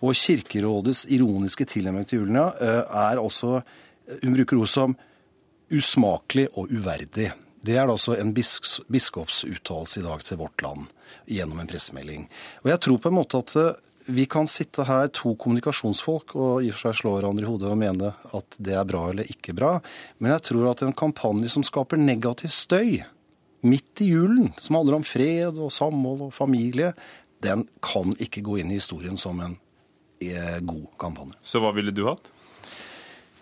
Og 0.00 0.16
Kirkerådets 0.16 1.04
ironiske 1.12 1.68
tilnærming 1.70 2.08
til 2.08 2.24
julen 2.24 2.40
ja, 2.40 2.48
er 3.10 3.20
også 3.20 3.60
Hun 4.24 4.34
bruker 4.34 4.58
ord 4.58 4.66
som 4.66 4.96
usmakelig 5.70 6.48
og 6.58 6.72
uverdig. 6.74 7.28
Det 7.60 7.76
er 7.76 7.90
altså 7.90 8.16
en 8.16 8.32
biskops, 8.36 8.80
biskopsuttalelse 8.88 10.00
i 10.00 10.06
dag 10.06 10.24
til 10.24 10.40
Vårt 10.40 10.62
Land 10.64 10.88
gjennom 11.28 11.60
en 11.60 11.68
pressemelding. 11.68 12.26
Og 12.64 12.70
jeg 12.72 12.80
tror 12.86 13.00
på 13.02 13.10
en 13.10 13.18
måte 13.18 13.40
at 13.42 13.54
eh, 13.60 13.78
vi 14.10 14.24
kan 14.30 14.48
sitte 14.50 14.86
her, 14.88 15.10
to 15.14 15.34
kommunikasjonsfolk, 15.38 16.34
og 16.34 16.64
i 16.64 16.70
og 16.70 16.76
for 16.76 16.88
seg 16.88 17.00
slå 17.02 17.14
hverandre 17.18 17.44
i 17.44 17.50
hodet 17.50 17.68
og 17.70 17.78
mene 17.78 18.12
at 18.36 18.58
det 18.58 18.74
er 18.78 18.88
bra 18.88 19.04
eller 19.10 19.28
ikke 19.30 19.54
bra. 19.56 19.74
Men 20.18 20.34
jeg 20.34 20.46
tror 20.48 20.70
at 20.72 20.84
en 20.86 20.96
kampanje 20.96 21.52
som 21.52 21.66
skaper 21.66 22.00
negativ 22.00 22.52
støy 22.54 23.02
midt 23.68 24.00
i 24.00 24.08
julen, 24.14 24.54
som 24.58 24.80
handler 24.80 24.98
om 24.98 25.06
fred 25.06 25.60
og 25.60 25.72
samhold 25.74 26.30
og 26.30 26.34
familie, 26.34 26.94
den 27.44 27.66
kan 27.84 28.16
ikke 28.20 28.42
gå 28.44 28.60
inn 28.60 28.72
i 28.72 28.80
historien 28.80 29.20
som 29.20 29.40
en 29.44 29.56
eh, 30.24 30.58
god 30.64 30.86
kampanje. 31.00 31.36
Så 31.44 31.60
hva 31.60 31.74
ville 31.76 31.92
du 31.94 32.06
hatt? 32.08 32.32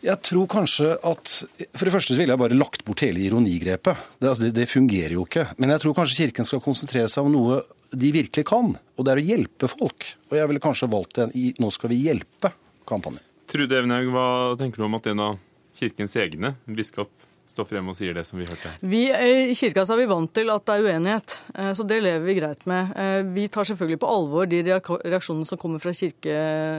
Jeg 0.04 0.22
tror 0.22 0.46
kanskje 0.50 0.92
at 0.94 1.32
For 1.74 1.88
det 1.88 1.94
første 1.94 2.14
ville 2.14 2.30
jeg 2.30 2.40
bare 2.40 2.58
lagt 2.58 2.84
bort 2.86 3.02
hele 3.02 3.24
ironigrepet. 3.26 4.04
Det, 4.18 4.28
altså, 4.30 4.46
det, 4.46 4.52
det 4.60 4.68
fungerer 4.70 5.16
jo 5.16 5.24
ikke. 5.26 5.48
Men 5.58 5.74
jeg 5.74 5.82
tror 5.82 5.96
kanskje 5.98 6.22
Kirken 6.22 6.46
skal 6.46 6.62
konsentrere 6.62 7.10
seg 7.10 7.26
om 7.26 7.34
noe 7.34 7.60
de 7.88 8.10
virkelig 8.12 8.44
kan, 8.44 8.74
og 8.76 9.04
det 9.06 9.12
er 9.14 9.20
å 9.22 9.28
hjelpe 9.30 9.70
folk. 9.72 10.06
Og 10.28 10.36
jeg 10.36 10.50
ville 10.50 10.62
kanskje 10.62 10.90
valgt 10.92 11.20
en 11.22 11.32
i 11.32 11.50
Nå 11.56 11.70
skal 11.72 11.90
vi 11.94 12.02
hjelpe-kampanje. 12.04 13.22
Trude 13.48 13.78
Evenhaug, 13.78 14.10
hva 14.12 14.26
tenker 14.60 14.82
du 14.82 14.84
om 14.84 14.98
at 14.98 15.08
en 15.08 15.22
av 15.24 15.38
kirkens 15.78 16.16
egne, 16.20 16.52
biskop, 16.68 17.10
står 17.48 17.66
frem 17.68 17.88
og 17.90 17.96
sier 17.98 18.14
det 18.16 18.24
som 18.28 18.38
vi 18.40 18.46
hørte? 18.48 18.70
Vi, 18.84 19.02
eh, 19.10 19.48
I 19.50 19.56
kirka 19.56 19.84
så 19.86 19.96
er 19.96 20.02
vi 20.02 20.08
vant 20.10 20.32
til 20.36 20.50
at 20.52 20.64
det 20.68 20.76
er 20.76 20.86
uenighet, 20.86 21.34
eh, 21.54 21.72
så 21.74 21.86
det 21.88 21.98
lever 22.04 22.24
vi 22.26 22.36
greit 22.38 22.66
med. 22.70 22.92
Eh, 22.96 23.22
Vi 23.34 23.48
tar 23.48 23.64
selvfølgelig 23.68 24.00
på 24.02 24.10
alvor 24.12 24.48
de 24.48 24.62
reaksjonene 24.62 25.46
som 25.46 25.58
kommer 25.58 25.82
fra 25.82 25.92
kirke, 25.92 26.34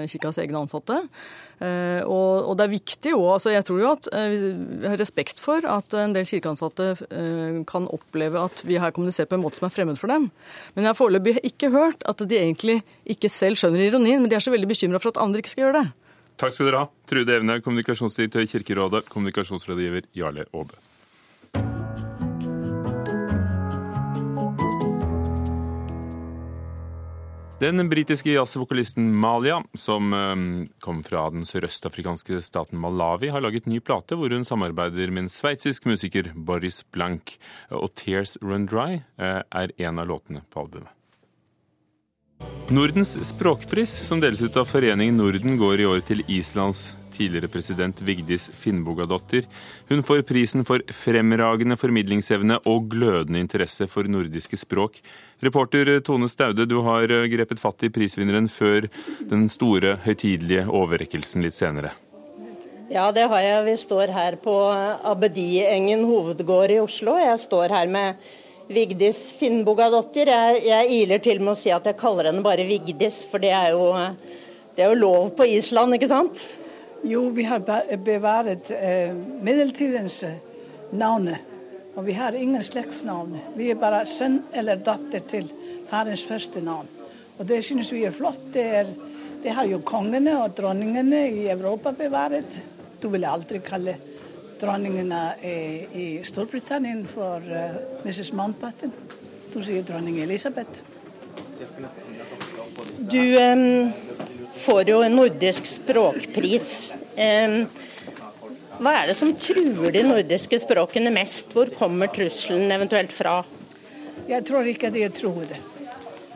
kirkas 0.10 0.40
egne 0.40 0.62
ansatte. 0.64 1.02
Og, 1.60 2.48
og 2.48 2.54
det 2.56 2.64
er 2.64 2.72
viktig 2.72 3.12
òg. 3.18 3.34
Altså 3.36 3.52
jeg 3.52 3.66
tror 3.68 3.80
jo 3.82 3.90
at 3.92 4.08
vi 4.08 4.88
har 4.88 4.96
respekt 4.98 5.42
for 5.44 5.66
at 5.68 5.94
en 6.00 6.14
del 6.16 6.24
kirkeansatte 6.24 6.94
kan 7.68 7.88
oppleve 7.92 8.40
at 8.48 8.64
vi 8.64 8.80
her 8.80 8.94
kommuniserer 8.96 9.28
på 9.28 9.36
en 9.36 9.44
måte 9.44 9.60
som 9.60 9.68
er 9.68 9.74
fremmed 9.76 10.00
for 10.00 10.08
dem. 10.08 10.30
Men 10.74 10.86
jeg 10.88 10.94
har 10.94 11.00
foreløpig 11.02 11.36
ikke 11.44 11.74
hørt 11.76 12.06
at 12.08 12.24
de 12.24 12.40
egentlig 12.40 12.80
ikke 13.04 13.28
selv 13.28 13.60
skjønner 13.60 13.90
ironien, 13.90 14.22
men 14.24 14.32
de 14.32 14.40
er 14.40 14.46
så 14.46 14.56
veldig 14.56 14.72
bekymra 14.72 15.04
for 15.04 15.12
at 15.12 15.20
andre 15.20 15.44
ikke 15.44 15.52
skal 15.52 15.68
gjøre 15.68 15.82
det. 15.82 16.09
Takk 16.40 16.54
skal 16.56 16.70
dere 16.70 16.86
ha. 16.86 16.88
Trude 17.10 17.34
Evne, 17.36 17.58
kommunikasjonsdirektør 17.60 18.46
i 18.46 18.48
Kirkerådet, 18.48 19.10
kommunikasjonsrådgiver 19.12 20.08
Jarle 20.16 20.46
Aabe. 20.56 20.78
Den 27.60 27.90
britiske 27.92 28.32
jazzvokalisten 28.32 29.10
Malia, 29.20 29.58
som 29.76 30.14
eh, 30.16 30.44
kom 30.80 31.02
fra 31.04 31.26
den 31.34 31.44
sørøstafrikanske 31.44 32.40
staten 32.46 32.80
Malawi, 32.80 33.34
har 33.36 33.44
laget 33.44 33.68
ny 33.68 33.82
plate 33.84 34.16
hvor 34.16 34.32
hun 34.32 34.48
samarbeider 34.48 35.12
med 35.12 35.26
en 35.26 35.34
sveitsisk 35.34 35.90
musiker, 35.92 36.32
Boris 36.36 36.86
Blank. 36.96 37.36
Og 37.76 37.92
'Tears 37.92 38.38
Run 38.40 38.64
Dry' 38.72 39.02
eh, 39.20 39.44
er 39.44 39.76
en 39.76 40.00
av 40.00 40.08
låtene 40.08 40.46
på 40.48 40.64
albumet. 40.64 40.99
Nordens 42.70 43.16
språkpris, 43.26 43.90
som 44.08 44.20
deles 44.22 44.42
ut 44.42 44.58
av 44.58 44.66
Foreningen 44.70 45.18
Norden, 45.18 45.58
går 45.58 45.82
i 45.82 45.86
år 45.90 46.04
til 46.06 46.22
Islands 46.30 46.92
tidligere 47.20 47.50
president 47.52 47.98
Vigdis 48.06 48.46
Finnbogadottir. 48.54 49.48
Hun 49.90 50.04
får 50.06 50.22
prisen 50.30 50.62
for 50.68 50.84
fremragende 50.94 51.76
formidlingsevne 51.82 52.60
og 52.70 52.92
glødende 52.94 53.42
interesse 53.42 53.88
for 53.90 54.06
nordiske 54.06 54.60
språk. 54.62 55.02
Reporter 55.42 55.98
Tone 56.06 56.30
Staude, 56.30 56.68
du 56.70 56.78
har 56.86 57.10
grepet 57.32 57.60
fatt 57.60 57.88
i 57.88 57.90
prisvinneren 57.90 58.52
før 58.54 58.86
den 59.32 59.50
store 59.50 59.98
høytidelige 60.06 60.68
overrekkelsen 60.70 61.44
litt 61.44 61.58
senere. 61.58 61.96
Ja, 62.90 63.12
det 63.14 63.28
har 63.30 63.42
jeg. 63.46 63.66
Vi 63.68 63.76
står 63.82 64.14
her 64.14 64.38
på 64.42 64.54
Abediengen 65.06 66.08
hovedgård 66.10 66.72
i 66.74 66.80
Oslo. 66.82 67.18
Jeg 67.22 67.38
står 67.42 67.74
her 67.74 67.90
med 67.90 68.30
Vigdis 68.70 69.32
Finnbogadottir. 69.34 70.30
Jeg, 70.30 70.62
jeg 70.68 70.90
iler 71.02 71.22
til 71.26 71.40
med 71.42 71.56
å 71.56 71.58
si 71.58 71.72
at 71.74 71.88
jeg 71.90 71.98
kaller 71.98 72.30
henne 72.30 72.44
bare 72.46 72.68
Vigdis, 72.70 73.24
for 73.26 73.42
det 73.42 73.50
er 73.56 73.72
jo, 73.74 73.88
det 74.76 74.86
er 74.86 74.92
jo 74.92 75.00
lov 75.00 75.32
på 75.40 75.48
Island, 75.50 75.98
ikke 75.98 76.10
sant? 76.12 76.42
Jo, 77.08 77.24
vi 77.34 77.48
har 77.50 77.64
be- 77.66 77.98
bevaret 78.06 78.70
eh, 78.76 79.14
middeltidens 79.42 80.20
eh, 80.28 80.38
navn. 80.94 81.32
Og 81.98 82.06
vi 82.06 82.14
har 82.16 82.36
ingen 82.38 82.62
slektsnavn. 82.64 83.34
Vi 83.58 83.72
er 83.74 83.80
bare 83.80 84.04
sønn 84.08 84.44
eller 84.56 84.80
datter 84.86 85.24
til 85.28 85.50
farens 85.90 86.22
første 86.28 86.62
navn. 86.64 86.88
Og 87.40 87.48
det 87.50 87.64
synes 87.66 87.90
vi 87.92 88.04
er 88.06 88.14
flott. 88.14 88.52
Det, 88.54 88.66
er, 88.84 88.92
det 89.42 89.56
har 89.56 89.66
jo 89.68 89.82
kongene 89.88 90.36
og 90.44 90.54
dronningene 90.60 91.26
i 91.42 91.48
Europa 91.50 91.96
bevaret. 91.98 92.60
Du 93.02 93.10
ville 93.10 93.32
aldri 93.32 93.64
kalle 93.66 93.98
dronningene 94.62 95.22
i 95.42 96.08
Storbritannia 96.28 97.04
for 97.14 97.44
uh, 97.44 97.78
Mrs. 98.06 98.34
Mountbatten. 98.38 98.92
Du 99.54 99.62
sier 99.66 99.84
dronning 99.88 100.20
Elisabeth. 100.22 100.84
Du 103.12 103.22
um, 103.40 103.92
får 104.54 104.90
jo 104.92 105.02
en 105.04 105.16
nordisk 105.18 105.68
språkpris. 105.70 106.92
Um, 107.18 107.64
hva 108.80 108.94
er 109.02 109.10
det 109.10 109.18
som 109.20 109.34
truer 109.36 109.92
de 109.92 110.06
nordiske 110.08 110.62
språkene 110.64 111.12
mest? 111.12 111.52
Hvor 111.52 111.72
kommer 111.76 112.12
trusselen 112.14 112.72
eventuelt 112.72 113.12
fra? 113.12 113.42
Jeg 114.30 114.46
tror 114.48 114.70
ikke 114.70 114.92
de 114.94 115.08
tror 115.12 115.42
det. 115.50 115.60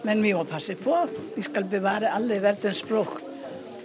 Men 0.04 0.24
vi 0.24 0.34
må 0.36 0.44
passe 0.44 0.76
på. 0.76 1.06
Vi 1.38 1.44
skal 1.46 1.70
bevare 1.72 2.12
alle 2.12 2.42
verdens 2.44 2.82
språk. 2.84 3.22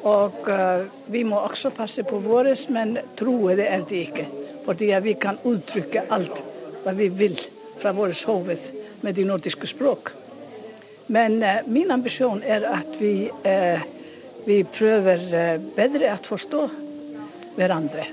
Og 0.07 0.47
uh, 0.49 0.87
vi 1.11 1.25
må 1.27 1.41
også 1.43 1.73
passe 1.75 2.05
på 2.07 2.21
våre, 2.23 2.55
men 2.71 2.97
troe 3.19 3.57
det 3.59 3.67
er 3.67 3.85
det 3.89 4.03
ikke. 4.09 4.27
Fordi 4.65 4.93
vi 5.03 5.15
kan 5.19 5.41
uttrykke 5.49 6.07
alt 6.15 6.43
hva 6.85 6.95
vi 6.95 7.09
vil 7.09 7.39
fra 7.81 7.93
vårt 7.97 8.23
hoved 8.29 8.71
med 9.03 9.15
de 9.15 9.25
nordiske 9.27 9.67
språk. 9.67 10.13
Men 11.09 11.43
uh, 11.43 11.65
min 11.67 11.91
ambisjon 11.91 12.43
er 12.47 12.67
at 12.71 12.99
vi, 13.01 13.27
uh, 13.27 13.83
vi 14.47 14.63
prøver 14.63 15.59
bedre 15.75 16.15
å 16.15 16.23
forstå 16.29 16.65
hverandre. 17.57 18.07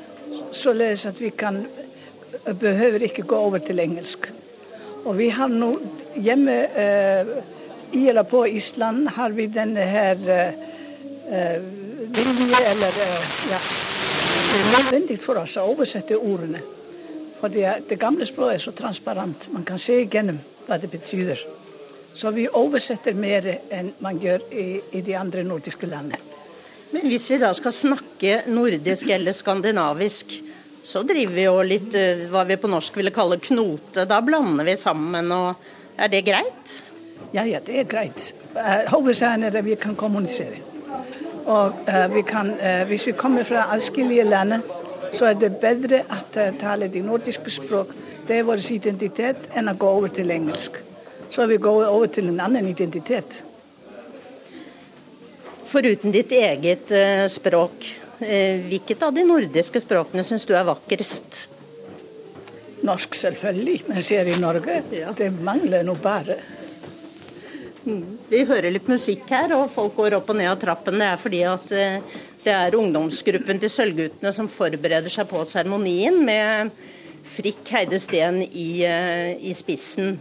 Således 0.56 1.06
at 1.06 1.20
vi 1.22 1.30
kan 1.36 1.66
behøver 2.60 3.06
ikke 3.06 3.24
gå 3.28 3.38
over 3.38 3.62
til 3.64 3.80
engelsk. 3.80 4.32
Og 5.06 5.18
vi 5.20 5.30
har 5.30 5.52
nå 5.52 5.70
hjemme 6.18 6.56
i 7.94 8.02
eller 8.10 8.26
på 8.28 8.42
Island 8.48 9.10
har 9.16 9.36
vi 9.38 9.46
denne 9.54 9.86
her 9.86 10.18
vilje 11.26 12.62
eller 12.72 13.02
ja, 13.52 13.60
Det 14.52 14.60
er 14.62 14.72
nødvendig 14.78 15.18
for 15.20 15.42
oss 15.42 15.58
å 15.58 15.66
oversette 15.72 16.18
ordene. 16.18 16.62
For 17.40 17.52
det 17.52 17.98
gamle 18.00 18.26
språket 18.26 18.60
er 18.60 18.64
så 18.64 18.74
transparent. 18.78 19.50
Man 19.54 19.66
kan 19.68 19.80
se 19.82 19.98
gjennom 20.04 20.38
hva 20.68 20.78
det 20.82 20.90
betyr. 20.94 21.42
Så 22.16 22.32
vi 22.32 22.48
oversetter 22.48 23.18
mer 23.18 23.48
enn 23.74 23.92
man 24.00 24.22
gjør 24.22 24.46
i, 24.56 24.68
i 24.96 25.02
de 25.04 25.18
andre 25.20 25.44
nordiske 25.44 25.90
landene. 25.92 26.22
Men 26.94 27.10
hvis 27.12 27.28
vi 27.28 27.40
da 27.42 27.50
skal 27.58 27.74
snakke 27.76 28.46
nordisk 28.48 29.10
eller 29.12 29.36
skandinavisk, 29.36 30.32
så 30.86 31.02
driver 31.04 31.34
vi 31.36 31.48
jo 31.48 31.56
litt 31.66 31.98
hva 32.32 32.46
vi 32.48 32.56
på 32.62 32.70
norsk 32.72 33.02
ville 33.02 33.12
kalle 33.12 33.42
knote. 33.44 34.06
Da 34.08 34.22
blander 34.24 34.68
vi 34.70 34.78
sammen, 34.80 35.32
og 35.34 35.98
er 35.98 36.14
det 36.14 36.22
greit? 36.28 36.76
Ja, 37.34 37.44
ja, 37.44 37.60
det 37.60 37.82
er 37.82 37.90
greit. 37.90 38.30
Hovedsaken 38.94 39.44
er 39.50 39.58
at 39.60 39.66
vi 39.66 39.76
kan 39.82 39.98
kommunisere. 40.00 40.75
Og 41.46 41.74
uh, 41.88 42.16
vi 42.16 42.22
kan, 42.26 42.50
uh, 42.58 42.88
hvis 42.90 43.08
vi 43.08 43.14
kommer 43.18 43.44
fra 43.44 43.68
adskillige 43.74 44.24
land, 44.24 44.54
så 45.14 45.30
er 45.30 45.38
det 45.40 45.52
bedre 45.62 46.02
å 46.10 46.18
uh, 46.18 46.48
tale 46.60 46.90
de 46.90 47.04
nordiske 47.06 47.54
språk. 47.54 47.94
Det 48.26 48.40
er 48.40 48.48
vår 48.48 48.64
identitet, 48.74 49.50
enn 49.54 49.70
å 49.70 49.76
gå 49.78 49.90
over 49.98 50.10
til 50.10 50.34
engelsk. 50.34 50.80
Så 51.30 51.46
vi 51.46 51.60
går 51.62 51.86
over 51.86 52.10
til 52.10 52.32
en 52.32 52.42
annen 52.42 52.68
identitet. 52.68 53.44
Foruten 55.66 56.14
ditt 56.14 56.32
eget 56.32 56.92
språk, 57.34 57.86
hvilket 58.20 59.02
av 59.04 59.14
de 59.14 59.24
nordiske 59.26 59.82
språkene 59.82 60.24
syns 60.24 60.46
du 60.46 60.54
er 60.56 60.66
vakrest? 60.66 61.42
Norsk, 62.86 63.18
selvfølgelig. 63.18 63.80
Men 63.90 64.06
ser 64.06 64.30
i 64.30 64.38
Norge, 64.40 64.78
ja. 64.94 65.14
det 65.18 65.32
mangler 65.34 65.84
nå 65.86 65.98
bare. 66.02 66.38
Vi 67.86 68.40
hører 68.50 68.72
litt 68.74 68.88
musikk 68.90 69.28
her, 69.30 69.52
og 69.54 69.70
folk 69.70 69.94
går 70.00 70.16
opp 70.18 70.32
og 70.34 70.40
ned 70.40 70.50
av 70.50 70.58
trappen. 70.62 70.98
Det 70.98 71.06
er 71.06 71.20
fordi 71.22 71.42
at 71.46 71.74
det 72.46 72.54
er 72.54 72.78
ungdomsgruppen 72.78 73.62
til 73.62 73.72
Sølvguttene 73.74 74.32
som 74.34 74.50
forbereder 74.50 75.14
seg 75.14 75.30
på 75.30 75.44
seremonien, 75.50 76.18
med 76.26 76.74
Frikk 77.26 77.70
Heide 77.74 78.00
Steen 78.02 78.42
i, 78.46 78.82
i, 78.82 79.54
spissen. 79.58 80.16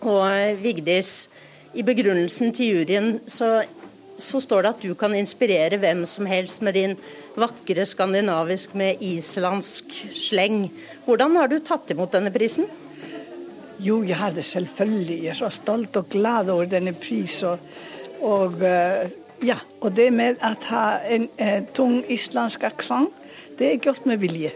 Og 0.00 0.60
Vigdis, 0.62 1.28
i 1.76 1.84
begrunnelsen 1.84 2.52
til 2.56 2.78
juryen 2.78 3.08
så, 3.28 3.62
så, 4.16 4.40
står 4.40 4.64
det 4.64 4.70
at 4.74 4.84
du 4.84 4.94
kan 4.96 5.12
inspirere 5.16 5.80
hvem 5.80 6.04
som 6.08 6.28
helst 6.28 6.62
med 6.64 6.76
din 6.78 6.96
vakre 7.38 7.84
skandinavisk 7.88 8.76
med 8.78 9.02
islandsk 9.04 9.92
sleng. 10.16 10.66
Hvordan 11.04 11.36
har 11.36 11.52
du 11.52 11.58
tatt 11.60 11.92
imot 11.92 12.16
denne 12.16 12.32
prisen? 12.34 12.68
Jo, 13.78 14.02
jeg 14.02 14.16
har 14.16 14.34
det 14.34 14.44
selvfølgelig. 14.44 15.18
Jeg 15.22 15.30
er 15.30 15.38
så 15.38 15.50
stolt 15.54 15.96
og 15.96 16.08
glad 16.10 16.50
over 16.50 16.64
denne 16.66 16.92
prisen. 16.92 17.60
Og, 18.20 18.62
ja, 19.42 19.58
og 19.80 19.92
det 19.94 20.08
med 20.12 20.40
å 20.42 20.50
ha 20.72 20.86
en 21.06 21.28
eh, 21.38 21.62
tung 21.74 22.00
islandsk 22.10 22.64
aksent, 22.66 23.14
det 23.58 23.68
er 23.68 23.78
gjort 23.82 24.06
med 24.06 24.18
vilje. 24.18 24.50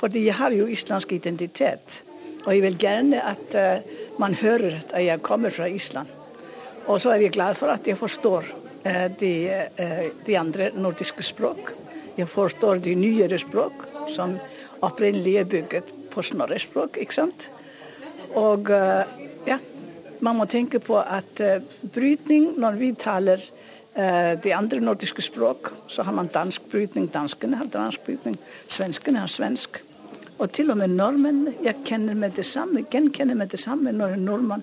Fordi 0.00 0.24
jeg 0.24 0.34
har 0.40 0.56
jo 0.56 0.66
islandsk 0.66 1.12
identitet. 1.12 2.00
Og 2.42 2.54
jeg 2.54 2.62
vil 2.64 2.78
gjerne 2.80 3.20
at 3.22 3.54
eh, 3.54 3.84
man 4.18 4.34
hører 4.34 4.80
at 4.80 4.96
jeg 4.98 5.22
kommer 5.22 5.52
fra 5.54 5.68
Island. 5.70 6.08
Og 6.86 7.00
så 7.00 7.12
er 7.12 7.22
jeg 7.22 7.36
glad 7.36 7.54
for 7.54 7.70
at 7.70 7.86
jeg 7.86 7.98
forstår 7.98 8.48
eh, 8.84 9.06
de, 9.20 9.32
uh, 9.78 10.06
de, 10.26 10.38
andre 10.38 10.70
nordiske 10.74 11.22
språk. 11.22 11.72
Jeg 12.16 12.28
forstår 12.28 12.82
de 12.82 12.96
nyere 12.98 13.38
språk, 13.38 13.86
som 14.10 14.34
opprinnelig 14.82 15.36
er 15.38 15.44
bygget 15.48 15.92
på 16.10 16.24
snorrespråk, 16.26 16.98
ikke 17.00 17.14
sant. 17.14 17.46
Og 18.38 18.70
ja, 19.46 19.58
man 20.22 20.38
må 20.38 20.46
tenke 20.46 20.78
på 20.78 21.00
at 21.00 21.40
uh, 21.42 21.88
brytning 21.94 22.52
når 22.62 22.76
vi 22.78 22.92
taler 22.94 23.42
uh, 23.96 24.32
de 24.44 24.54
andre 24.54 24.80
nordiske 24.80 25.22
språk, 25.22 25.72
så 25.88 26.02
har 26.06 26.14
man 26.14 26.30
dansk 26.30 26.68
brytning. 26.70 27.08
Danskene 27.12 27.58
har 27.58 27.66
dansk 27.66 28.04
brytning, 28.06 28.38
svenskene 28.68 29.18
har 29.18 29.26
svensk. 29.26 29.82
Og 30.38 30.52
til 30.54 30.70
og 30.70 30.78
med 30.78 30.94
nordmenn 30.94 31.48
jeg 31.64 31.82
kjenner 31.86 32.14
med 32.14 32.36
det 32.38 32.46
samme, 32.46 32.84
gjenkjenner 32.90 33.34
med 33.34 33.50
det 33.50 33.60
samme 33.60 33.92
når 33.92 34.16
en 34.16 34.24
nordmann 34.26 34.62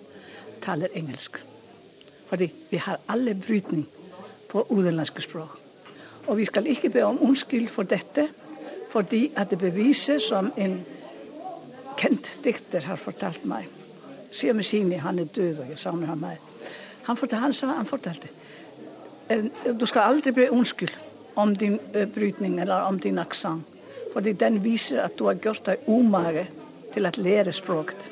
taler 0.63 0.95
engelsk. 0.95 1.41
Fordi 2.29 2.49
vi 2.71 2.77
har 2.77 2.99
alle 3.09 3.35
brytning 3.35 3.87
på 4.49 4.63
utenlandske 4.69 5.21
språk. 5.21 5.59
Og 6.27 6.37
vi 6.37 6.45
skal 6.45 6.67
ikke 6.67 6.89
be 6.89 7.03
om 7.03 7.19
unnskyld 7.21 7.67
for 7.67 7.83
dette, 7.83 8.29
fordi 8.89 9.31
at 9.35 9.51
det 9.51 9.59
beviser 9.59 10.19
som 10.19 10.51
en 10.57 10.79
kjent 11.99 12.31
dikter 12.43 12.87
har 12.87 12.99
fortalt 13.01 13.45
meg. 13.49 13.67
Siamesini, 14.31 14.99
han 15.01 15.19
er 15.19 15.31
død, 15.35 15.63
og 15.63 15.73
jeg 15.73 15.81
savner 15.81 16.11
ham 16.11 16.23
meg. 16.23 16.39
Han 17.07 17.17
fortalte, 17.17 17.43
han, 17.43 17.55
sa, 17.57 17.73
han 17.79 17.89
fortalte 17.89 18.29
du 19.79 19.85
skal 19.85 20.09
aldri 20.09 20.33
be 20.33 20.47
unnskyld 20.49 20.93
om 21.39 21.53
din 21.57 21.77
brytning 22.13 22.59
eller 22.59 22.87
om 22.87 22.97
din 22.99 23.19
aksent. 23.21 23.65
Fordi 24.13 24.33
den 24.33 24.57
viser 24.63 25.03
at 25.03 25.17
du 25.19 25.27
har 25.27 25.37
gjort 25.37 25.67
deg 25.67 25.85
umage 25.85 26.47
til 26.93 27.05
å 27.05 27.11
lære 27.21 27.53
språket. 27.53 28.07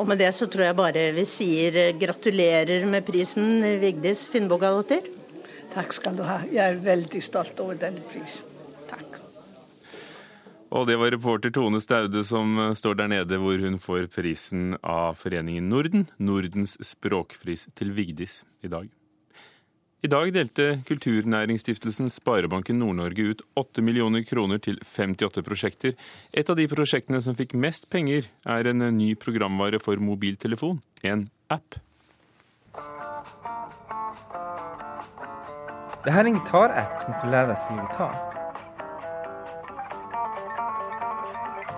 Og 0.00 0.08
med 0.08 0.18
det 0.18 0.32
så 0.34 0.48
tror 0.50 0.64
jeg 0.66 0.78
bare 0.78 1.04
vi 1.14 1.26
sier 1.28 1.78
gratulerer 2.00 2.86
med 2.88 3.06
prisen, 3.06 3.62
Vigdis 3.82 4.24
Finnbogadottir. 4.32 5.06
Takk 5.70 5.94
skal 5.94 6.18
du 6.18 6.24
ha. 6.26 6.40
Jeg 6.50 6.64
er 6.64 6.82
veldig 6.82 7.22
stolt 7.22 7.60
over 7.62 7.78
denne 7.78 8.02
prisen. 8.10 8.49
Og 10.70 10.86
det 10.86 10.96
var 11.00 11.10
reporter 11.10 11.50
Tone 11.50 11.80
Staude 11.82 12.22
som 12.26 12.54
står 12.78 13.00
der 13.00 13.10
nede 13.10 13.40
hvor 13.42 13.58
hun 13.58 13.78
får 13.82 14.06
prisen 14.14 14.76
av 14.86 15.18
Foreningen 15.18 15.66
Norden, 15.68 16.06
Nordens 16.22 16.76
språkpris 16.78 17.66
til 17.74 17.90
Vigdis 17.96 18.44
i 18.62 18.70
dag. 18.70 18.86
I 20.00 20.08
dag 20.08 20.30
delte 20.32 20.68
Kulturnæringsstiftelsen 20.88 22.08
Sparebanken 22.08 22.78
Nord-Norge 22.80 23.26
ut 23.34 23.42
8 23.60 23.82
millioner 23.84 24.22
kroner 24.24 24.62
til 24.62 24.78
58 24.80 25.44
prosjekter. 25.44 25.92
Et 26.32 26.48
av 26.48 26.56
de 26.56 26.64
prosjektene 26.70 27.20
som 27.20 27.36
fikk 27.36 27.52
mest 27.52 27.90
penger, 27.92 28.30
er 28.48 28.70
en 28.70 28.86
ny 28.96 29.12
programvare 29.20 29.82
for 29.82 30.00
mobiltelefon, 30.00 30.80
en 31.04 31.28
app. 31.52 31.76
Dette 36.00 36.16
er 36.16 36.30
en 36.30 36.40
gitarapp 36.40 37.02
som 37.04 37.20
skal 37.20 37.34
lære 37.34 37.50
deg 37.50 37.58
å 37.58 37.64
spille 37.66 37.88
gitar. 37.90 38.29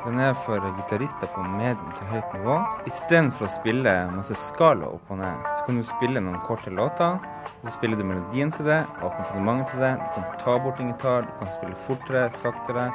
Den 0.02 0.18
er 0.18 0.32
for 0.34 0.58
gitarister 0.80 1.28
på 1.30 1.44
medium 1.46 1.90
til 1.94 2.08
høyt 2.10 2.32
nivå. 2.34 2.56
Istedenfor 2.90 3.46
å 3.46 3.50
spille 3.54 3.92
masse 4.10 4.34
skala 4.34 4.88
opp 4.96 5.12
og 5.14 5.20
ned, 5.20 5.44
så 5.46 5.66
kan 5.68 5.78
du 5.78 5.84
spille 5.86 6.22
noen 6.24 6.40
korte 6.42 6.72
låter. 6.74 7.20
Så 7.62 7.76
spiller 7.76 8.00
du 8.00 8.02
melodien 8.08 8.50
til 8.50 8.66
det, 8.66 8.80
og 8.98 9.12
akkompagnementet 9.12 9.70
til 9.70 9.84
det. 9.84 9.92
Du 10.02 10.08
kan 10.16 10.26
ta 10.42 10.56
bort 10.64 10.82
en 10.82 10.90
gitar, 10.90 11.28
du 11.28 11.32
kan 11.38 11.52
spille 11.54 11.78
fortere, 11.86 12.24
saktere. 12.34 12.88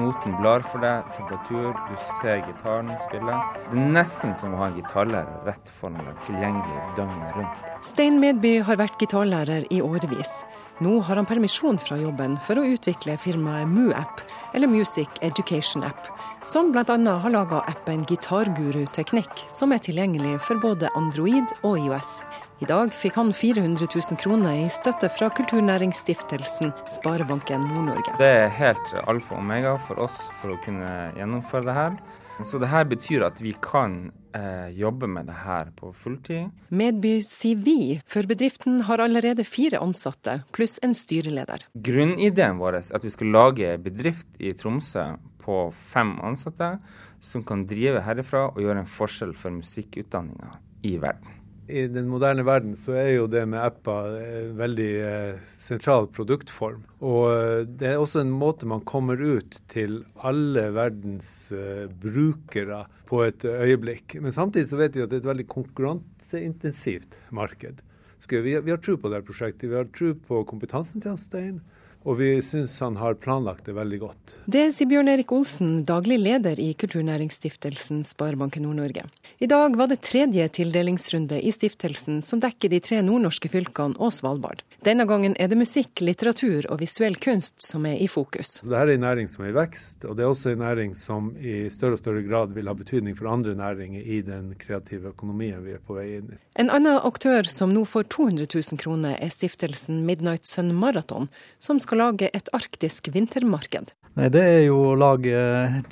Noten 0.00 0.38
blar 0.40 0.64
for 0.64 0.80
deg, 0.82 1.04
temperatur, 1.18 1.76
du 1.76 1.94
ser 2.16 2.40
gitaren 2.46 2.88
spille. 3.04 3.36
Det 3.68 3.76
er 3.76 3.92
nesten 4.00 4.32
som 4.34 4.56
å 4.56 4.62
ha 4.62 4.70
en 4.70 4.80
gitarlærer 4.80 5.44
rett 5.46 5.72
foran 5.76 6.00
deg, 6.00 6.16
tilgjengelig 6.24 6.84
døgnet 6.96 7.36
rundt. 7.36 7.74
Stein 7.84 8.16
Medby 8.22 8.56
har 8.64 8.80
vært 8.80 8.96
gitarlærer 9.04 9.68
i 9.68 9.84
årevis. 9.84 10.40
Nå 10.80 10.98
har 11.04 11.20
han 11.20 11.28
permisjon 11.28 11.78
fra 11.80 12.00
jobben 12.00 12.40
for 12.44 12.60
å 12.60 12.66
utvikle 12.68 13.14
firmaet 13.20 13.68
MuApp, 13.68 14.24
eller 14.56 14.72
Music 14.72 15.20
Education 15.24 15.84
App 15.84 16.08
som 16.46 16.72
bl.a. 16.72 16.82
har 17.18 17.30
laga 17.30 17.60
appen 17.66 18.04
Gitarguru 18.06 18.86
Teknikk, 18.94 19.32
som 19.50 19.72
er 19.74 19.82
tilgjengelig 19.82 20.38
for 20.46 20.60
både 20.62 20.90
Android 20.98 21.50
og 21.66 21.80
IOS. 21.80 22.20
I 22.62 22.68
dag 22.70 22.92
fikk 22.94 23.18
han 23.18 23.32
400 23.34 23.88
000 23.90 24.20
kroner 24.22 24.62
i 24.62 24.68
støtte 24.72 25.10
fra 25.12 25.28
Kulturnæringsstiftelsen 25.34 26.70
Sparebanken 26.94 27.66
Nord-Norge. 27.72 28.14
Det 28.20 28.30
er 28.44 28.54
helt 28.62 28.94
alfa 29.04 29.34
og 29.34 29.42
omega 29.42 29.74
for 29.88 30.06
oss 30.06 30.22
for 30.38 30.54
å 30.54 30.60
kunne 30.64 30.92
gjennomføre 31.18 31.66
det 31.66 31.76
her. 31.76 31.98
Så 32.44 32.60
det 32.60 32.68
her 32.68 32.84
betyr 32.88 33.24
at 33.26 33.38
vi 33.40 33.54
kan 33.64 34.10
eh, 34.36 34.68
jobbe 34.76 35.08
med 35.08 35.26
det 35.28 35.36
her 35.40 35.70
på 35.76 35.90
fulltid. 35.96 36.50
Medby 36.68 37.18
sier 37.24 37.60
vi, 37.64 37.98
for 38.06 38.28
bedriften 38.28 38.82
har 38.88 39.00
allerede 39.02 39.44
fire 39.48 39.80
ansatte, 39.80 40.42
pluss 40.56 40.76
en 40.84 40.92
styreleder. 40.96 41.64
Grunnideen 41.74 42.60
vår 42.60 42.80
er 42.82 42.90
at 42.98 43.04
vi 43.04 43.12
skal 43.12 43.32
lage 43.32 43.72
bedrift 43.82 44.28
i 44.36 44.52
Tromsø 44.56 45.14
på 45.46 45.62
fem 45.72 46.16
ansatte, 46.26 46.76
som 47.22 47.46
kan 47.46 47.64
drive 47.70 48.02
herifra 48.04 48.48
og 48.52 48.62
gjøre 48.62 48.82
en 48.82 48.94
forskjell 48.98 49.34
for 49.38 49.54
musikkutdanninga 49.54 50.56
i 50.86 50.96
verden. 51.02 51.42
I 51.66 51.88
den 51.90 52.06
moderne 52.06 52.44
verden 52.46 52.76
så 52.78 52.94
er 52.94 53.08
jo 53.16 53.24
det 53.30 53.42
med 53.50 53.58
apper 53.58 54.12
en 54.20 54.52
veldig 54.58 54.90
eh, 55.02 55.38
sentral 55.50 56.06
produktform. 56.14 56.84
Og 57.02 57.24
eh, 57.32 57.62
det 57.66 57.88
er 57.90 57.98
også 57.98 58.22
en 58.22 58.30
måte 58.30 58.68
man 58.70 58.84
kommer 58.86 59.18
ut 59.18 59.58
til 59.72 59.98
alle 60.22 60.68
verdens 60.76 61.50
eh, 61.50 61.88
brukere 61.90 62.84
på 63.10 63.24
et 63.26 63.42
øyeblikk. 63.42 64.14
Men 64.22 64.34
samtidig 64.34 64.70
så 64.70 64.78
vet 64.78 64.94
vi 64.94 65.02
at 65.02 65.10
det 65.10 65.18
er 65.18 65.24
et 65.24 65.32
veldig 65.32 65.48
konkurranseintensivt 65.56 67.18
marked. 67.34 67.82
Vi 68.30 68.54
har 68.54 68.78
tro 68.82 68.94
på 68.96 69.10
det 69.10 69.24
prosjektet. 69.26 69.66
Vi 69.66 69.76
har 69.76 69.90
tro 69.90 70.14
på 70.28 70.44
kompetansen 70.46 71.02
til 71.02 71.18
Stein. 71.18 71.58
Og 72.06 72.20
vi 72.20 72.28
syns 72.42 72.76
han 72.80 72.96
har 73.00 73.16
planlagt 73.18 73.66
det 73.66 73.74
veldig 73.74 73.98
godt. 73.98 74.34
Det 74.46 74.68
sier 74.76 74.86
Bjørn 74.86 75.10
Erik 75.10 75.32
Olsen, 75.34 75.80
daglig 75.88 76.20
leder 76.22 76.60
i 76.62 76.68
Kulturnæringsstiftelsen 76.78 78.04
Sparebanken 78.06 78.62
Nord-Norge. 78.62 79.02
I 79.42 79.48
dag 79.50 79.74
var 79.76 79.90
det 79.90 79.98
tredje 80.06 80.46
tildelingsrunde 80.48 81.40
i 81.42 81.50
stiftelsen 81.52 82.22
som 82.22 82.40
dekker 82.40 82.70
de 82.70 82.78
tre 82.80 83.00
nordnorske 83.02 83.50
fylkene 83.50 83.98
og 83.98 84.14
Svalbard. 84.14 84.62
Denne 84.86 85.04
gangen 85.10 85.34
er 85.34 85.50
det 85.50 85.58
musikk, 85.58 85.98
litteratur 86.00 86.68
og 86.70 86.78
visuell 86.78 87.18
kunst 87.18 87.58
som 87.66 87.84
er 87.90 87.98
i 87.98 88.06
fokus. 88.06 88.60
Så 88.60 88.70
Dette 88.70 88.84
er 88.84 88.92
en 88.94 89.02
næring 89.02 89.26
som 89.28 89.42
er 89.42 89.50
i 89.50 89.56
vekst, 89.56 90.06
og 90.06 90.14
det 90.14 90.22
er 90.22 90.30
også 90.30 90.54
en 90.54 90.62
næring 90.62 90.94
som 90.94 91.32
i 91.36 91.66
større 91.74 91.98
og 91.98 92.00
større 92.04 92.22
grad 92.22 92.54
vil 92.54 92.70
ha 92.70 92.76
betydning 92.78 93.18
for 93.18 93.32
andre 93.32 93.56
næringer 93.58 94.06
i 94.06 94.20
den 94.22 94.54
kreative 94.60 95.10
økonomien 95.10 95.58
vi 95.66 95.74
er 95.74 95.82
på 95.82 95.98
vei 95.98 96.06
inn 96.20 96.30
i. 96.36 96.40
En 96.62 96.70
annen 96.70 97.00
aktør 97.02 97.50
som 97.50 97.74
nå 97.74 97.82
får 97.84 98.06
200 98.14 98.46
000 98.46 98.80
kroner, 98.80 99.18
er 99.18 99.34
stiftelsen 99.34 100.04
Midnight 100.06 100.46
Sun 100.46 100.70
Marathon, 100.78 101.26
som 101.58 101.82
skal 101.82 101.95
lage 101.98 102.30
et 102.32 102.50
arktisk 102.56 103.10
vintermarked. 103.14 103.94
Nei, 104.16 104.30
Det 104.32 104.40
er 104.40 104.62
jo 104.64 104.78
å 104.80 104.96
lage 104.96 105.36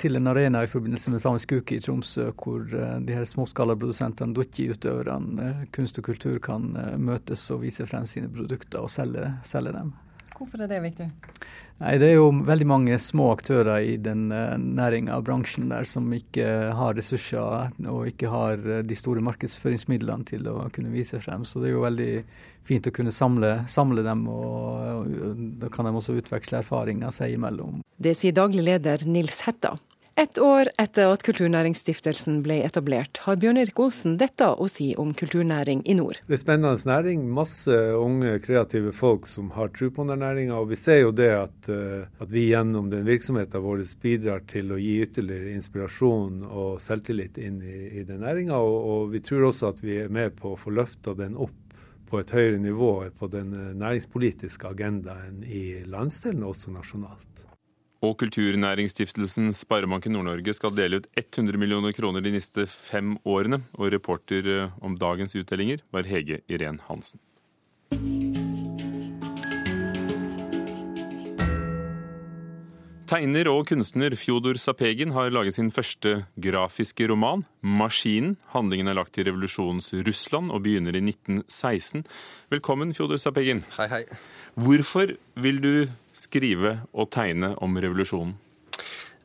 til 0.01 0.17
en 0.17 0.31
arena 0.31 0.63
i 0.65 0.69
forbindelse 0.69 1.11
med 1.13 1.21
Samisk 1.21 1.51
uke 1.59 1.75
i 1.77 1.81
Tromsø, 1.83 2.31
hvor 2.33 2.63
eh, 2.73 2.95
de 3.05 3.13
her 3.13 3.27
småskalaprodusentene, 3.29 4.33
dutti-utøverne, 4.33 5.35
eh, 5.43 5.59
kunst 5.75 6.01
og 6.01 6.07
kultur 6.07 6.39
kan 6.41 6.71
eh, 6.73 6.95
møtes 6.97 7.43
og 7.53 7.61
vise 7.67 7.85
frem 7.85 8.07
sine 8.09 8.31
produkter 8.33 8.81
og 8.81 8.89
selge, 8.89 9.27
selge 9.45 9.75
dem. 9.77 9.93
Hvorfor 10.35 10.65
er 10.65 10.71
det 10.73 10.81
viktig? 10.87 11.05
Nei, 11.83 11.93
Det 12.01 12.09
er 12.09 12.17
jo 12.17 12.31
veldig 12.47 12.67
mange 12.67 12.97
små 12.99 13.29
aktører 13.35 13.85
i 13.85 13.93
den 14.01 14.25
næringa 14.31 15.19
og 15.19 15.27
bransjen 15.29 15.69
der 15.69 15.85
som 15.87 16.09
ikke 16.11 16.73
har 16.75 16.97
ressurser 16.97 17.77
og 17.85 18.09
ikke 18.09 18.31
har 18.31 18.83
de 18.83 18.97
store 18.97 19.23
markedsføringsmidlene 19.23 20.27
til 20.27 20.49
å 20.49 20.65
kunne 20.75 20.91
vise 20.91 21.21
frem. 21.23 21.45
Så 21.45 21.61
det 21.61 21.69
er 21.69 21.77
jo 21.77 21.85
veldig 21.85 22.11
fint 22.65 22.87
å 22.87 22.93
kunne 22.93 23.13
samle, 23.13 23.57
samle 23.71 24.05
dem, 24.05 24.27
og, 24.31 25.09
og, 25.09 25.43
da 25.61 25.71
kan 25.73 25.87
de 25.87 25.95
også 25.95 26.17
utveksle 26.19 26.63
erfaringer 26.63 27.13
seg 27.15 27.35
imellom. 27.37 27.83
Det 27.97 28.15
sier 28.17 28.35
daglig 28.35 28.65
leder 28.65 29.05
Nils 29.07 29.43
Hetta. 29.45 29.75
Et 30.15 30.37
år 30.39 30.69
etter 30.79 31.09
at 31.11 31.25
Kulturnæringsstiftelsen 31.27 32.37
ble 32.45 32.61
etablert, 32.63 33.19
har 33.25 33.35
Bjørn 33.35 33.57
Erik 33.59 33.79
Olsen 33.83 34.13
dette 34.15 34.47
å 34.47 34.67
si 34.71 34.93
om 34.95 35.09
kulturnæring 35.11 35.81
i 35.91 35.95
nord. 35.97 36.21
Det 36.29 36.37
er 36.37 36.39
spennende 36.39 36.87
næring. 36.87 37.25
Masse 37.35 37.75
unge, 37.99 38.37
kreative 38.45 38.93
folk 38.95 39.27
som 39.27 39.49
har 39.57 39.73
tro 39.75 39.89
på 39.91 40.05
den 40.07 40.23
næringa. 40.23 40.55
Og 40.55 40.71
vi 40.71 40.79
ser 40.79 41.01
jo 41.01 41.11
det 41.11 41.33
at, 41.35 41.67
eh, 41.67 42.07
at 42.23 42.31
vi 42.31 42.45
gjennom 42.53 42.87
den 42.93 43.03
virksomheten 43.03 43.65
vår 43.65 43.83
bidrar 43.99 44.47
til 44.47 44.71
å 44.71 44.79
gi 44.79 45.01
ytterligere 45.03 45.51
inspirasjon 45.57 46.45
og 46.47 46.79
selvtillit 46.79 47.35
inn 47.35 47.59
i, 47.59 47.99
i 47.99 48.07
den 48.07 48.23
næringa. 48.23 48.55
Og, 48.55 48.79
og 48.93 49.11
vi 49.11 49.19
tror 49.19 49.49
også 49.49 49.73
at 49.75 49.83
vi 49.83 49.99
er 50.05 50.07
med 50.07 50.39
på 50.39 50.55
å 50.55 50.61
få 50.63 50.71
løfta 50.79 51.11
den 51.19 51.35
opp 51.35 51.59
et 52.21 52.33
høyere 52.35 52.59
nivå 52.61 52.91
på 53.19 53.29
den 53.31 53.53
eh, 53.53 53.71
næringspolitiske 53.77 54.69
agendaen 54.71 55.43
i 55.43 55.83
landsdelen, 55.89 56.45
også 56.47 56.73
nasjonalt. 56.73 57.45
Og 58.05 58.17
Kulturnæringsstiftelsen 58.21 59.53
Sparebanken 59.55 60.13
Nord-Norge 60.13 60.53
skal 60.53 60.75
dele 60.77 61.01
ut 61.01 61.07
100 61.15 61.57
millioner 61.57 61.95
kroner 61.95 62.21
de 62.21 62.35
neste 62.35 62.67
fem 62.69 63.15
årene. 63.25 63.63
Og 63.79 63.93
reporter 63.95 64.51
eh, 64.57 64.75
om 64.81 64.99
dagens 64.99 65.35
utdelinger 65.35 65.85
var 65.95 66.09
Hege 66.09 66.43
Irén 66.49 66.81
Hansen. 66.89 67.21
Tegner 73.05 73.45
og 73.51 73.67
kunstner 73.69 74.15
Fjodor 74.17 74.57
Sapegin 74.57 75.11
har 75.13 75.29
laget 75.29 75.53
sin 75.59 75.67
første 75.69 76.23
grafiske 76.41 77.05
roman, 77.05 77.43
'Maskinen'. 77.61 78.33
Handlingen 78.49 78.87
er 78.87 78.97
lagt 78.97 79.19
i 79.19 79.25
revolusjonens 79.27 79.93
Russland 80.07 80.49
og 80.49 80.63
begynner 80.65 80.95
i 80.97 81.03
1916. 81.05 82.01
Velkommen, 82.49 82.95
Fjodor 82.97 83.21
Sapegin. 83.21 83.61
Hei, 83.77 83.87
hei. 83.87 84.03
Hvorfor 84.57 85.13
vil 85.37 85.61
du 85.61 85.87
skrive 86.13 86.79
og 86.93 87.11
tegne 87.11 87.53
om 87.61 87.77
revolusjonen? 87.77 88.39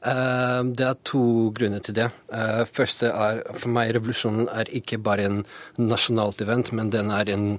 Uh, 0.05 0.61
det 0.77 0.85
er 0.85 1.01
to 1.05 1.49
grunner 1.57 1.81
til 1.81 1.97
det. 1.97 2.11
Uh, 2.29 2.69
første 2.69 3.09
er 3.09 3.41
for 3.57 3.73
meg 3.73 3.95
revolusjonen 3.97 4.49
er 4.53 4.69
ikke 4.69 4.99
bare 5.01 5.25
en 5.25 5.41
nasjonalt 5.79 6.41
event, 6.45 6.73
men 6.73 6.93
den 6.93 7.09
er 7.09 7.33
en 7.33 7.57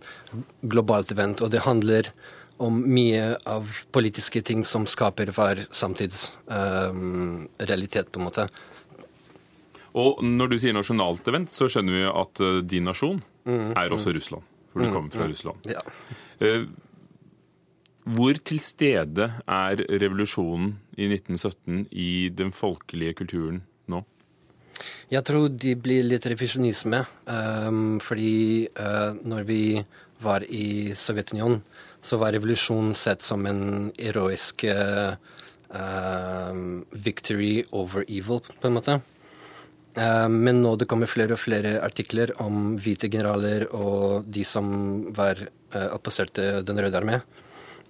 globalt 0.61 1.11
event. 1.11 1.41
Og 1.41 1.49
det 1.49 1.65
handler 1.65 2.13
om 2.61 2.77
mye 2.93 3.23
av 3.49 3.65
politiske 3.93 4.41
ting 4.45 4.61
som 4.67 4.85
skaper 4.89 5.31
hver 5.35 5.65
samtidsrealitet, 5.73 8.05
um, 8.05 8.11
på 8.11 8.19
en 8.19 8.25
måte. 8.27 8.43
Og 9.97 10.21
når 10.23 10.47
du 10.51 10.59
sier 10.61 10.73
nasjonalt 10.77 11.27
event, 11.27 11.51
så 11.51 11.67
skjønner 11.71 11.93
vi 11.97 12.03
at 12.07 12.39
uh, 12.43 12.63
din 12.63 12.83
nasjon 12.87 13.21
mm, 13.47 13.71
er 13.75 13.91
også 13.91 14.09
mm. 14.11 14.15
Russland. 14.19 14.43
For 14.71 14.79
du 14.79 14.85
mm, 14.87 14.93
kommer 14.95 15.11
fra 15.11 15.25
mm, 15.25 15.29
Russland. 15.33 15.57
Ja. 15.67 15.81
Uh, 16.41 16.63
hvor 18.11 18.33
til 18.45 18.59
stede 18.63 19.31
er 19.45 19.75
revolusjonen 20.01 20.79
i 20.97 21.05
1917 21.11 21.87
i 21.91 22.29
den 22.33 22.51
folkelige 22.55 23.13
kulturen 23.19 23.61
nå? 23.91 23.99
Jeg 25.11 25.23
tror 25.27 25.49
de 25.53 25.75
blir 25.77 26.03
litt 26.07 26.25
revisjonisme. 26.25 27.05
Um, 27.27 27.99
fordi 28.01 28.67
uh, 28.79 29.13
når 29.21 29.43
vi 29.49 29.85
var 30.21 30.43
i 30.47 30.93
Sovjetunionen, 30.97 31.61
så 32.01 32.17
var 32.17 32.33
revolusjonen 32.33 32.93
sett 32.97 33.21
som 33.21 33.45
en 33.45 33.91
heroisk 33.97 34.65
uh, 34.65 35.13
victory 36.91 37.63
over 37.71 38.05
evil, 38.07 38.41
på 38.61 38.67
en 38.67 38.77
måte. 38.77 38.97
Uh, 39.97 40.27
men 40.31 40.61
nå 40.63 40.75
det 40.79 40.87
kommer 40.89 41.11
flere 41.11 41.35
og 41.35 41.43
flere 41.43 41.77
artikler 41.85 42.33
om 42.41 42.75
hvite 42.81 43.09
generaler 43.11 43.67
og 43.75 44.25
de 44.25 44.45
som 44.47 44.67
var 45.15 45.41
uh, 45.45 45.89
opposerte 45.91 46.61
Den 46.65 46.81
røde 46.81 46.97
armé. 46.97 47.21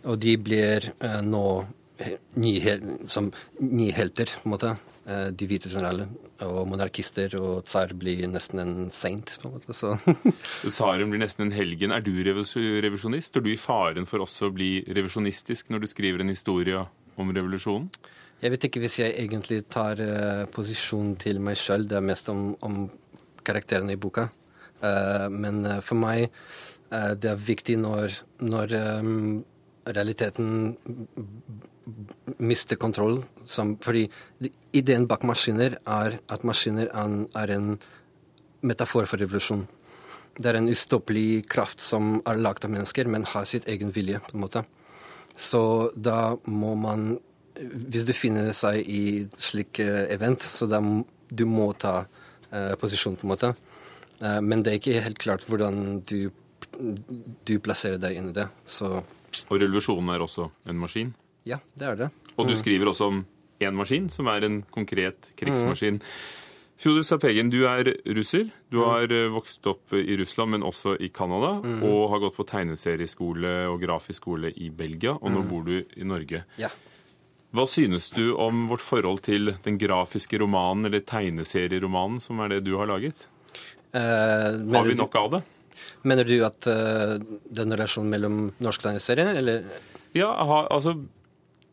Og 0.09 0.17
de 0.17 0.33
blir 0.41 0.87
nå 1.21 1.45
nye, 2.41 2.71
som 3.05 3.27
nye 3.61 3.93
helter, 3.93 4.31
på 4.41 4.49
en 4.49 4.55
måte. 4.55 4.71
De 5.35 5.47
hvite 5.49 5.69
generelle 5.71 6.07
og 6.45 6.65
monarkister 6.69 7.33
og 7.39 7.65
tsar 7.67 7.93
blir 7.97 8.23
nesten 8.29 8.61
en 8.63 8.73
saint. 8.95 9.35
på 9.41 9.49
en 9.49 9.55
måte, 9.55 9.75
så. 9.77 9.95
Tsaren 10.65 11.11
blir 11.11 11.21
nesten 11.21 11.47
en 11.47 11.55
helgen. 11.55 11.91
Er 11.91 12.03
du 12.05 12.13
revisjonist? 12.23 13.31
Står 13.31 13.45
du 13.45 13.51
i 13.53 13.59
faren 13.59 14.07
for 14.09 14.23
også 14.25 14.49
å 14.49 14.55
bli 14.55 14.71
revisjonistisk 14.87 15.69
når 15.69 15.83
du 15.83 15.91
skriver 15.91 16.23
en 16.23 16.33
historie 16.33 16.81
om 17.19 17.31
revolusjonen? 17.35 17.89
Jeg 18.41 18.55
vet 18.55 18.63
ikke 18.65 18.81
hvis 18.81 18.97
jeg 18.97 19.13
egentlig 19.21 19.61
tar 19.69 19.99
uh, 20.01 20.47
posisjon 20.49 21.13
til 21.21 21.41
meg 21.45 21.59
sjøl. 21.61 21.85
Det 21.85 21.99
er 21.99 22.05
mest 22.05 22.31
om, 22.33 22.55
om 22.65 22.87
karakterene 23.45 23.93
i 23.93 24.01
boka. 24.01 24.29
Uh, 24.81 25.27
men 25.29 25.61
uh, 25.67 25.77
for 25.85 25.99
meg 26.01 26.25
uh, 26.89 27.13
det 27.13 27.29
er 27.29 27.43
viktig 27.51 27.77
når, 27.83 28.17
når 28.41 28.73
um, 29.03 29.43
realiteten 29.85 30.73
mister 32.37 32.75
kontroll. 32.75 33.21
Fordi 33.81 34.05
ideen 34.73 35.07
bak 35.09 35.25
maskiner 35.27 35.77
er 35.85 36.19
at 36.29 36.43
maskiner 36.47 36.91
er 36.93 37.55
en 37.55 37.77
metafor 38.61 39.07
for 39.09 39.21
revolusjon. 39.21 39.65
Det 40.37 40.47
er 40.47 40.59
en 40.59 40.69
ustoppelig 40.71 41.43
kraft 41.51 41.81
som 41.83 42.19
er 42.25 42.39
lagd 42.39 42.65
av 42.65 42.71
mennesker, 42.71 43.09
men 43.09 43.27
har 43.27 43.45
sitt 43.49 43.67
egen 43.67 43.91
vilje. 43.91 44.19
på 44.19 44.37
en 44.37 44.45
måte. 44.45 44.63
Så 45.35 45.91
da 45.95 46.35
må 46.45 46.75
man 46.75 47.19
Hvis 47.61 48.05
du 48.07 48.13
finner 48.15 48.53
seg 48.55 48.87
i 48.89 49.27
slik 49.37 49.79
eh, 49.83 50.07
event, 50.09 50.41
så 50.41 50.65
da 50.65 50.79
du 51.29 51.43
må 51.45 51.73
ta 51.73 52.05
uh, 52.07 52.75
posisjon, 52.79 53.17
på 53.19 53.27
en 53.27 53.31
måte. 53.33 53.49
Uh, 54.23 54.39
men 54.41 54.63
det 54.63 54.71
er 54.71 54.79
ikke 54.79 55.03
helt 55.03 55.19
klart 55.19 55.43
hvordan 55.45 55.99
du, 56.07 56.31
du 57.45 57.53
plasserer 57.59 57.99
deg 58.01 58.17
inn 58.17 58.31
i 58.31 58.33
det. 58.39 58.47
Så 58.65 59.03
Og 59.49 59.59
revolusjonen 59.59 60.09
er 60.15 60.23
også 60.23 60.47
en 60.65 60.79
maskin? 60.79 61.11
Ja, 61.45 61.57
det 61.77 61.87
er 61.87 61.95
det. 61.95 62.09
Og 62.37 62.45
du 62.47 62.53
mm. 62.53 62.59
skriver 62.59 62.91
også 62.91 63.07
om 63.11 63.25
én 63.61 63.75
maskin, 63.77 64.09
som 64.09 64.27
er 64.27 64.43
en 64.45 64.61
konkret 64.73 65.31
krigsmaskin. 65.37 65.99
Fjodor 66.81 67.03
Sapegin, 67.05 67.49
du 67.53 67.59
er 67.69 67.91
russer. 68.15 68.47
Du 68.71 68.79
Mm. 68.79 68.85
har 68.89 69.03
eh, 69.13 69.27
vokst 69.29 69.67
opp 69.69 69.93
i 69.93 70.15
Russland, 70.17 70.51
men 70.51 70.63
også 70.65 70.95
i 70.99 71.09
Canada. 71.13 71.59
Mm. 71.61 71.83
Og 71.85 72.09
har 72.09 72.19
gått 72.23 72.37
på 72.37 72.45
tegneserieskole 72.49 73.67
og 73.69 73.81
grafisk 73.83 74.23
skole 74.23 74.49
i 74.57 74.69
Belgia, 74.69 75.11
og 75.13 75.29
nå 75.29 75.43
Mm. 75.43 75.49
bor 75.49 75.63
du 75.63 75.83
i 75.97 76.03
Norge. 76.03 76.43
Ja. 76.57 76.69
Hva 77.53 77.67
synes 77.67 78.09
du 78.15 78.33
om 78.35 78.67
vårt 78.69 78.81
forhold 78.81 79.21
til 79.21 79.53
den 79.63 79.77
grafiske 79.77 80.39
romanen, 80.39 80.85
eller 80.85 81.01
tegneserieromanen, 81.01 82.19
som 82.19 82.39
er 82.39 82.47
det 82.49 82.63
du 82.63 82.77
har 82.77 82.87
laget? 82.87 83.27
Eh, 83.93 83.99
Har 84.01 84.83
vi 84.87 84.95
nok 84.95 85.15
av 85.15 85.31
det? 85.31 85.41
Mener 86.03 86.23
du 86.23 86.43
at 86.45 86.65
uh, 86.67 87.17
den 87.51 87.71
relasjonen 87.73 88.09
mellom 88.09 88.51
norsk 88.61 88.81
tegneserie, 88.81 89.35
eller 89.37 89.63
Ja, 90.13 90.31
ha, 90.45 90.67
altså 90.69 90.95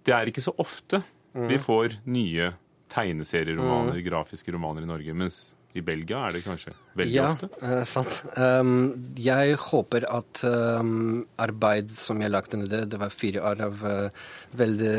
Det 0.08 0.16
er 0.16 0.32
ikke 0.32 0.44
så 0.44 0.54
ofte 0.58 1.02
mm. 1.36 1.46
vi 1.50 1.60
får 1.60 2.00
nye 2.08 2.52
tegneserieromaner, 2.88 4.00
grafiske 4.04 4.52
romaner 4.54 4.86
i 4.86 4.88
Norge. 4.88 5.14
Mens 5.16 5.38
i 5.76 5.82
Belgia 5.84 6.22
er 6.26 6.36
det 6.38 6.44
kanskje 6.46 6.72
veldig 6.98 7.16
ja, 7.16 7.26
ofte. 7.28 7.48
Ja, 7.60 7.82
sant. 7.88 8.20
Um, 8.34 9.12
jeg 9.20 9.58
håper 9.60 10.06
at 10.10 10.42
um, 10.48 11.26
arbeid 11.40 11.92
som 11.98 12.22
jeg 12.24 12.32
lagde 12.32 12.60
ned, 12.60 12.76
det 12.90 13.00
var 13.00 13.14
fire 13.14 13.44
år 13.50 13.64
av 13.68 13.84
uh, 13.84 14.28
veldig 14.58 14.94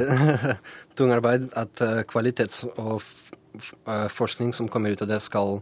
tung 0.99 1.13
arbeid, 1.15 1.49
at 1.59 1.83
uh, 1.83 2.01
kvalitets- 2.09 2.65
og 2.75 3.01
eh, 3.01 4.07
forskning 4.13 4.53
som 4.55 4.69
kommer 4.71 4.93
ut 4.93 5.01
av 5.03 5.09
det, 5.09 5.19
skal 5.25 5.57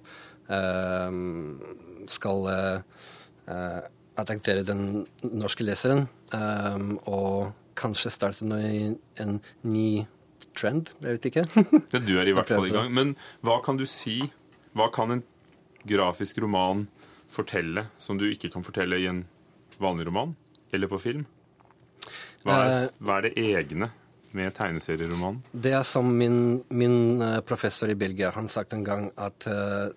um, 0.51 1.55
skal 2.11 2.49
uh, 2.51 3.05
uh, 3.47 3.79
attraktere 4.19 4.67
den 4.67 5.05
norske 5.23 5.65
leseren. 5.65 6.07
Og 7.07 7.53
kanskje 7.77 8.11
starte 8.13 8.45
en 8.47 9.39
ny 9.61 9.89
trend, 10.57 10.91
jeg 11.03 11.17
vet 11.17 11.29
ikke. 11.31 11.45
Ja, 11.93 12.01
du 12.01 12.13
er 12.19 12.29
i 12.29 12.35
hvert 12.35 12.49
fall 12.49 12.69
i 12.69 12.73
gang. 12.73 12.91
Men 12.93 13.15
hva 13.45 13.59
kan 13.65 13.79
du 13.79 13.85
si? 13.89 14.19
Hva 14.77 14.89
kan 14.93 15.13
en 15.13 15.23
grafisk 15.87 16.41
roman 16.43 16.87
fortelle 17.33 17.87
som 18.01 18.19
du 18.19 18.27
ikke 18.29 18.51
kan 18.53 18.65
fortelle 18.65 18.99
i 19.01 19.07
en 19.09 19.23
vanlig 19.81 20.07
roman? 20.09 20.35
Eller 20.73 20.89
på 20.91 20.99
film? 21.01 21.25
Hva 22.43 22.59
er, 22.65 22.73
Eh, 22.73 22.91
hva 23.03 23.17
er 23.17 23.27
det 23.27 23.33
egne 23.41 23.91
med 24.37 24.53
tegneserieromanen? 24.55 25.41
Det 25.51 25.73
er 25.73 25.83
som 25.87 26.09
min, 26.17 26.63
min 26.69 27.21
eh, 27.21 27.39
professor 27.41 27.89
i 27.89 27.97
Belgia 27.97 28.31
han 28.35 28.49
sagt 28.51 28.73
en 28.73 28.85
gang, 28.85 29.09
at 29.17 29.47
uh, 29.47 29.89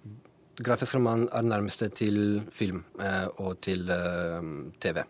grafisk 0.61 0.97
roman 0.97 1.26
er 1.33 1.47
nærmeste 1.47 1.91
til 1.95 2.43
film 2.53 2.85
uh, 3.01 3.28
og 3.43 3.61
til 3.64 3.91
uh, 3.91 4.43
TV. 4.81 5.03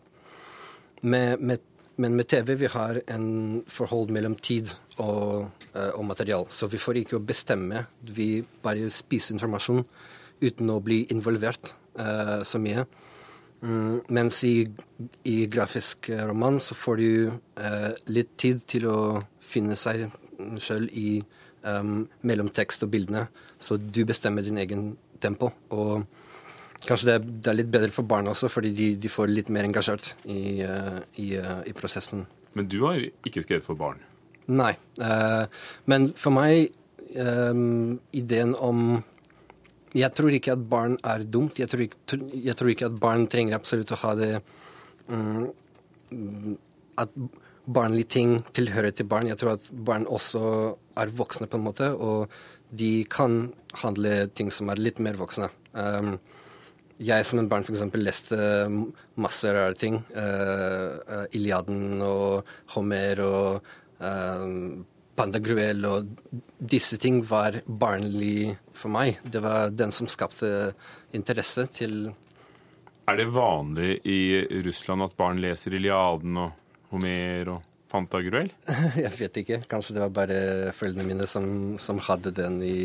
Med, 1.03 1.41
med, 1.41 1.65
men 2.01 2.17
med 2.17 2.29
TV 2.33 2.55
vi 2.61 2.71
har 2.73 3.03
en 3.13 3.61
forhold 3.69 4.13
mellom 4.15 4.37
tid 4.41 4.73
og, 4.97 5.51
eh, 5.75 5.91
og 5.93 6.05
material, 6.09 6.47
så 6.49 6.69
vi 6.71 6.81
får 6.81 7.03
ikke 7.03 7.21
bestemme. 7.21 7.85
Vi 8.03 8.43
bare 8.63 8.91
spiser 8.91 9.37
informasjon 9.37 9.85
uten 10.41 10.73
å 10.73 10.81
bli 10.81 11.03
involvert 11.13 11.75
uh, 12.01 12.41
så 12.49 12.57
mye. 12.63 12.87
Mm, 13.61 13.99
mens 14.17 14.39
i, 14.49 14.65
i 15.29 15.37
grafisk 15.53 16.09
roman 16.31 16.57
så 16.65 16.73
får 16.73 16.97
du 16.97 17.29
uh, 17.61 17.91
litt 18.09 18.33
tid 18.41 18.63
til 18.65 18.89
å 18.89 19.01
finne 19.45 19.77
seg 19.77 20.07
sjøl 20.65 20.89
i 20.97 21.21
um, 21.67 22.07
mellom 22.25 22.49
tekst 22.57 22.87
og 22.87 22.95
bildene. 22.95 23.27
Så 23.61 23.77
du 23.77 24.01
bestemmer 24.09 24.47
din 24.47 24.61
egen 24.63 24.95
tempo. 25.21 25.53
Og 25.77 26.07
kanskje 26.87 27.11
det 27.11 27.17
det 27.45 27.51
er 27.53 27.59
litt 27.59 27.73
bedre 27.73 27.93
for 27.95 28.09
barna 28.09 28.33
også, 28.35 28.51
fordi 28.53 28.73
de, 28.77 28.89
de 29.01 29.11
får 29.13 29.33
litt 29.33 29.51
mer 29.53 29.69
engasjert 29.69 30.13
i, 30.25 30.61
eh, 30.65 31.01
i, 31.23 31.29
eh, 31.41 31.61
i 31.71 31.75
prosessen. 31.77 32.27
Men 32.57 32.69
du 32.71 32.81
har 32.87 33.01
ikke 33.27 33.45
skrevet 33.45 33.67
for 33.67 33.79
barn. 33.79 34.01
Nei. 34.51 34.73
eh, 35.01 35.45
men 35.91 36.13
for 36.19 36.35
meg, 36.35 36.77
ideen 37.11 38.53
om 38.63 39.03
Jeg 39.91 40.15
tror 40.15 40.31
ikke 40.31 40.53
at 40.55 40.61
barn 40.71 40.93
er 41.03 41.25
dumt. 41.27 41.57
Jeg 41.59 41.67
tror 41.67 41.81
ikke, 41.83 42.19
jeg 42.31 42.55
tror 42.55 42.69
ikke 42.71 42.87
at 42.87 42.99
barn 43.03 43.25
trenger 43.27 43.57
absolutt 43.57 43.91
å 43.91 43.99
ha 44.05 44.13
det 44.15 44.29
mm, 45.09 45.49
mm, 46.15 46.53
At 47.03 47.11
barnlige 47.67 48.13
ting 48.15 48.37
tilhører 48.55 48.95
til 48.95 49.09
barn. 49.11 49.27
Jeg 49.27 49.41
tror 49.41 49.57
at 49.57 49.67
barn 49.75 50.07
også 50.07 50.77
er 51.03 51.11
voksne, 51.19 51.49
på 51.51 51.59
en 51.59 51.67
måte, 51.67 51.91
og 51.91 52.31
de 52.71 53.03
kan 53.11 53.51
handle 53.83 54.29
ting 54.35 54.53
som 54.55 54.71
er 54.71 54.79
litt 54.79 55.03
mer 55.03 55.19
voksne. 55.19 55.51
Um, 55.75 56.15
jeg 57.01 57.27
som 57.27 57.41
en 57.41 57.49
barn 57.49 57.65
f.eks. 57.65 57.83
leste 57.97 58.39
masse 59.21 59.53
rare 59.55 59.77
ting. 59.79 60.01
Uh, 60.13 61.27
Iliaden 61.37 62.01
og 62.05 62.49
Homer 62.75 63.23
og 63.25 63.71
uh, 64.03 64.47
Panda 65.17 65.41
Gruel 65.43 65.85
og 65.89 66.11
disse 66.57 66.97
ting 67.01 67.23
var 67.29 67.61
barnlig 67.67 68.55
for 68.77 68.93
meg. 68.93 69.21
Det 69.25 69.43
var 69.45 69.73
den 69.73 69.93
som 69.93 70.09
skapte 70.09 70.73
interesse 71.17 71.67
til 71.73 72.13
Er 73.11 73.19
det 73.19 73.27
vanlig 73.35 73.99
i 74.07 74.45
Russland 74.65 75.03
at 75.09 75.17
barn 75.19 75.41
leser 75.43 75.75
Iliaden 75.77 76.37
og 76.41 76.53
Homer 76.93 77.57
og 77.57 77.67
Pantagruel? 77.91 78.53
Jeg 79.05 79.13
vet 79.19 79.41
ikke. 79.43 79.63
Kanskje 79.69 79.97
det 79.97 80.05
var 80.05 80.15
bare 80.23 80.71
foreldrene 80.77 81.09
mine 81.09 81.27
som, 81.29 81.77
som 81.83 81.99
hadde 82.07 82.33
den 82.37 82.61
i 82.63 82.79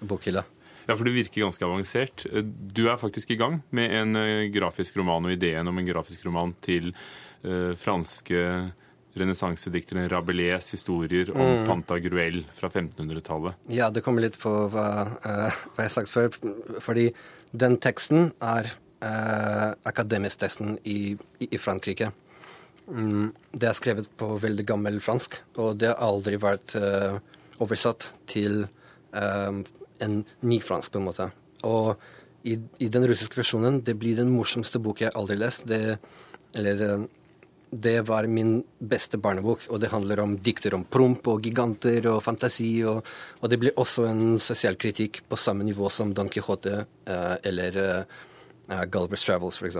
bokhylla. 0.00 0.46
Ja, 0.86 0.96
for 0.96 1.06
det 1.06 1.14
virker 1.14 1.44
ganske 1.44 1.66
avansert. 1.66 2.26
Du 2.48 2.86
er 2.88 3.00
faktisk 3.00 3.32
i 3.34 3.38
gang 3.40 3.60
med 3.76 3.94
en 3.94 4.18
eh, 4.18 4.48
grafisk 4.52 4.98
roman 5.00 5.28
og 5.28 5.34
ideen 5.34 5.68
om 5.68 5.78
en 5.78 5.88
grafisk 5.88 6.24
roman 6.26 6.54
til 6.64 6.92
uh, 7.44 7.72
franske 7.78 8.44
renessansedikteren 9.20 10.08
Rabelais 10.10 10.70
historier 10.70 11.32
om 11.34 11.48
Mm. 11.60 11.66
Pantagruel 11.66 12.44
fra 12.54 12.68
1500-tallet. 12.68 13.58
Ja, 13.74 13.90
det 13.90 14.04
kommer 14.06 14.22
litt 14.22 14.38
på 14.38 14.52
hva, 14.70 14.86
uh, 15.24 15.60
hva 15.74 15.84
jeg 15.84 15.90
har 15.90 15.96
sagt 15.96 16.12
før. 16.12 16.30
Fordi 16.80 17.10
den 17.50 17.76
teksten 17.82 18.30
er 18.38 18.70
uh, 19.02 19.74
akademisk-teksten 19.88 20.78
i, 20.84 21.16
i, 21.40 21.50
i 21.50 21.58
Frankrike. 21.58 22.12
Mm, 22.90 23.30
det 23.52 23.68
er 23.68 23.78
skrevet 23.78 24.08
på 24.18 24.34
veldig 24.42 24.66
gammel 24.66 25.00
fransk, 25.02 25.40
og 25.58 25.78
det 25.82 25.92
har 25.92 26.02
aldri 26.02 26.38
vært 26.42 26.74
uh, 26.78 27.18
oversatt 27.60 28.10
til 28.30 28.64
eh, 29.12 29.60
en 30.04 30.20
ny 30.46 30.60
fransk, 30.64 30.92
på 30.92 31.00
en 31.00 31.08
måte. 31.10 31.30
Og 31.68 31.94
i, 32.48 32.56
i 32.80 32.88
den 32.92 33.06
russiske 33.08 33.36
versjonen, 33.40 33.80
det 33.84 33.96
blir 34.00 34.18
den 34.18 34.32
morsomste 34.32 34.80
bok 34.82 35.02
jeg 35.04 35.14
aldri 35.14 35.36
har 35.36 35.44
lest. 35.44 35.66
Det, 35.68 35.98
eller 36.58 36.84
eh, 36.86 37.08
det 37.70 38.00
var 38.08 38.26
min 38.26 38.56
beste 38.78 39.20
barnebok, 39.22 39.68
og 39.70 39.80
det 39.82 39.92
handler 39.92 40.24
om 40.24 40.36
dikter 40.42 40.74
om 40.74 40.84
promp 40.84 41.28
og 41.30 41.44
giganter 41.46 42.08
og 42.10 42.22
fantasi. 42.24 42.72
Og, 42.88 43.04
og 43.40 43.52
det 43.52 43.60
blir 43.62 43.76
også 43.78 44.08
en 44.10 44.40
sosial 44.42 44.78
kritikk 44.80 45.22
på 45.28 45.38
samme 45.38 45.66
nivå 45.68 45.90
som 45.92 46.14
Don 46.14 46.32
Quijote 46.32 46.80
eh, 46.80 47.36
eller 47.46 47.82
eh, 47.84 48.86
Gulliver's 48.90 49.26
Travels, 49.26 49.60
f.eks. 49.60 49.78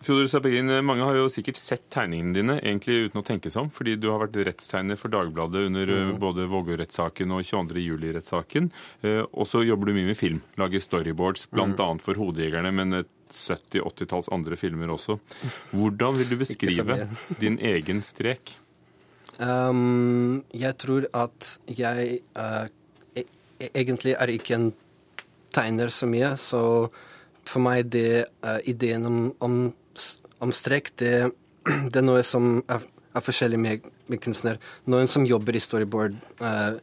Fjodor 0.00 0.28
Sapegin, 0.30 0.70
mange 0.86 1.02
har 1.02 1.16
jo 1.18 1.24
sikkert 1.32 1.58
sett 1.58 1.88
tegningene 1.90 2.34
dine, 2.36 2.54
egentlig 2.62 3.08
uten 3.08 3.20
å 3.20 3.24
tenke 3.26 3.50
seg 3.50 3.64
om, 3.64 3.70
fordi 3.74 3.96
du 3.98 4.06
har 4.12 4.20
vært 4.22 4.36
rettstegner 4.46 4.96
for 5.00 5.10
Dagbladet 5.10 5.64
under 5.66 5.88
eh, 5.90 6.04
Mhm. 6.12 6.18
både 6.22 6.46
Vågå-rettssaken 6.48 7.32
og 7.34 7.42
22. 7.44 7.82
juli-rettssaken. 7.82 8.70
Eh, 9.02 9.24
Og 9.32 9.46
så 9.50 9.64
jobber 9.66 9.86
du 9.86 9.94
mye 9.94 10.06
med 10.06 10.16
film, 10.16 10.40
lager 10.56 10.78
storyboards, 10.80 11.48
bl.a. 11.50 11.66
Mhm. 11.66 12.00
for 12.00 12.14
Hodejegerne, 12.14 12.72
men 12.72 12.92
et 12.94 13.08
70-80-talls 13.30 14.28
andre 14.32 14.56
filmer 14.56 14.88
også. 14.88 15.18
Hvordan 15.74 16.16
vil 16.16 16.28
du 16.30 16.36
beskrive 16.36 17.08
din 17.42 17.58
egen 17.58 18.00
strek? 18.02 18.54
Um, 19.40 20.42
jeg 20.52 20.74
tror 20.78 21.06
at 21.14 21.58
jeg 21.66 22.20
uh, 22.36 22.66
e 23.14 23.24
egentlig 23.74 24.14
er 24.18 24.26
ikke 24.32 24.54
en 24.56 24.72
tegner 25.54 25.90
så 25.94 26.06
mye, 26.10 26.32
så 26.38 26.90
for 27.48 27.60
meg 27.62 27.90
det 27.90 28.26
uh, 28.44 28.58
ideen 28.68 29.06
om, 29.06 29.20
om, 29.40 29.58
om 30.44 30.54
strek, 30.54 30.92
det, 31.00 31.30
det 31.92 32.00
er 32.00 32.06
noe 32.06 32.22
som 32.26 32.60
er, 32.68 32.86
er 33.14 33.24
forskjellig 33.24 33.60
med, 33.60 33.90
med 34.08 34.22
kunstner. 34.24 34.60
Noen 34.90 35.10
som 35.10 35.26
jobber 35.26 35.56
i 35.56 35.62
storyboard, 35.62 36.16
eh, 36.40 36.80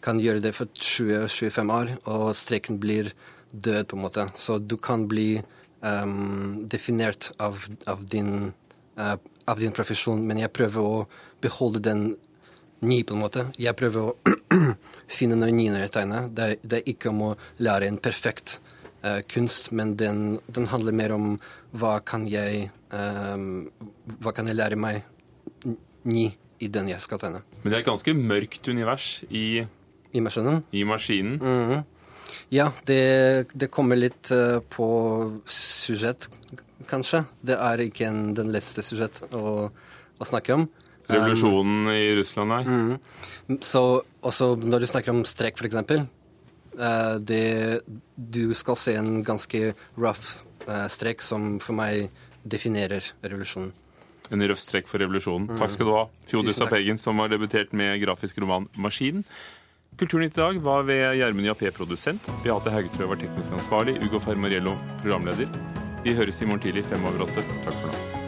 kan 0.00 0.20
gjøre 0.20 0.40
det 0.40 0.54
for 0.56 0.70
20-25 0.80 1.74
år, 1.74 1.90
og 2.08 2.30
streken 2.38 2.78
blir 2.80 3.12
død, 3.52 3.90
på 3.90 3.98
en 3.98 4.04
måte. 4.06 4.24
Så 4.40 4.56
du 4.56 4.78
kan 4.80 5.04
bli 5.10 5.42
um, 5.84 6.62
definert 6.72 7.28
av, 7.36 7.66
av 7.84 8.06
din 8.08 8.54
uh, 8.96 9.16
av 9.50 9.58
din 9.58 9.74
profesjon, 9.74 10.22
men 10.26 10.40
jeg 10.40 10.52
prøver 10.54 10.86
å 10.86 11.04
beholde 11.42 11.82
den 11.82 12.02
ny, 12.86 13.02
på 13.04 13.16
en 13.16 13.22
måte. 13.22 13.46
Jeg 13.60 13.76
prøver 13.76 14.10
å 14.10 14.34
finne 15.18 15.38
noe 15.38 15.52
nye 15.52 15.72
når 15.72 15.86
jeg 15.86 15.94
tegner. 15.96 16.28
Det, 16.32 16.50
det 16.62 16.80
er 16.80 16.92
ikke 16.92 17.10
om 17.12 17.24
å 17.30 17.36
lære 17.62 17.88
en 17.90 18.00
perfekt 18.00 18.58
uh, 19.04 19.20
kunst, 19.30 19.72
men 19.76 19.96
den, 20.00 20.38
den 20.48 20.70
handler 20.70 20.96
mer 20.96 21.16
om 21.16 21.32
hva 21.76 21.98
kan 22.06 22.28
jeg 22.30 22.70
Hva 22.90 24.32
kan 24.34 24.48
jeg 24.50 24.58
lære 24.58 24.76
meg 24.80 25.04
ny 26.02 26.30
i 26.60 26.68
den 26.68 26.90
jeg 26.92 27.00
skal 27.04 27.20
tegne. 27.20 27.40
Men 27.62 27.70
det 27.70 27.78
er 27.78 27.84
et 27.84 27.88
ganske 27.88 28.14
mørkt 28.16 28.68
univers 28.68 29.08
i, 29.30 29.62
I 30.12 30.22
maskinen? 30.24 30.62
i 30.72 30.84
maskinen. 30.84 31.38
Mhm. 31.40 31.88
Ja, 32.50 32.70
det, 32.86 33.50
det 33.54 33.70
kommer 33.70 33.98
litt 33.98 34.30
eh, 34.34 34.58
på 34.74 34.86
sujett, 35.50 36.28
kanskje. 36.90 37.24
Det 37.46 37.56
er 37.58 37.82
ikke 37.84 38.08
en, 38.08 38.32
den 38.34 38.50
letteste 38.54 38.84
sujett 38.86 39.20
å, 39.34 39.70
å 39.70 40.26
snakke 40.26 40.54
om. 40.58 40.68
Revolusjonen 41.10 41.90
i 41.90 42.14
Russland 42.18 42.54
her. 42.54 42.64
-hmm. 42.64 43.58
Så 43.62 44.02
også 44.22 44.56
når 44.56 44.80
du 44.80 44.86
snakker 44.86 45.10
om 45.10 45.24
strek, 45.24 45.58
for 45.58 45.66
eksempel. 45.66 46.06
Eh, 46.78 47.14
det, 47.18 47.80
du 48.14 48.54
skal 48.54 48.76
se 48.76 48.94
en 48.94 49.22
ganske 49.22 49.74
rough 49.96 50.42
eh, 50.66 50.88
strek 50.88 51.22
som 51.22 51.58
for 51.58 51.74
meg 51.74 52.10
definerer 52.44 53.12
revolusjonen. 53.22 53.72
En 54.30 54.44
røff 54.46 54.60
strekk 54.62 54.86
for 54.90 55.02
revolusjonen. 55.02 55.48
Mm. 55.50 55.58
Takk 55.58 55.74
skal 55.74 55.88
du 55.88 55.94
ha, 55.96 56.04
Fjodis 56.30 56.58
Tusen. 56.58 56.68
Apegen, 56.68 57.00
som 57.00 57.18
har 57.18 57.32
debutert 57.32 57.72
med 57.72 57.98
grafisk 58.02 58.38
roman 58.38 58.68
'Maskinen'. 58.76 59.24
Kulturnytt 59.98 60.38
i 60.38 60.40
dag 60.40 60.60
var 60.64 60.86
ved 60.88 61.18
Gjermund 61.18 61.46
Jappé 61.46 61.70
produsent. 61.74 62.30
Beate 62.44 62.70
Haugetrø 62.70 63.10
var 63.10 63.20
teknisk 63.20 63.52
ansvarlig. 63.52 63.98
Ugo 64.06 64.22
Fermariello 64.22 64.78
programleder. 65.02 65.50
Vi 66.04 66.14
høres 66.14 66.40
i 66.40 66.48
morgen 66.48 66.62
tidlig 66.64 66.86
fem 66.88 67.04
over 67.04 67.26
åtte. 67.26 67.44
Takk 67.66 67.74
for 67.74 67.90
nå. 67.90 68.19